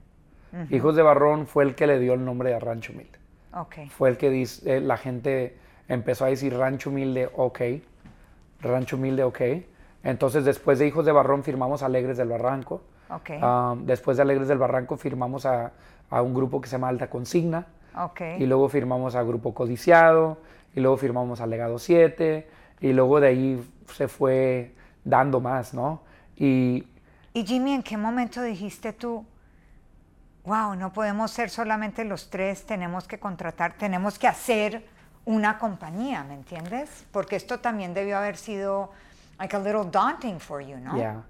Hijos 0.70 0.96
de 0.96 1.03
Barrón 1.03 1.46
fue 1.46 1.64
el 1.64 1.75
que 1.75 1.87
le 1.87 1.98
dio 1.98 2.14
el 2.14 2.25
nombre 2.25 2.55
a 2.55 2.59
Rancho 2.59 2.92
Humilde. 2.92 3.18
Ok. 3.55 3.90
Fue 3.90 4.09
el 4.09 4.16
que 4.16 4.31
dice, 4.31 4.79
eh, 4.79 4.81
la 4.81 4.96
gente 4.96 5.59
empezó 5.87 6.25
a 6.25 6.29
decir 6.29 6.57
Rancho 6.57 6.88
Humilde, 6.88 7.31
ok. 7.37 7.61
Rancho 8.61 8.96
Humilde, 8.96 9.25
ok. 9.25 9.40
Entonces 10.05 10.46
después 10.46 10.79
de 10.79 10.87
Hijos 10.87 11.05
de 11.05 11.12
Barrón 11.12 11.42
firmamos 11.42 11.83
Alegres 11.83 12.16
del 12.16 12.29
Barranco. 12.29 12.83
Ok. 13.11 13.31
Ah, 13.40 13.75
después 13.79 14.16
de 14.16 14.22
Alegres 14.22 14.48
del 14.48 14.59
Barranco 14.59 14.96
firmamos 14.96 15.44
a, 15.44 15.72
a 16.09 16.22
un 16.22 16.33
grupo 16.33 16.61
que 16.61 16.68
se 16.68 16.77
llama 16.77 16.88
Alta 16.88 17.11
Consigna. 17.11 17.66
Ok. 17.98 18.20
Y 18.38 18.46
luego 18.46 18.70
firmamos 18.70 19.14
a 19.14 19.22
Grupo 19.22 19.53
Codiciado. 19.53 20.38
Y 20.74 20.80
luego 20.80 20.96
firmamos 20.96 21.40
a 21.40 21.46
Legado 21.46 21.78
7. 21.78 22.46
Y 22.80 22.92
luego 22.92 23.20
de 23.20 23.28
ahí 23.28 23.70
se 23.94 24.08
fue 24.08 24.72
dando 25.04 25.40
más, 25.40 25.74
¿no? 25.74 26.02
Y 26.37 26.85
Y 27.35 27.44
Jimmy, 27.44 27.74
¿en 27.74 27.82
qué 27.82 27.96
momento 27.96 28.42
dijiste 28.42 28.92
tú, 28.92 29.24
wow, 30.44 30.74
no 30.74 30.92
podemos 30.92 31.30
ser 31.30 31.50
solamente 31.50 32.04
los 32.04 32.30
tres, 32.30 32.66
tenemos 32.66 33.06
que 33.06 33.18
contratar, 33.18 33.74
tenemos 33.74 34.18
que 34.18 34.26
hacer 34.26 34.85
una 35.24 35.58
compañía, 35.58 36.24
¿me 36.24 36.35
entiendes? 36.35 37.04
Porque 37.12 37.37
esto 37.37 37.61
también 37.61 37.94
debió 37.94 38.18
haber 38.18 38.37
sido 38.37 38.90
like 39.38 39.54
a 39.54 39.58
little 39.61 39.85
daunting 39.90 40.40
for 40.40 40.61
you, 40.61 40.76
¿no? 40.78 40.96
ya, 40.98 41.22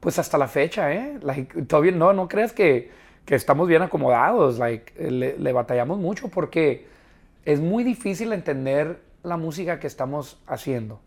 pues 0.00 0.18
hasta 0.18 0.36
la 0.38 0.48
fecha, 0.48 0.92
¿eh? 0.92 1.18
Like, 1.22 1.62
todavía 1.62 1.92
no, 1.92 2.12
no 2.12 2.28
creas 2.28 2.52
que, 2.52 2.90
que 3.24 3.34
estamos 3.34 3.66
bien 3.68 3.82
acomodados. 3.82 4.58
Like, 4.58 5.10
le, 5.10 5.38
le 5.38 5.52
batallamos 5.52 5.98
mucho 5.98 6.28
porque 6.28 6.86
es 7.44 7.60
muy 7.60 7.84
difícil 7.84 8.32
entender 8.32 9.02
la 9.22 9.36
música 9.36 9.78
que 9.80 9.86
estamos 9.86 10.40
haciendo. 10.46 11.00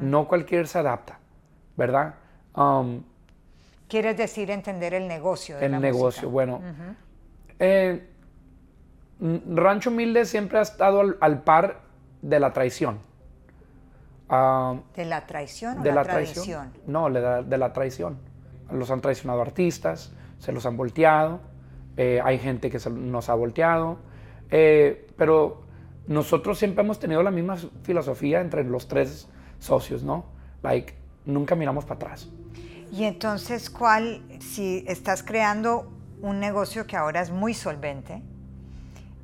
No 0.00 0.28
cualquier 0.28 0.68
se 0.68 0.78
adapta, 0.78 1.18
¿verdad? 1.76 2.14
Um, 2.54 3.02
Quieres 3.88 4.16
decir 4.16 4.50
entender 4.50 4.94
el 4.94 5.08
negocio 5.08 5.56
de 5.58 5.66
el 5.66 5.72
la 5.72 5.80
negocio. 5.80 6.28
música. 6.28 6.28
Bueno, 6.28 6.60
eh, 7.58 8.08
mm, 9.18 9.56
Rancho 9.56 9.90
Humilde 9.90 10.24
siempre 10.24 10.58
ha 10.58 10.62
estado 10.62 11.00
al, 11.00 11.16
al 11.20 11.42
par 11.42 11.80
de 12.22 12.38
la 12.40 12.52
traición. 12.52 12.98
Ah, 14.28 14.76
¿De 14.94 15.04
la 15.04 15.26
traición 15.26 15.78
o 15.78 15.82
de 15.82 15.92
la, 15.92 16.02
tradición? 16.04 16.44
traición. 16.46 16.72
No, 16.86 17.10
de 17.10 17.20
la, 17.20 17.42
de 17.42 17.58
la 17.58 17.72
traición. 17.72 18.18
Los 18.70 18.90
han 18.90 19.00
traicionado 19.00 19.40
artistas, 19.42 20.12
se 20.38 20.52
los 20.52 20.66
han 20.66 20.76
volteado, 20.76 21.40
eh, 21.96 22.20
hay 22.24 22.38
gente 22.38 22.68
que 22.70 22.78
se 22.80 22.90
nos 22.90 23.28
ha 23.28 23.34
volteado, 23.34 23.98
eh, 24.50 25.05
pero 25.16 25.62
nosotros 26.06 26.58
siempre 26.58 26.84
hemos 26.84 26.98
tenido 26.98 27.22
la 27.22 27.30
misma 27.30 27.56
filosofía 27.82 28.40
entre 28.40 28.64
los 28.64 28.86
tres 28.88 29.28
socios, 29.58 30.02
¿no? 30.02 30.26
Like, 30.62 30.94
nunca 31.24 31.54
miramos 31.54 31.84
para 31.84 31.96
atrás. 31.96 32.28
Y 32.92 33.04
entonces, 33.04 33.68
¿cuál, 33.70 34.22
si 34.40 34.84
estás 34.86 35.22
creando 35.22 35.90
un 36.22 36.38
negocio 36.40 36.86
que 36.86 36.96
ahora 36.96 37.20
es 37.20 37.30
muy 37.30 37.52
solvente, 37.54 38.22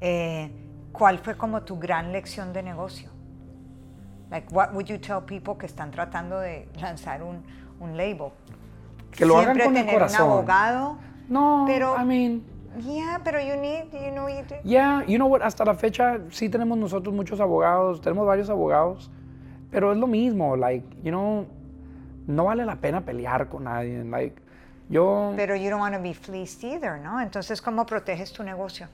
eh, 0.00 0.50
cuál 0.92 1.18
fue 1.18 1.36
como 1.36 1.62
tu 1.62 1.78
gran 1.78 2.12
lección 2.12 2.52
de 2.52 2.62
negocio? 2.62 3.10
Like, 4.30 4.52
what 4.52 4.72
would 4.72 4.86
you 4.86 4.98
tell 4.98 5.20
people 5.24 5.54
que 5.58 5.66
están 5.66 5.90
tratando 5.90 6.38
de 6.40 6.68
lanzar 6.80 7.22
un, 7.22 7.42
un 7.80 7.96
label? 7.96 8.30
Que 9.10 9.26
lo 9.26 9.34
hagan 9.38 9.54
Siempre 9.56 9.64
con 9.66 9.76
el 9.76 9.82
tener 9.84 9.94
corazón. 10.00 10.22
un 10.26 10.32
abogado. 10.32 10.98
No, 11.28 11.64
Pero- 11.66 11.96
I 12.00 12.04
mean, 12.04 12.42
Yeah, 12.80 13.20
pero 13.22 13.38
you 13.40 13.56
need, 13.56 13.92
you 13.92 14.10
know, 14.12 14.28
you 14.28 14.42
do- 14.48 14.56
yeah, 14.64 15.02
you 15.06 15.16
know 15.18 15.26
what, 15.28 15.42
hasta 15.42 15.64
la 15.64 15.74
fecha 15.74 16.18
sí 16.30 16.48
tenemos 16.48 16.78
nosotros 16.78 17.14
muchos 17.14 17.38
abogados, 17.40 18.00
tenemos 18.00 18.26
varios 18.26 18.48
abogados, 18.48 19.10
pero 19.70 19.92
es 19.92 19.98
lo 19.98 20.06
mismo, 20.06 20.56
like, 20.56 20.84
you 21.02 21.10
know, 21.10 21.46
no 22.26 22.44
vale 22.44 22.64
la 22.64 22.76
pena 22.76 23.00
pelear 23.02 23.48
con 23.48 23.64
nadie, 23.64 24.02
like, 24.04 24.40
yo, 24.88 25.32
pero 25.36 25.54
you 25.54 25.68
don't 25.70 25.80
want 25.80 25.94
to 25.94 26.00
be 26.00 26.14
fleeced 26.14 26.64
either, 26.64 26.98
¿no? 26.98 27.20
Entonces, 27.20 27.60
¿cómo 27.60 27.84
proteges 27.86 28.32
tu 28.32 28.42
negocio? 28.42 28.86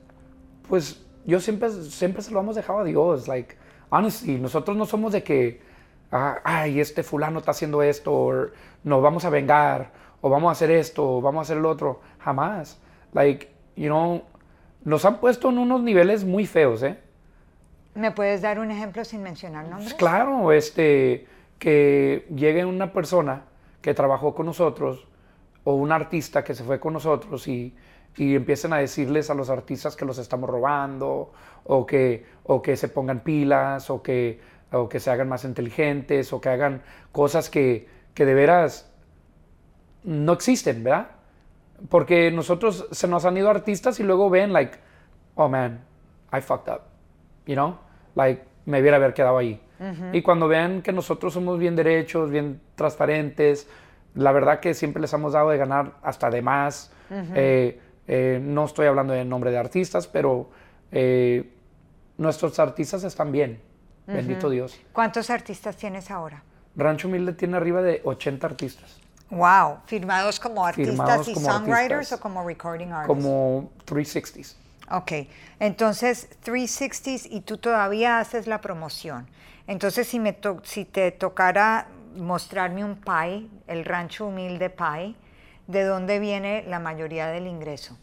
pues, 0.69 1.05
yo 1.25 1.41
siempre, 1.41 1.71
siempre 1.71 2.21
se 2.23 2.31
lo 2.31 2.41
hemos 2.41 2.57
dejado 2.57 2.81
a 2.81 2.85
Dios, 2.85 3.29
like, 3.29 3.57
honestly, 3.91 4.39
nosotros 4.39 4.77
no 4.77 4.87
somos 4.87 5.13
de 5.13 5.23
que, 5.23 5.61
ah, 6.11 6.39
ay, 6.45 6.81
este 6.81 7.03
fulano 7.03 7.39
está 7.39 7.53
haciendo 7.53 7.83
esto, 7.83 8.13
o 8.13 8.47
nos 8.85 9.03
vamos 9.03 9.25
a 9.25 9.31
vengar, 9.31 9.91
o 10.21 10.29
vamos 10.31 10.49
a 10.49 10.53
hacer 10.53 10.71
esto, 10.71 11.17
o 11.19 11.21
vamos 11.21 11.39
a 11.39 11.43
hacer 11.43 11.57
lo 11.63 11.71
otro, 11.71 12.01
jamás, 12.19 12.79
like, 13.13 13.49
you 13.79 13.87
know, 13.87 14.23
nos 14.85 15.05
han 15.05 15.21
puesto 15.21 15.51
en 15.51 15.59
unos 15.59 15.83
niveles 15.83 16.25
muy 16.25 16.47
feos, 16.47 16.83
¿eh? 16.83 16.99
¿Me 17.95 18.11
puedes 18.11 18.43
dar 18.43 18.59
un 18.59 18.71
ejemplo 18.71 19.05
sin 19.05 19.23
mencionar 19.23 19.67
nombres? 19.67 19.95
Claro, 19.95 20.53
este, 20.53 21.27
que 21.59 22.27
llegue 22.35 22.65
una 22.65 22.93
persona 22.93 23.45
que 23.81 23.95
trabajó 23.95 24.35
con 24.35 24.47
nosotros 24.47 25.07
o 25.65 25.75
un 25.75 25.93
artista 25.93 26.43
que 26.43 26.55
se 26.55 26.65
fue 26.65 26.81
con 26.81 26.93
nosotros 26.93 27.47
y, 27.49 27.75
y 28.17 28.35
empiecen 28.35 28.73
a 28.73 28.79
decirles 28.79 29.31
a 29.31 29.35
los 29.35 29.49
artistas 29.51 29.95
que 29.97 30.05
los 30.05 30.19
estamos 30.19 30.51
robando 30.51 31.33
o 31.65 31.87
que, 31.87 32.27
o 32.45 32.63
que 32.63 32.77
se 32.77 32.89
pongan 32.89 33.21
pilas 33.21 33.91
o 33.91 34.03
que, 34.03 34.41
o 34.73 34.89
que 34.89 34.99
se 34.99 35.11
hagan 35.11 35.29
más 35.29 35.45
inteligentes 35.45 36.33
o 36.33 36.41
que 36.41 36.49
hagan 36.49 36.83
cosas 37.13 37.49
que, 37.49 37.89
que 38.15 38.25
de 38.25 38.35
veras 38.35 38.91
no 40.03 40.33
existen, 40.33 40.83
¿verdad? 40.83 41.18
Porque 41.89 42.31
nosotros 42.31 42.87
se 42.91 43.07
nos 43.09 43.25
han 43.25 43.37
ido 43.37 43.51
artistas 43.51 44.01
y 44.01 44.03
luego 44.03 44.31
ven, 44.31 44.53
like, 44.53 44.79
oh 45.35 45.49
man, 45.49 45.81
I 46.33 46.41
fucked 46.41 46.73
up, 46.73 46.81
you 47.47 47.55
know? 47.55 47.79
Like, 48.15 48.43
me 48.67 48.81
hubiera 48.81 48.97
haber 48.97 49.15
quedado 49.15 49.39
ahí. 49.39 49.61
Y 50.13 50.23
cuando 50.23 50.49
vean 50.49 50.83
que 50.83 50.93
nosotros 50.93 51.33
somos 51.33 51.57
bien 51.59 51.77
derechos, 51.77 52.31
bien 52.31 52.61
transparentes, 52.75 53.69
la 54.15 54.33
verdad 54.33 54.59
que 54.59 54.75
siempre 54.75 55.01
les 55.01 55.13
hemos 55.13 55.33
dado 55.33 55.51
de 55.51 55.57
ganar 55.57 55.95
hasta 56.03 56.31
de 56.31 56.43
más. 56.43 56.93
Eh, 57.35 57.81
eh, 58.07 58.41
no 58.43 58.65
estoy 58.65 58.87
hablando 58.87 59.15
en 59.15 59.29
nombre 59.29 59.51
de 59.51 59.59
artistas, 59.59 60.09
pero 60.09 60.51
eh, 60.91 61.49
nuestros 62.17 62.59
artistas 62.59 63.05
están 63.05 63.31
bien, 63.31 63.61
bendito 64.07 64.51
Dios. 64.51 64.79
¿Cuántos 64.93 65.31
artistas 65.31 65.77
tienes 65.77 66.11
ahora? 66.11 66.43
Rancho 66.75 67.09
Humilde 67.09 67.33
tiene 67.33 67.57
arriba 67.57 67.81
de 67.81 68.01
80 68.05 68.47
artistas, 68.47 69.01
Wow, 69.31 69.79
firmados 69.87 70.41
como 70.41 70.65
artistas 70.65 70.95
Firmados 70.97 71.29
y 71.29 71.35
como 71.35 71.51
songwriters 71.53 71.93
artistas. 71.93 72.19
o 72.19 72.23
como 72.23 72.47
recording 72.47 72.89
artists. 72.93 73.07
como 73.25 73.71
360s. 73.87 74.57
Ok, 74.91 75.13
entonces 75.61 76.29
360s 76.45 77.27
y 77.31 77.43
tú 77.43 77.59
todavía 77.59 78.21
haces 78.21 78.47
la 78.47 78.61
promoción. 78.63 79.27
Entonces 79.67 80.09
si, 80.09 80.19
me 80.19 80.33
to- 80.33 80.63
si 80.65 80.87
te 80.87 81.11
tocara 81.13 81.89
mostrarme 82.17 82.83
un 82.85 82.97
pie, 82.97 83.47
el 83.67 83.85
rancho 83.85 84.27
humilde 84.29 84.71
pie, 84.71 85.15
¿de 85.67 85.85
dónde 85.85 86.19
viene 86.21 86.65
la 86.67 86.79
mayoría 86.79 87.27
del 87.27 87.47
ingreso? 87.47 87.99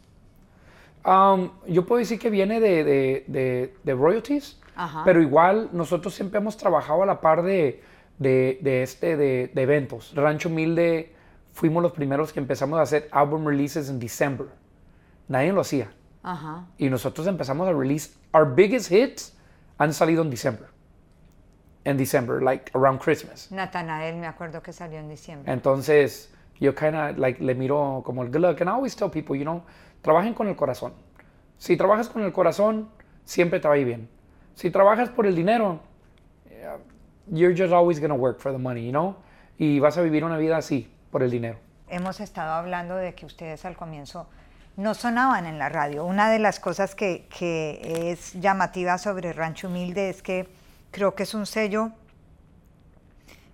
Um, 1.03 1.49
yo 1.67 1.87
puedo 1.87 1.99
decir 1.99 2.19
que 2.19 2.29
viene 2.29 2.59
de, 2.59 2.83
de- 2.83 3.23
de- 3.27 3.75
de 3.83 3.93
royalties, 3.95 4.59
Ajá. 4.75 5.01
pero 5.05 5.21
igual 5.23 5.69
nosotros 5.71 6.13
siempre 6.13 6.39
hemos 6.39 6.55
trabajado 6.55 7.01
a 7.01 7.05
la 7.07 7.19
par 7.19 7.41
de, 7.41 7.81
de- 8.19 8.59
de 8.61 8.83
este, 8.83 9.17
de, 9.17 9.51
de 9.53 9.61
eventos. 9.63 10.13
Rancho 10.15 10.49
Humilde 10.49 11.14
fuimos 11.55 11.81
los 11.81 11.93
primeros 11.93 12.33
que 12.33 12.39
empezamos 12.41 12.77
a 12.77 12.81
hacer 12.81 13.07
album 13.11 13.47
releases 13.47 13.89
en 13.89 13.97
December. 13.97 14.47
Nadie 15.29 15.53
lo 15.53 15.61
hacía. 15.61 15.89
Ajá. 16.21 16.67
Y 16.77 16.89
nosotros 16.89 17.25
empezamos 17.27 17.67
a 17.67 17.71
release, 17.71 18.13
our 18.33 18.45
biggest 18.45 18.91
hits 18.91 19.37
han 19.77 19.93
salido 19.93 20.21
en 20.21 20.29
December. 20.29 20.67
En 21.85 21.95
December, 21.95 22.43
like 22.43 22.69
around 22.75 22.99
Christmas. 22.99 23.49
Natanael, 23.51 24.17
me 24.17 24.27
acuerdo 24.27 24.61
que 24.61 24.73
salió 24.73 24.99
en 24.99 25.07
diciembre. 25.07 25.51
Entonces, 25.51 26.29
yo 26.59 26.75
kind 26.75 26.95
of 26.95 27.17
like 27.17 27.41
le 27.41 27.55
miro 27.55 28.01
como 28.05 28.23
el 28.23 28.29
good 28.29 28.41
luck. 28.41 28.59
And 28.59 28.69
I 28.69 28.73
always 28.73 28.95
tell 28.95 29.09
people, 29.09 29.37
you 29.37 29.45
know, 29.45 29.63
trabajen 30.01 30.33
con 30.33 30.47
el 30.47 30.57
corazón. 30.57 30.93
Si 31.57 31.77
trabajas 31.77 32.09
con 32.09 32.23
el 32.23 32.33
corazón, 32.33 32.89
siempre 33.23 33.61
te 33.61 33.67
va 33.69 33.75
a 33.75 33.77
ir 33.77 33.85
bien. 33.85 34.09
Si 34.55 34.71
trabajas 34.71 35.09
por 35.09 35.25
el 35.25 35.35
dinero, 35.35 35.79
yeah, 36.49 36.77
you're 37.31 37.55
just 37.55 37.71
always 37.71 37.99
going 37.99 38.09
to 38.09 38.15
work 38.15 38.39
for 38.39 38.51
the 38.51 38.57
money, 38.57 38.85
you 38.85 38.91
know? 38.91 39.15
Y 39.57 39.79
vas 39.79 39.97
a 39.97 40.01
vivir 40.01 40.25
una 40.25 40.37
vida 40.37 40.57
así, 40.57 40.91
por 41.15 41.23
el 41.23 41.31
dinero. 41.31 41.57
Hemos 41.87 42.19
estado 42.19 42.51
hablando 42.51 42.97
de 42.97 43.15
que 43.15 43.25
ustedes 43.25 43.63
al 43.63 43.77
comienzo 43.77 44.27
no 44.75 44.93
sonaban 44.93 45.45
en 45.45 45.57
la 45.57 45.69
radio. 45.69 46.03
Una 46.03 46.29
de 46.29 46.39
las 46.39 46.59
cosas 46.59 46.93
que, 46.93 47.25
que 47.29 48.11
es 48.11 48.33
llamativa 48.33 48.97
sobre 48.97 49.31
Rancho 49.31 49.69
Humilde 49.69 50.09
es 50.09 50.21
que 50.21 50.49
creo 50.91 51.15
que 51.15 51.23
es 51.23 51.33
un 51.33 51.45
sello 51.45 51.91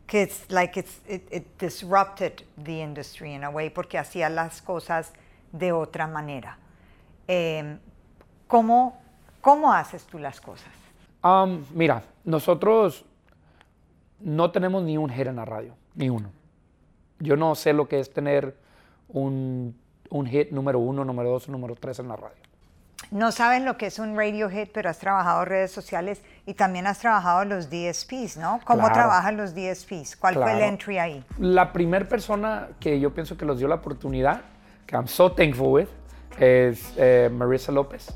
que 0.08 0.24
it's 0.24 0.50
like 0.50 0.80
it's, 0.80 1.02
it, 1.08 1.32
it 1.32 1.46
disrupted 1.60 2.42
the 2.64 2.82
industry 2.82 3.36
in 3.36 3.44
a 3.44 3.50
way 3.52 3.70
porque 3.70 4.00
hacía 4.00 4.28
las 4.28 4.64
cosas 4.64 5.14
de 5.52 5.72
otra 5.72 6.08
manera. 6.08 6.58
Eh, 7.28 7.78
¿cómo, 8.48 9.00
¿Cómo 9.40 9.72
haces 9.72 10.04
tú 10.06 10.18
las 10.18 10.42
cosas? 10.42 10.74
Um, 11.24 11.64
mira, 11.76 12.02
nosotros 12.24 13.06
no 14.20 14.50
tenemos 14.50 14.82
ni 14.82 14.98
un 14.98 15.12
hit 15.12 15.28
en 15.28 15.36
la 15.36 15.46
radio, 15.46 15.76
ni 15.94 16.10
uno. 16.10 16.41
Yo 17.22 17.36
no 17.38 17.56
sé 17.56 17.74
lo 17.74 17.88
que 17.88 18.00
es 18.00 18.12
tener 18.14 18.56
un, 19.10 19.76
un 20.10 20.26
hit 20.28 20.52
número 20.52 20.80
uno, 20.80 21.06
número 21.06 21.30
dos, 21.30 21.48
número 21.50 21.76
tres 21.76 22.00
en 22.00 22.08
la 22.08 22.16
radio. 22.16 22.36
No 23.10 23.32
sabes 23.32 23.62
lo 23.64 23.78
que 23.78 23.88
es 23.88 24.00
un 24.00 24.16
radio 24.16 24.50
hit, 24.50 24.70
pero 24.74 24.90
has 24.90 25.00
trabajado 25.00 25.44
redes 25.44 25.72
sociales 25.72 26.22
y 26.46 26.54
también 26.54 26.88
has 26.88 27.00
trabajado 27.00 27.44
los 27.46 27.70
DSPs, 27.70 28.38
¿no? 28.38 28.62
¿Cómo 28.64 28.82
Claro. 28.82 28.94
trabajan 28.94 29.38
los 29.38 29.54
DSPs? 29.54 30.16
¿Cuál 30.16 30.36
fue 30.36 30.54
el 30.54 30.62
entry 30.62 30.98
ahí? 30.98 31.24
La 31.40 31.74
primera 31.74 32.08
persona 32.08 32.70
que 32.80 33.00
yo 33.00 33.14
pienso 33.14 33.36
que 33.38 33.44
los 33.46 33.58
dio 33.60 33.68
la 33.68 33.76
oportunidad, 33.76 34.42
que 34.86 34.96
I'm 34.96 35.08
so 35.08 35.32
thankful 35.32 35.68
with, 35.74 35.88
es 36.40 36.94
eh, 36.98 37.30
Marissa 37.34 37.72
López 37.72 38.14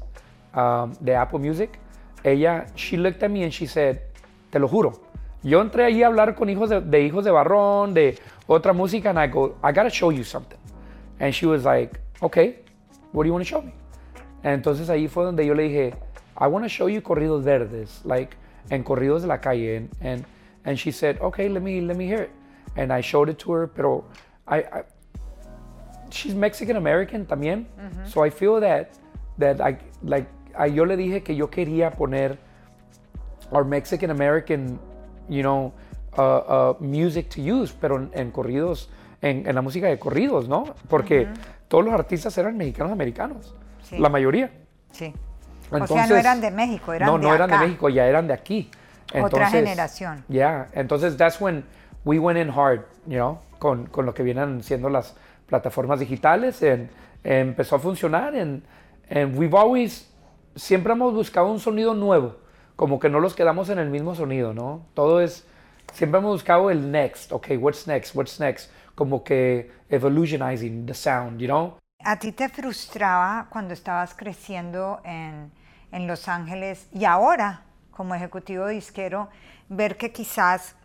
um, 0.55 0.93
de 0.99 1.15
Apple 1.15 1.39
Music. 1.39 1.77
Ella, 2.23 2.65
she 2.75 2.95
looked 2.95 3.21
at 3.23 3.29
me 3.29 3.43
and 3.43 3.51
she 3.51 3.67
said, 3.67 3.99
te 4.49 4.59
lo 4.59 4.67
juro, 4.69 5.01
yo 5.45 5.61
entré 5.61 5.85
ahí 5.85 6.01
a 6.03 6.07
hablar 6.07 6.35
con 6.35 6.49
hijos 6.49 6.69
de, 6.69 6.81
de 6.81 7.01
hijos 7.03 7.23
de 7.23 7.31
Barrón, 7.31 7.93
de 7.93 8.17
otra 8.47 8.73
música, 8.73 9.09
and 9.11 9.19
I 9.19 9.27
go, 9.27 9.55
I 9.63 9.71
gotta 9.71 9.89
show 9.89 10.11
you 10.11 10.23
something. 10.23 10.57
And 11.19 11.33
she 11.33 11.45
was 11.45 11.63
like, 11.63 11.99
okay, 12.21 12.59
what 13.13 13.23
do 13.23 13.27
you 13.27 13.33
want 13.33 13.45
to 13.45 13.49
show 13.49 13.61
me? 13.61 13.71
Entonces 14.43 14.89
ahí 14.89 15.07
fue 15.07 15.23
donde 15.23 15.45
yo 15.45 15.53
le 15.53 15.63
dije, 15.63 15.93
I 16.37 16.47
want 16.47 16.65
to 16.65 16.69
show 16.69 16.87
you 16.89 17.01
corridos 17.01 17.43
verdes, 17.43 18.01
like, 18.05 18.35
en 18.69 18.83
corridos 18.83 19.21
de 19.21 19.27
la 19.27 19.37
calle. 19.37 19.77
And, 19.77 19.89
and, 20.01 20.25
and 20.65 20.77
she 20.77 20.91
said, 20.91 21.19
okay, 21.21 21.47
let 21.47 21.61
me, 21.61 21.79
let 21.81 21.95
me 21.95 22.05
hear 22.07 22.23
it. 22.23 22.31
And 22.75 22.91
I 22.91 23.01
showed 23.01 23.29
it 23.29 23.37
to 23.39 23.51
her, 23.53 23.67
pero 23.67 24.03
I, 24.47 24.57
I 24.59 24.83
she's 26.09 26.33
Mexican 26.35 26.75
American 26.75 27.25
también. 27.25 27.65
So 28.07 28.21
I 28.23 28.29
feel 28.29 28.59
that, 28.61 28.89
that 29.37 29.61
I, 29.61 29.77
like, 30.03 30.27
I- 30.57 30.67
yo 30.67 30.83
le 30.85 30.95
dije 30.97 31.23
que 31.23 31.35
yo 31.35 31.47
quería 31.47 31.91
poner 31.95 32.37
our 33.51 33.63
Mexican 33.63 34.09
American, 34.11 34.79
you 35.29 35.41
know, 35.41 35.73
uh, 36.17 36.21
uh, 36.21 36.83
music 36.83 37.29
to 37.29 37.41
use, 37.41 37.73
pero 37.79 37.97
en, 37.97 38.09
en 38.13 38.31
corridos, 38.31 38.89
en, 39.21 39.47
en 39.47 39.55
la 39.55 39.61
música 39.61 39.87
de 39.87 39.97
corridos, 39.99 40.47
¿no? 40.47 40.65
Porque 40.89 41.27
todos 41.67 41.83
los 41.85 41.93
artistas 41.93 42.37
eran 42.37 42.57
mexicanos 42.57 42.91
americanos, 42.91 43.53
Sí. 43.83 43.97
la 43.97 44.09
mayoría. 44.09 44.51
Sí. 44.91 45.13
o 45.13 45.69
sea, 45.69 45.79
no 45.79 45.85
Entonces- 45.85 46.17
eran 46.19 46.41
de 46.41 46.51
México, 46.51 46.93
eran 46.93 47.07
no, 47.07 47.17
de 47.17 47.23
no 47.23 47.33
eran 47.35 47.49
de. 47.49 47.57
México, 47.57 47.89
ya 47.89 48.07
eran 48.07 48.27
de 48.27 48.33
aquí. 48.33 48.69
Otra 49.21 49.49
generación. 49.49 50.23
Yeah, 50.29 50.67
entonces 50.73 51.15
that's 51.17 51.39
when 51.39 51.63
we 52.03 52.17
went 52.19 52.39
in 52.39 52.49
hard, 52.49 52.81
you 53.05 53.15
know, 53.17 53.39
con, 53.59 53.85
con 53.87 54.05
lo 54.05 54.13
que 54.13 54.23
vienen 54.23 54.61
siendo 54.63 54.89
las 54.89 55.15
plataformas 55.47 55.99
digitales, 55.99 56.61
en- 56.63 56.89
empezó 57.23 57.75
a 57.75 57.79
funcionar. 57.79 58.35
And 58.35 58.63
we've 59.37 59.55
always, 59.55 60.09
siempre 60.55 60.93
hemos 60.93 61.13
buscado 61.13 61.51
un 61.51 61.59
sonido 61.59 61.93
nuevo, 61.93 62.35
como 62.75 62.99
que 62.99 63.09
no 63.09 63.19
los 63.19 63.35
quedamos 63.35 63.69
en 63.69 63.79
el 63.79 63.89
mismo 63.89 64.15
sonido, 64.15 64.53
¿no? 64.53 64.85
Todo 64.93 65.21
es, 65.21 65.45
siempre 65.93 66.19
hemos 66.19 66.33
buscado 66.33 66.69
el 66.69 66.91
next, 66.91 67.31
ok, 67.31 67.47
what's 67.59 67.87
next, 67.87 68.15
what's 68.15 68.39
next, 68.39 68.71
como 68.95 69.23
que 69.23 69.71
evolutionizing 69.89 70.85
the 70.85 70.93
sound, 70.93 71.39
you 71.39 71.47
know? 71.47 71.77
¿A 72.03 72.19
ti 72.19 72.31
te 72.31 72.49
frustraba 72.49 73.47
cuando 73.49 73.73
estabas 73.73 74.13
creciendo 74.13 75.01
en, 75.03 75.51
en 75.91 76.07
Los 76.07 76.27
Ángeles 76.27 76.87
y 76.93 77.05
ahora 77.05 77.63
como 77.91 78.13
ejecutivo 78.13 78.67
disquero 78.67 79.29
ver 79.69 79.97
que 79.97 80.11
quizás 80.11 80.75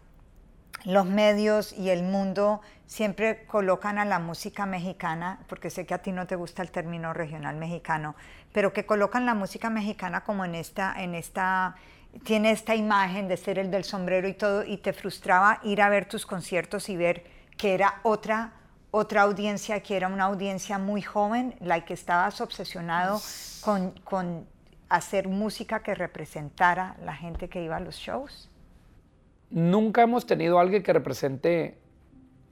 los 0.84 1.04
medios 1.06 1.72
y 1.72 1.90
el 1.90 2.02
mundo 2.02 2.60
siempre 2.90 3.44
colocan 3.46 3.98
a 3.98 4.04
la 4.04 4.18
música 4.18 4.66
mexicana, 4.66 5.38
porque 5.46 5.70
sé 5.70 5.86
que 5.86 5.94
a 5.94 5.98
ti 5.98 6.10
no 6.10 6.26
te 6.26 6.34
gusta 6.34 6.60
el 6.60 6.72
término 6.72 7.12
regional 7.12 7.54
mexicano, 7.54 8.16
pero 8.52 8.72
que 8.72 8.84
colocan 8.84 9.24
la 9.26 9.34
música 9.34 9.70
mexicana 9.70 10.24
como 10.24 10.44
en 10.44 10.56
esta, 10.56 11.00
en 11.00 11.14
esta, 11.14 11.76
tiene 12.24 12.50
esta 12.50 12.74
imagen 12.74 13.28
de 13.28 13.36
ser 13.36 13.60
el 13.60 13.70
del 13.70 13.84
sombrero 13.84 14.26
y 14.26 14.34
todo, 14.34 14.64
y 14.64 14.76
te 14.78 14.92
frustraba 14.92 15.60
ir 15.62 15.82
a 15.82 15.88
ver 15.88 16.06
tus 16.06 16.26
conciertos 16.26 16.88
y 16.88 16.96
ver 16.96 17.22
que 17.56 17.74
era 17.74 18.00
otra, 18.02 18.54
otra 18.90 19.22
audiencia, 19.22 19.80
que 19.84 19.96
era 19.96 20.08
una 20.08 20.24
audiencia 20.24 20.76
muy 20.78 21.00
joven, 21.00 21.54
la 21.60 21.84
que 21.84 21.94
estabas 21.94 22.40
obsesionado 22.40 23.20
con, 23.60 23.92
con 24.02 24.48
hacer 24.88 25.28
música 25.28 25.84
que 25.84 25.94
representara 25.94 26.96
la 27.04 27.14
gente 27.14 27.48
que 27.48 27.62
iba 27.62 27.76
a 27.76 27.80
los 27.80 27.94
shows. 27.94 28.50
nunca 29.50 30.02
hemos 30.02 30.26
tenido 30.26 30.58
alguien 30.58 30.82
que 30.82 30.92
represente 30.92 31.79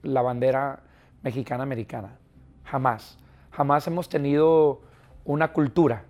la 0.03 0.21
bandera 0.21 0.81
mexicana-americana. 1.23 2.17
Jamás. 2.63 3.17
Jamás 3.51 3.87
hemos 3.87 4.09
tenido 4.09 4.81
una 5.25 5.51
cultura 5.51 6.03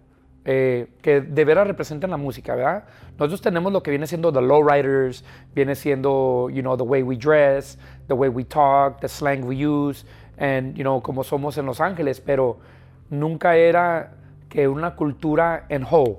eh, 0.46 0.88
que 1.02 1.22
de 1.22 1.46
veras 1.46 1.68
la 2.02 2.18
música, 2.18 2.56
¿verdad? 2.56 2.86
Nosotros 3.18 3.42
tenemos 3.42 3.74
lo 3.74 3.84
que 3.84 3.92
viene 3.92 4.08
siendo 4.08 4.32
the 4.32 4.42
lowriders, 4.42 5.24
viene 5.54 5.76
siendo, 5.76 6.50
you 6.50 6.62
know, 6.62 6.78
the 6.78 6.84
way 6.84 7.04
we 7.04 7.18
dress, 7.18 7.78
the 8.08 8.14
way 8.14 8.30
we 8.30 8.44
talk, 8.46 9.00
the 9.02 9.08
slang 9.08 9.44
we 9.44 9.66
use, 9.66 10.06
and, 10.38 10.76
you 10.76 10.84
know, 10.84 11.02
como 11.02 11.24
somos 11.24 11.58
en 11.58 11.66
Los 11.66 11.82
Ángeles, 11.82 12.22
pero 12.22 12.58
nunca 13.10 13.58
era 13.58 14.14
que 14.48 14.68
una 14.68 14.96
cultura 14.96 15.66
en 15.70 15.84
whole. 15.84 16.18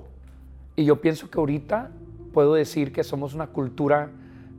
Y 0.75 0.85
yo 0.85 1.01
pienso 1.01 1.29
que 1.29 1.39
ahorita 1.39 1.89
puedo 2.31 2.53
decir 2.53 2.93
que 2.93 3.03
somos 3.03 3.33
una 3.33 3.47
cultura 3.47 4.09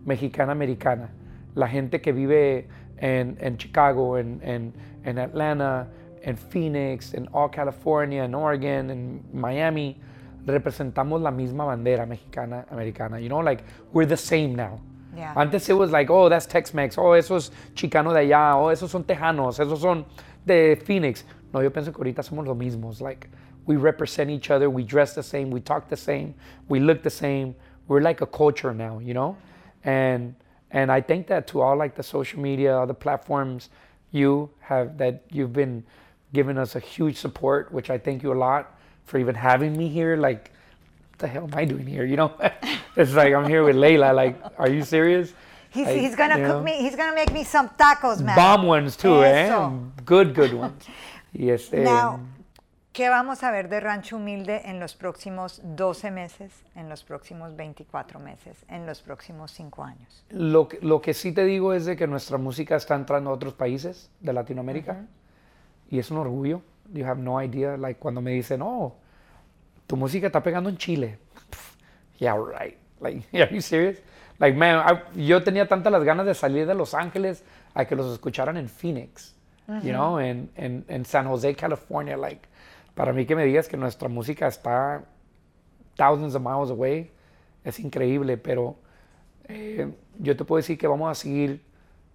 mexicana-americana. 0.05 1.11
La 1.55 1.69
gente 1.69 2.01
que 2.01 2.13
vive 2.13 2.69
en, 3.03 3.37
en 3.41 3.59
Chicago, 3.59 4.15
and, 4.15 4.43
en, 4.43 4.73
en 5.05 5.19
Atlanta, 5.19 5.87
and 6.25 6.39
Phoenix, 6.39 7.13
and 7.15 7.29
all 7.35 7.49
California, 7.49 8.23
and 8.23 8.35
Oregon, 8.35 8.91
and 8.91 9.23
Miami, 9.35 10.01
representamos 10.47 11.21
la 11.21 11.31
misma 11.31 11.67
bandera 11.67 12.07
mexicana-americana. 12.07 13.21
You 13.21 13.29
know, 13.29 13.41
like, 13.41 13.65
we're 13.93 14.07
the 14.07 14.17
same 14.17 14.55
now. 14.55 14.81
Yeah. 15.15 15.35
Antes 15.37 15.69
it 15.69 15.75
was 15.75 15.91
like, 15.91 16.09
oh, 16.09 16.31
that's 16.31 16.47
Tex-Mex, 16.47 16.97
oh, 16.97 17.13
eso 17.13 17.37
es 17.37 17.51
chicano 17.75 18.15
de 18.15 18.21
allá, 18.21 18.55
oh, 18.57 18.69
esos 18.69 18.89
son 18.89 19.05
tejanos, 19.05 19.59
esos 19.59 19.81
son 19.81 20.07
de 20.47 20.77
Phoenix. 20.77 21.25
No, 21.53 21.61
yo 21.61 21.71
pienso 21.71 21.93
que 21.93 22.03
ahorita 22.03 22.23
somos 22.23 22.47
los 22.47 22.57
mismos. 22.57 23.03
Like, 23.03 23.29
we 23.67 23.77
represent 23.77 24.31
each 24.31 24.51
other, 24.51 24.71
we 24.71 24.85
dress 24.85 25.15
the 25.15 25.23
same, 25.23 25.51
we 25.51 25.61
talk 25.61 25.89
the 25.89 25.97
same, 25.97 26.35
we 26.69 26.81
look 26.81 27.03
the 27.03 27.11
same. 27.11 27.55
We're 27.89 28.01
like 28.01 28.23
a 28.23 28.27
culture 28.27 28.73
now, 28.73 29.01
you 29.01 29.13
know? 29.13 29.37
And 29.85 30.35
and 30.73 30.91
I 30.91 31.01
think 31.01 31.27
that 31.29 31.47
to 31.49 31.61
all 31.61 31.77
like 31.77 31.95
the 31.95 32.03
social 32.03 32.41
media, 32.41 32.77
all 32.77 32.87
the 32.87 32.95
platforms, 32.95 33.69
you 34.11 34.51
have 34.61 34.99
that 34.99 35.23
you've 35.31 35.53
been 35.53 35.85
giving 36.33 36.57
us 36.59 36.75
a 36.75 36.81
huge 36.81 37.17
support, 37.19 37.71
which 37.71 37.91
I 37.91 37.99
thank 37.99 38.23
you 38.23 38.33
a 38.33 38.35
lot 38.35 38.75
for 39.05 39.19
even 39.19 39.35
having 39.35 39.77
me 39.77 39.89
here. 39.89 40.17
Like, 40.17 40.51
what 41.11 41.19
the 41.19 41.29
hell 41.29 41.45
am 41.45 41.55
I 41.55 41.67
doing 41.67 41.87
here? 41.87 42.05
You 42.05 42.17
know? 42.17 42.33
it's 42.97 43.13
like 43.13 43.35
I'm 43.35 43.49
here 43.49 43.65
with 43.65 43.77
Layla. 43.77 44.15
Like, 44.15 44.39
are 44.59 44.71
you 44.71 44.83
serious? 44.83 45.35
He's, 45.71 45.87
Like, 45.87 46.01
he's 46.01 46.17
gonna 46.17 46.37
cook 46.37 46.47
know? 46.47 46.63
me. 46.63 46.73
He's 46.79 46.97
gonna 46.97 47.15
make 47.15 47.33
me 47.33 47.45
some 47.45 47.69
tacos, 47.71 48.21
man. 48.21 48.37
Bomb 48.37 48.67
ones 48.67 48.97
too, 48.97 49.23
eh? 49.25 49.47
Eso. 49.47 49.91
Good, 50.05 50.35
good 50.35 50.55
ones. 50.55 50.85
yes. 51.33 51.73
Now, 51.73 52.21
¿qué 52.93 53.09
vamos 53.09 53.43
a 53.43 53.51
ver 53.51 53.69
de 53.69 53.81
Rancho 53.81 54.17
Humilde 54.17 54.63
en 54.67 54.79
los 54.81 54.95
próximos 54.95 55.61
12 55.65 56.11
meses, 56.11 56.53
en 56.75 56.89
los 56.89 57.05
próximos 57.05 57.57
24 57.57 58.21
meses, 58.21 58.65
en 58.69 58.87
los 58.87 59.01
próximos 59.01 59.51
5 59.53 59.85
años? 59.85 60.25
lo, 60.31 60.69
que- 60.69 60.79
lo 60.83 61.01
que 61.01 61.15
sí 61.15 61.33
te 61.33 61.45
digo 61.45 61.73
es 61.73 61.85
de 61.87 61.97
que 61.97 62.07
nuestra 62.07 62.39
música 62.39 62.77
está 62.77 62.95
entrando 62.95 63.31
a 63.31 63.33
otros 63.33 63.55
países 63.55 64.11
de 64.21 64.33
Latinoamérica 64.33 65.07
y 65.91 65.99
es 65.99 66.11
un 66.11 66.19
orgullo. 66.19 66.63
You 66.93 67.07
have 67.07 67.21
no 67.21 67.43
idea. 67.43 67.77
Like 67.77 67.99
cuando 67.99 68.21
me 68.21 68.33
dicen, 68.33 68.61
oh, 68.63 68.95
tu 69.87 69.97
música 69.97 70.27
está 70.27 70.43
pegando 70.43 70.69
en 70.69 70.77
Chile. 70.77 71.19
Pff, 71.51 71.77
Yeah, 72.19 72.35
right. 72.37 72.77
Like, 73.01 73.27
are 73.43 73.53
you 73.55 73.61
serious? 73.63 73.99
Like, 74.39 74.57
man, 74.57 74.85
I- 75.17 75.27
yo 75.27 75.43
tenía 75.43 75.67
tantas 75.69 75.93
las 75.93 76.05
ganas 76.05 76.27
de 76.27 76.35
salir 76.35 76.67
de 76.67 76.75
Los 76.75 76.95
Ángeles 76.95 77.43
a 77.75 77.85
que 77.87 77.97
los 77.97 78.13
escucharan 78.13 78.57
en 78.57 78.69
Phoenix, 78.69 79.35
you 79.83 79.93
know, 79.93 80.19
en, 80.19 80.51
en, 80.57 80.85
en 80.89 81.05
San 81.05 81.27
Jose, 81.29 81.55
California. 81.55 82.17
Like, 82.17 82.47
para 82.95 83.13
mí 83.13 83.27
que 83.27 83.37
me 83.37 83.45
digas 83.45 83.69
que 83.69 83.77
nuestra 83.77 84.09
música 84.09 84.47
está 84.49 85.05
thousands 85.97 86.35
of 86.35 86.43
miles 86.43 86.71
away, 86.71 87.11
es 87.65 87.79
increíble, 87.81 88.37
pero 88.37 88.77
eh, 89.49 89.93
yo 90.19 90.37
te 90.37 90.45
puedo 90.45 90.59
decir 90.59 90.79
que 90.79 90.87
vamos 90.87 91.11
a 91.11 91.15
seguir 91.15 91.63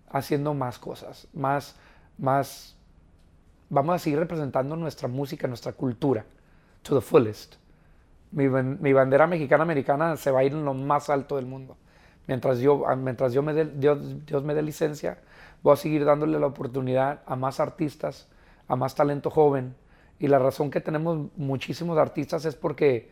haciendo 0.10 0.54
más 0.54 0.80
cosas, 0.80 1.28
más, 1.34 1.76
más, 2.18 2.76
vamos 3.70 3.96
a 3.96 4.00
seguir 4.00 4.20
representando 4.20 4.76
nuestra 4.76 5.08
música, 5.08 5.48
nuestra 5.48 5.74
cultura, 5.74 6.26
to 6.84 6.96
the 6.96 7.02
fullest. 7.02 7.56
Mi, 8.32 8.48
ban- 8.48 8.78
mi 8.82 8.94
bandera 8.94 9.28
mexicana-americana 9.28 10.18
se 10.18 10.32
va 10.32 10.40
a 10.40 10.44
ir 10.44 10.52
en 10.54 10.66
lo 10.66 10.74
más 10.74 11.10
alto 11.10 11.38
del 11.38 11.46
mundo. 11.46 11.78
Mientras 12.28 12.60
yo, 12.60 12.88
ah, 12.88 12.96
mientras 12.96 13.34
yo 13.34 13.42
me 13.42 13.54
Dios, 13.66 14.26
Dios 14.26 14.44
me 14.44 14.54
dé 14.54 14.62
licencia, 14.62 15.20
voy 15.64 15.74
a 15.74 15.78
seguir 15.78 16.04
dándole 16.06 16.40
la 16.40 16.48
oportunidad 16.48 17.22
a 17.26 17.36
más 17.38 17.60
artistas, 17.60 18.28
a 18.68 18.76
más 18.76 18.96
talento 18.96 19.30
joven. 19.30 19.76
Y 20.20 20.28
la 20.28 20.40
razón 20.40 20.72
que 20.72 20.82
tenemos 20.82 21.30
muchísimos 21.36 21.98
artistas 21.98 22.46
es 22.46 22.56
porque 22.56 23.10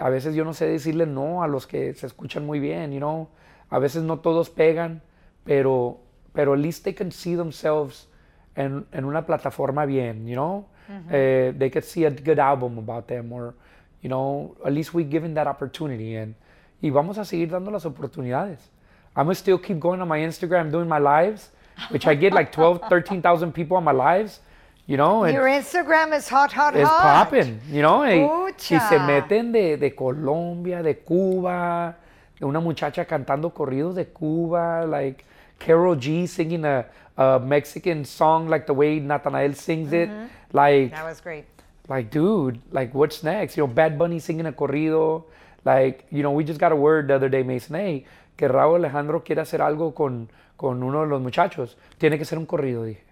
a 0.00 0.08
veces 0.08 0.34
yo 0.34 0.44
no 0.44 0.52
sé 0.52 0.66
decirle 0.66 1.06
no 1.06 1.42
a 1.42 1.48
los 1.48 1.66
que 1.66 1.94
se 1.94 2.06
escuchan 2.06 2.46
muy 2.46 2.60
bien, 2.60 2.92
you 2.92 2.98
know. 2.98 3.28
A 3.68 3.78
veces 3.78 4.02
no 4.02 4.18
todos 4.18 4.50
pegan, 4.50 5.02
pero, 5.44 6.00
pero 6.32 6.54
at 6.54 6.58
least 6.58 6.84
they 6.84 6.94
can 6.94 7.12
see 7.12 7.36
themselves 7.36 8.08
en, 8.56 8.86
en 8.92 9.04
una 9.04 9.26
plataforma 9.26 9.86
bien, 9.86 10.26
you 10.26 10.34
know. 10.34 10.66
Eh, 11.10 11.54
they 11.56 11.70
could 11.70 11.84
see 11.84 12.04
a 12.04 12.10
good 12.10 12.40
album 12.40 12.76
about 12.78 13.06
them 13.06 13.32
or, 13.32 13.54
you 14.02 14.08
know, 14.08 14.56
at 14.64 14.72
least 14.72 14.92
we 14.92 15.04
given 15.04 15.34
that 15.34 15.46
opportunity 15.46 16.16
and 16.16 16.34
y 16.82 16.90
vamos 16.90 17.18
a 17.18 17.24
seguir 17.24 17.50
dando 17.50 17.70
las 17.70 17.84
oportunidades. 17.84 18.70
I'm 19.14 19.26
gonna 19.26 19.34
still 19.34 19.58
keep 19.58 19.78
going 19.78 20.00
on 20.00 20.08
my 20.08 20.18
Instagram 20.18 20.70
doing 20.70 20.88
my 20.88 20.98
lives, 20.98 21.50
which 21.90 22.06
I 22.06 22.14
get 22.14 22.32
like 22.32 22.52
12, 22.52 22.82
13,000 22.88 23.52
people 23.54 23.76
on 23.76 23.84
my 23.84 23.92
lives, 23.92 24.40
you 24.90 24.96
know, 24.96 25.24
Your 25.24 25.44
Instagram 25.46 26.12
is 26.16 26.28
hot, 26.28 26.52
hot, 26.52 26.74
es 26.74 26.88
hot. 26.88 27.28
popping, 27.30 27.60
you 27.70 27.80
know, 27.80 28.02
y, 28.04 28.18
y 28.58 28.80
se 28.80 28.98
meten 28.98 29.52
de, 29.52 29.76
de 29.76 29.94
Colombia, 29.94 30.82
de 30.82 30.98
Cuba, 30.98 31.94
de 32.38 32.44
una 32.44 32.58
muchacha 32.58 33.04
cantando 33.04 33.54
corridos 33.54 33.94
de 33.94 34.06
Cuba, 34.06 34.84
like 34.86 35.24
Carol 35.60 35.96
G 35.96 36.26
singing 36.26 36.64
a, 36.64 36.86
a 37.16 37.38
Mexican 37.38 38.04
song 38.04 38.48
like 38.48 38.66
the 38.66 38.72
way 38.72 38.98
Nathanael 38.98 39.54
sings 39.54 39.92
it, 39.92 40.10
like 40.52 40.90
That 40.90 41.04
was 41.04 41.20
great. 41.20 41.44
like 41.88 42.10
dude, 42.10 42.60
like 42.72 42.92
what's 42.92 43.22
next? 43.22 43.56
You 43.56 43.66
know, 43.66 43.72
Bad 43.72 43.96
Bunny 43.96 44.18
singing 44.18 44.46
a 44.46 44.52
corrido, 44.52 45.24
like 45.64 46.04
you 46.10 46.24
know, 46.24 46.32
we 46.32 46.42
just 46.42 46.58
got 46.58 46.72
a 46.72 46.76
word 46.76 47.06
the 47.06 47.14
other 47.14 47.28
day, 47.28 47.44
Mason, 47.44 47.76
hey, 47.76 48.04
que 48.36 48.48
Raúl 48.48 48.76
Alejandro 48.84 49.22
quiere 49.22 49.42
hacer 49.42 49.60
algo 49.62 49.94
con, 49.94 50.28
con 50.56 50.82
uno 50.82 51.02
de 51.02 51.06
los 51.06 51.22
muchachos, 51.22 51.76
tiene 51.98 52.18
que 52.18 52.24
ser 52.24 52.38
un 52.38 52.46
corrido, 52.46 52.82
dije. 52.82 53.09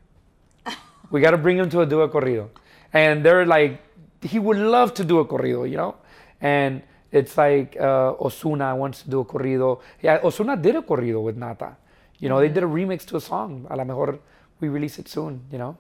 We 1.11 1.21
got 1.21 1.33
to 1.33 1.39
bring 1.39 1.59
him 1.59 1.71
to 1.71 1.81
a 1.81 1.87
do 1.87 2.01
a 2.01 2.09
corrido. 2.09 2.49
And 2.93 3.25
they're 3.25 3.47
like, 3.47 3.81
he 4.23 4.39
would 4.39 4.59
love 4.59 4.95
to 4.95 5.05
do 5.05 5.19
a 5.19 5.25
corrido, 5.25 5.69
you 5.69 5.77
know? 5.77 5.97
And 6.41 6.83
it's 7.11 7.37
like 7.37 7.77
uh, 7.81 8.15
Osuna 8.21 8.77
wants 8.77 9.03
to 9.03 9.11
do 9.11 9.21
a 9.21 9.25
corrido. 9.25 9.81
Yeah, 10.03 10.21
Osuna 10.23 10.57
did 10.57 10.77
a 10.77 10.83
corrido 10.83 11.23
with 11.23 11.37
Nata. 11.37 11.77
You 12.19 12.29
know, 12.29 12.41
they 12.41 12.49
did 12.49 12.63
a 12.63 12.67
remix 12.67 13.05
to 13.07 13.17
a 13.17 13.21
song. 13.21 13.67
A 13.71 13.77
lo 13.77 13.85
mejor 13.85 14.19
we 14.61 14.69
release 14.69 14.99
it 14.99 15.09
soon, 15.09 15.43
you 15.51 15.59
know? 15.59 15.77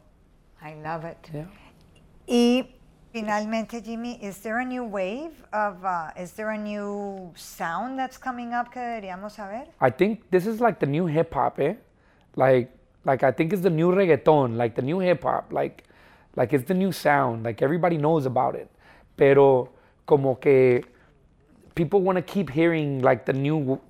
I 0.62 0.74
love 0.74 1.05
it. 1.05 1.18
Yeah. 1.33 1.45
Y 2.26 2.68
finalmente, 3.12 3.83
Jimmy, 3.83 4.18
is 4.22 4.39
there 4.39 4.59
a 4.59 4.64
new 4.64 4.85
wave 4.85 5.45
of, 5.53 5.85
uh, 5.85 6.11
is 6.16 6.33
there 6.33 6.51
a 6.51 6.59
new 6.59 7.33
sound 7.35 7.99
that's 7.99 8.18
coming 8.18 8.53
up 8.53 8.72
que 8.72 8.81
deberíamos 8.81 9.33
saber? 9.33 9.66
I 9.81 9.91
think 9.91 10.31
this 10.31 10.47
is 10.47 10.61
like 10.61 10.79
the 10.79 10.87
new 10.87 11.07
hip 11.07 11.35
hop, 11.35 11.59
eh? 11.59 11.74
Like, 12.37 12.70
like 13.09 13.24
I 13.24 13.32
think 13.32 13.52
it's 13.52 13.62
the 13.62 13.70
new 13.70 13.90
reggaeton, 13.90 14.56
like 14.56 14.74
the 14.76 14.82
new 14.82 15.00
hip 15.00 15.22
hop, 15.24 15.52
like, 15.52 15.82
like 16.36 16.52
it's 16.52 16.66
the 16.68 16.74
new 16.74 16.92
sound. 16.92 17.42
Like 17.44 17.61
everybody 17.62 17.96
knows 17.96 18.26
about 18.26 18.54
it, 18.54 18.68
pero 19.16 19.70
como 20.06 20.36
que 20.36 20.82
people 21.74 22.00
want 22.02 22.16
to 22.16 22.22
keep 22.22 22.50
hearing 22.50 23.02
like 23.02 23.24
the 23.24 23.32
new, 23.32 23.80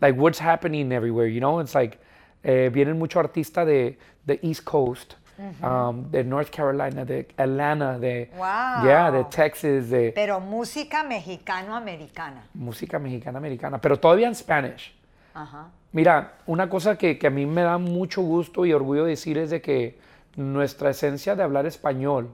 like 0.00 0.16
what's 0.16 0.38
happening 0.38 0.92
everywhere. 0.92 1.26
You 1.26 1.40
know, 1.40 1.58
it's 1.60 1.74
like 1.74 1.98
eh, 2.44 2.70
vienen 2.70 2.98
mucho 2.98 3.18
artista 3.20 3.66
de 3.66 3.96
the 4.26 4.38
East 4.46 4.64
Coast 4.64 5.16
um, 5.62 6.10
de 6.10 6.22
North 6.22 6.50
Carolina, 6.50 7.04
de 7.04 7.26
Atlanta, 7.38 7.98
de, 7.98 8.28
Wow. 8.36 8.84
yeah, 8.84 9.10
de 9.10 9.24
Texas, 9.24 9.88
de 9.90 10.12
Pero 10.14 10.38
música 10.40 11.02
mexicano-americana. 11.02 12.42
música 12.54 12.98
mexicana, 12.98 13.38
americana, 13.38 13.78
pero 13.80 13.98
todavía 13.98 14.28
en 14.28 14.34
Spanish. 14.34 14.92
Ajá. 15.34 15.68
Mira, 15.92 16.34
una 16.46 16.68
cosa 16.68 16.96
que, 16.96 17.18
que 17.18 17.26
a 17.26 17.30
mí 17.30 17.46
me 17.46 17.62
da 17.62 17.78
mucho 17.78 18.22
gusto 18.22 18.64
y 18.64 18.72
orgullo 18.72 19.04
decir 19.04 19.38
es 19.38 19.50
de 19.50 19.60
que 19.60 19.98
nuestra 20.36 20.90
esencia 20.90 21.34
de 21.34 21.42
hablar 21.42 21.66
español, 21.66 22.28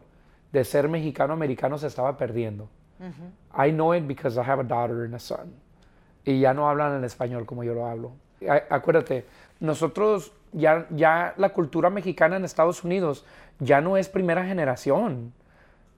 de 0.53 0.65
ser 0.65 0.89
mexicano-americano, 0.89 1.79
se 1.79 1.87
estaba 1.87 2.17
perdiendo. 2.17 2.69
I 3.59 3.71
know 3.73 3.95
it 3.95 4.07
because 4.07 4.39
I 4.39 4.43
have 4.45 4.61
a 4.61 4.65
daughter 4.65 5.05
and 5.05 5.15
a 5.15 5.19
son. 5.19 5.53
Y 6.25 6.41
ya 6.41 6.53
no 6.55 6.69
hablan 6.69 6.97
en 6.99 7.05
español 7.05 7.47
como 7.47 7.63
yo 7.65 7.75
lo 7.75 7.87
hablo. 7.87 8.13
A- 8.49 8.75
Acuérdate, 8.75 9.25
nosotros 9.61 10.33
ya, 10.53 10.87
ya 10.91 11.35
la 11.37 11.51
cultura 11.51 11.89
mexicana 11.91 12.37
en 12.37 12.45
Estados 12.45 12.85
Unidos 12.85 13.25
ya 13.59 13.81
no 13.81 13.97
es 13.97 14.09
primera 14.09 14.45
generación. 14.45 15.33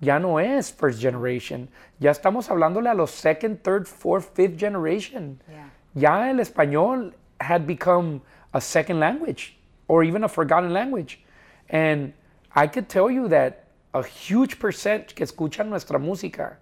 Ya 0.01 0.21
no 0.21 0.39
es 0.39 0.73
first 0.73 1.01
generation. 1.01 1.69
Ya 1.99 2.13
estamos 2.13 2.51
hablándole 2.51 2.89
a 2.89 2.95
los 2.95 3.11
second, 3.11 3.59
third, 3.63 3.85
fourth, 3.87 4.33
fifth 4.35 4.59
generation. 4.59 5.41
Yeah. 5.49 5.71
Ya 5.95 6.31
el 6.31 6.39
español 6.39 7.15
had 7.41 7.67
become 7.67 8.21
a 8.53 8.61
second 8.61 9.01
language 9.01 9.57
or 9.87 10.05
even 10.05 10.25
a 10.25 10.29
forgotten 10.29 10.73
language. 10.73 11.21
And 11.69 12.13
I 12.55 12.67
could 12.67 12.89
tell 12.89 13.11
you 13.11 13.29
that 13.29 13.65
a 13.95 14.03
huge 14.03 14.59
percent 14.59 15.15
que 15.15 15.25
escuchan 15.25 15.69
nuestra 15.69 15.99
música 15.99 16.59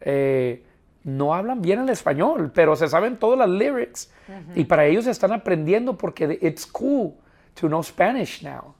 eh, 0.00 0.62
no 1.04 1.34
hablan 1.34 1.62
bien 1.62 1.78
el 1.78 1.88
español, 1.88 2.50
pero 2.52 2.74
se 2.74 2.88
saben 2.88 3.16
todas 3.16 3.38
las 3.38 3.48
lyrics 3.48 4.10
y 4.56 4.64
para 4.64 4.86
ellos 4.86 5.06
están 5.06 5.32
aprendiendo 5.32 5.96
porque 5.96 6.38
it's 6.42 6.66
cool 6.66 7.14
to 7.54 7.68
know 7.68 7.82
Spanish 7.82 8.42
now. 8.42 8.74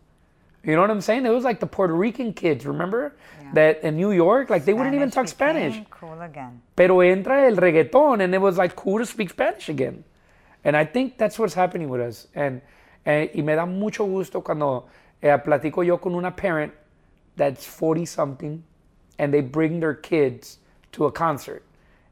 You 0.64 0.74
know 0.74 0.80
what 0.80 0.90
I'm 0.90 1.00
saying? 1.00 1.24
It 1.24 1.30
was 1.30 1.44
like 1.44 1.60
the 1.60 1.66
Puerto 1.66 1.94
Rican 1.94 2.32
kids, 2.32 2.66
remember? 2.66 3.14
That 3.54 3.84
in 3.84 3.96
New 3.96 4.10
York, 4.10 4.50
like 4.50 4.64
they 4.64 4.74
wouldn't 4.74 4.96
even 4.96 5.12
talk 5.12 5.28
Spanish. 5.28 5.80
Cool 5.88 6.20
again. 6.20 6.60
Pero 6.74 6.96
entra 6.96 7.46
el 7.46 7.54
reggaeton 7.54 8.20
and 8.20 8.34
it 8.34 8.40
was 8.40 8.58
like 8.58 8.74
cool 8.74 8.98
to 8.98 9.06
speak 9.06 9.30
Spanish 9.30 9.68
again. 9.68 10.02
And 10.66 10.76
I 10.76 10.84
think 10.84 11.16
that's 11.16 11.38
what's 11.38 11.54
happening 11.54 11.88
with 11.88 12.00
us. 12.00 12.26
And, 12.34 12.60
eh, 13.06 13.28
y 13.32 13.40
me 13.40 13.54
da 13.54 13.64
mucho 13.66 14.04
gusto 14.04 14.40
cuando 14.40 14.86
eh, 15.22 15.38
platico 15.38 15.86
yo 15.86 15.96
con 15.96 16.12
una 16.16 16.32
parent 16.32 16.72
that's 17.36 17.64
40 17.64 18.04
something 18.04 18.64
and 19.16 19.32
they 19.32 19.42
bring 19.42 19.78
their 19.78 19.94
kids 19.94 20.58
to 20.90 21.04
a 21.06 21.12
concert 21.12 21.62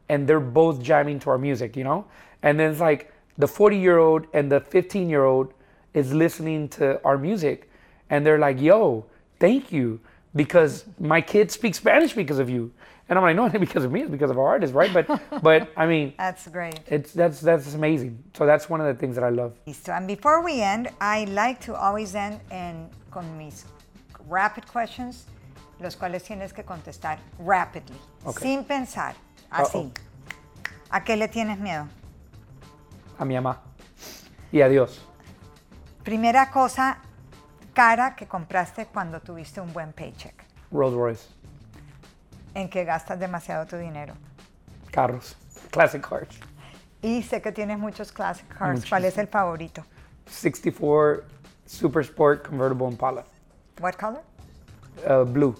and 0.08 0.28
they're 0.28 0.38
both 0.38 0.80
jamming 0.80 1.18
to 1.18 1.30
our 1.30 1.38
music, 1.38 1.76
you 1.76 1.82
know? 1.82 2.04
And 2.44 2.60
then 2.60 2.70
it's 2.70 2.80
like 2.80 3.12
the 3.36 3.48
40 3.48 3.76
year 3.76 3.98
old 3.98 4.28
and 4.32 4.52
the 4.52 4.60
15 4.60 5.10
year 5.10 5.24
old 5.24 5.52
is 5.92 6.14
listening 6.14 6.68
to 6.68 7.02
our 7.04 7.18
music 7.18 7.68
and 8.08 8.24
they're 8.24 8.38
like, 8.38 8.60
yo, 8.60 9.04
thank 9.40 9.72
you 9.72 9.98
because 10.36 10.84
my 11.00 11.20
kid 11.20 11.50
speaks 11.50 11.78
Spanish 11.78 12.12
because 12.12 12.38
of 12.38 12.48
you. 12.48 12.70
And 13.08 13.18
I'm 13.18 13.22
like, 13.22 13.36
no, 13.36 13.46
not 13.48 13.60
because 13.60 13.84
of 13.84 13.92
me, 13.92 14.00
it's 14.02 14.10
because 14.10 14.30
of 14.30 14.38
our 14.38 14.46
artists, 14.46 14.74
right? 14.74 14.92
But, 14.92 15.06
but 15.42 15.68
I 15.76 15.86
mean, 15.86 16.14
That's 16.16 16.48
great. 16.48 16.80
it's 16.88 17.12
that's 17.12 17.40
that's 17.40 17.74
amazing. 17.74 18.22
So 18.34 18.46
that's 18.46 18.68
one 18.70 18.80
of 18.80 18.86
the 18.86 18.94
things 18.94 19.14
that 19.16 19.24
I 19.24 19.28
love. 19.30 19.52
Listo. 19.66 19.92
And 19.96 20.06
before 20.06 20.42
we 20.42 20.62
end, 20.62 20.88
I 21.00 21.24
like 21.26 21.60
to 21.66 21.74
always 21.74 22.14
end 22.14 22.40
in 22.50 22.88
con 23.10 23.36
mis 23.36 23.66
rapid 24.28 24.66
questions, 24.66 25.26
los 25.80 25.96
cuales 25.96 26.22
tienes 26.24 26.52
que 26.54 26.64
contestar 26.64 27.18
rapidly, 27.38 27.96
Ok. 28.24 28.38
sin 28.40 28.64
pensar, 28.64 29.14
así. 29.50 29.76
Uh-oh. 29.78 29.90
¿A 30.90 31.00
qué 31.04 31.16
le 31.18 31.28
tienes 31.28 31.58
miedo? 31.58 31.86
A 33.18 33.24
mi 33.24 33.34
mamá. 33.34 33.58
Y 34.50 34.60
adiós. 34.62 35.00
Primera 36.04 36.50
cosa 36.50 36.98
cara 37.74 38.14
que 38.16 38.26
compraste 38.26 38.86
cuando 38.86 39.20
tuviste 39.20 39.60
un 39.60 39.72
buen 39.72 39.92
paycheck. 39.92 40.44
Rolls 40.70 40.94
Royce. 40.94 41.26
En 42.54 42.68
que 42.68 42.84
gastas 42.84 43.18
demasiado 43.18 43.66
tu 43.66 43.76
dinero. 43.76 44.14
Carros. 44.92 45.36
Classic 45.70 46.00
cars. 46.00 46.38
Y 47.02 47.22
sé 47.22 47.42
que 47.42 47.52
tienes 47.52 47.78
muchos 47.78 48.12
classic 48.12 48.46
cars. 48.48 48.84
¿Cuál 48.88 49.04
es 49.04 49.18
el 49.18 49.26
favorito? 49.26 49.84
64 50.26 51.24
Super 51.66 52.02
Sport 52.02 52.44
convertible 52.44 52.88
Impala. 52.88 53.24
What 53.80 53.98
color? 53.98 54.22
Uh, 55.06 55.24
blue. 55.24 55.54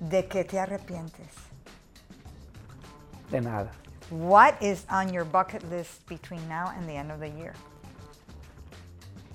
¿De 0.00 0.26
qué 0.26 0.44
te 0.44 0.58
arrepientes? 0.58 1.34
De 3.30 3.40
nada. 3.40 3.70
What 4.10 4.60
is 4.60 4.84
on 4.90 5.12
your 5.12 5.24
bucket 5.24 5.62
list 5.70 6.06
between 6.08 6.46
now 6.48 6.72
and 6.76 6.88
the 6.88 6.94
end 6.94 7.12
of 7.12 7.20
the 7.20 7.28
year? 7.28 7.54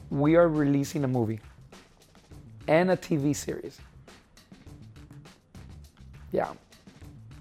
We 0.09 0.35
are 0.35 0.49
releasing 0.49 1.03
a 1.03 1.07
movie 1.07 1.39
and 2.67 2.91
a 2.91 2.97
TV 2.97 3.35
series. 3.35 3.79
Yeah. 6.35 6.51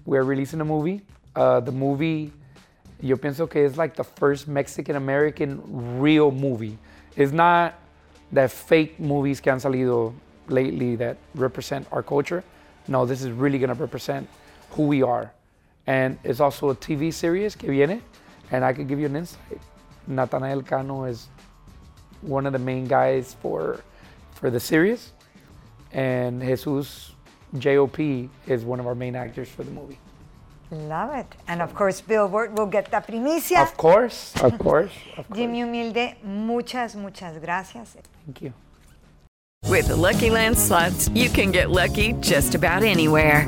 We're 0.05 0.23
releasing 0.23 0.61
a 0.61 0.65
movie. 0.65 1.01
Uh, 1.35 1.59
the 1.59 1.71
movie, 1.71 2.31
yo 3.01 3.17
pienso 3.17 3.49
que 3.49 3.65
es 3.65 3.75
like 3.75 3.93
the 3.93 4.05
first 4.05 4.47
Mexican 4.47 4.95
American 4.95 5.99
real 5.99 6.31
movie. 6.31 6.77
It's 7.17 7.33
not 7.33 7.73
that 8.31 8.51
fake 8.51 8.97
movies 8.97 9.41
que 9.41 9.51
han 9.51 9.59
salido 9.59 10.13
lately 10.47 10.95
that 10.95 11.17
represent 11.33 11.85
our 11.91 12.01
culture. 12.01 12.41
No, 12.87 13.05
this 13.05 13.21
is 13.21 13.31
really 13.31 13.59
to 13.59 13.73
represent 13.73 14.29
who 14.69 14.83
we 14.83 15.03
are. 15.03 15.33
And 15.87 16.17
it's 16.23 16.39
also 16.39 16.69
a 16.69 16.75
TV 16.75 17.11
series 17.11 17.53
que 17.53 17.69
viene, 17.69 18.01
and 18.49 18.63
I 18.63 18.71
could 18.71 18.87
give 18.87 18.97
you 18.97 19.07
an 19.07 19.17
insight. 19.17 19.59
Nathanael 20.07 20.61
Cano 20.61 21.03
is 21.03 21.27
one 22.21 22.45
of 22.45 22.53
the 22.53 22.59
main 22.59 22.87
guys 22.87 23.35
for 23.41 23.83
for 24.31 24.49
the 24.49 24.59
series, 24.59 25.11
and 25.91 26.41
Jesus 26.41 27.14
JOP 27.59 27.99
is 28.47 28.63
one 28.63 28.79
of 28.79 28.87
our 28.87 28.95
main 28.95 29.15
actors 29.15 29.49
for 29.49 29.63
the 29.63 29.71
movie. 29.71 29.97
Love 30.71 31.13
it. 31.15 31.27
And 31.47 31.61
of 31.61 31.75
course, 31.75 32.01
Billboard 32.01 32.57
will 32.57 32.65
get 32.65 32.91
la 32.91 33.01
primicia. 33.01 33.61
Of 33.61 33.77
course, 33.77 34.33
of 34.41 34.57
course, 34.65 34.91
of 35.17 35.27
course. 35.27 35.37
Jimmy 35.37 35.61
Humilde, 35.61 36.15
muchas, 36.23 36.95
muchas 36.95 37.37
gracias. 37.39 37.95
Thank 38.25 38.41
you. 38.41 38.53
With 39.67 39.87
the 39.87 39.95
Lucky 39.95 40.29
Land 40.29 40.57
slots, 40.57 41.09
you 41.09 41.29
can 41.29 41.51
get 41.51 41.69
lucky 41.69 42.13
just 42.21 42.55
about 42.55 42.83
anywhere. 42.83 43.47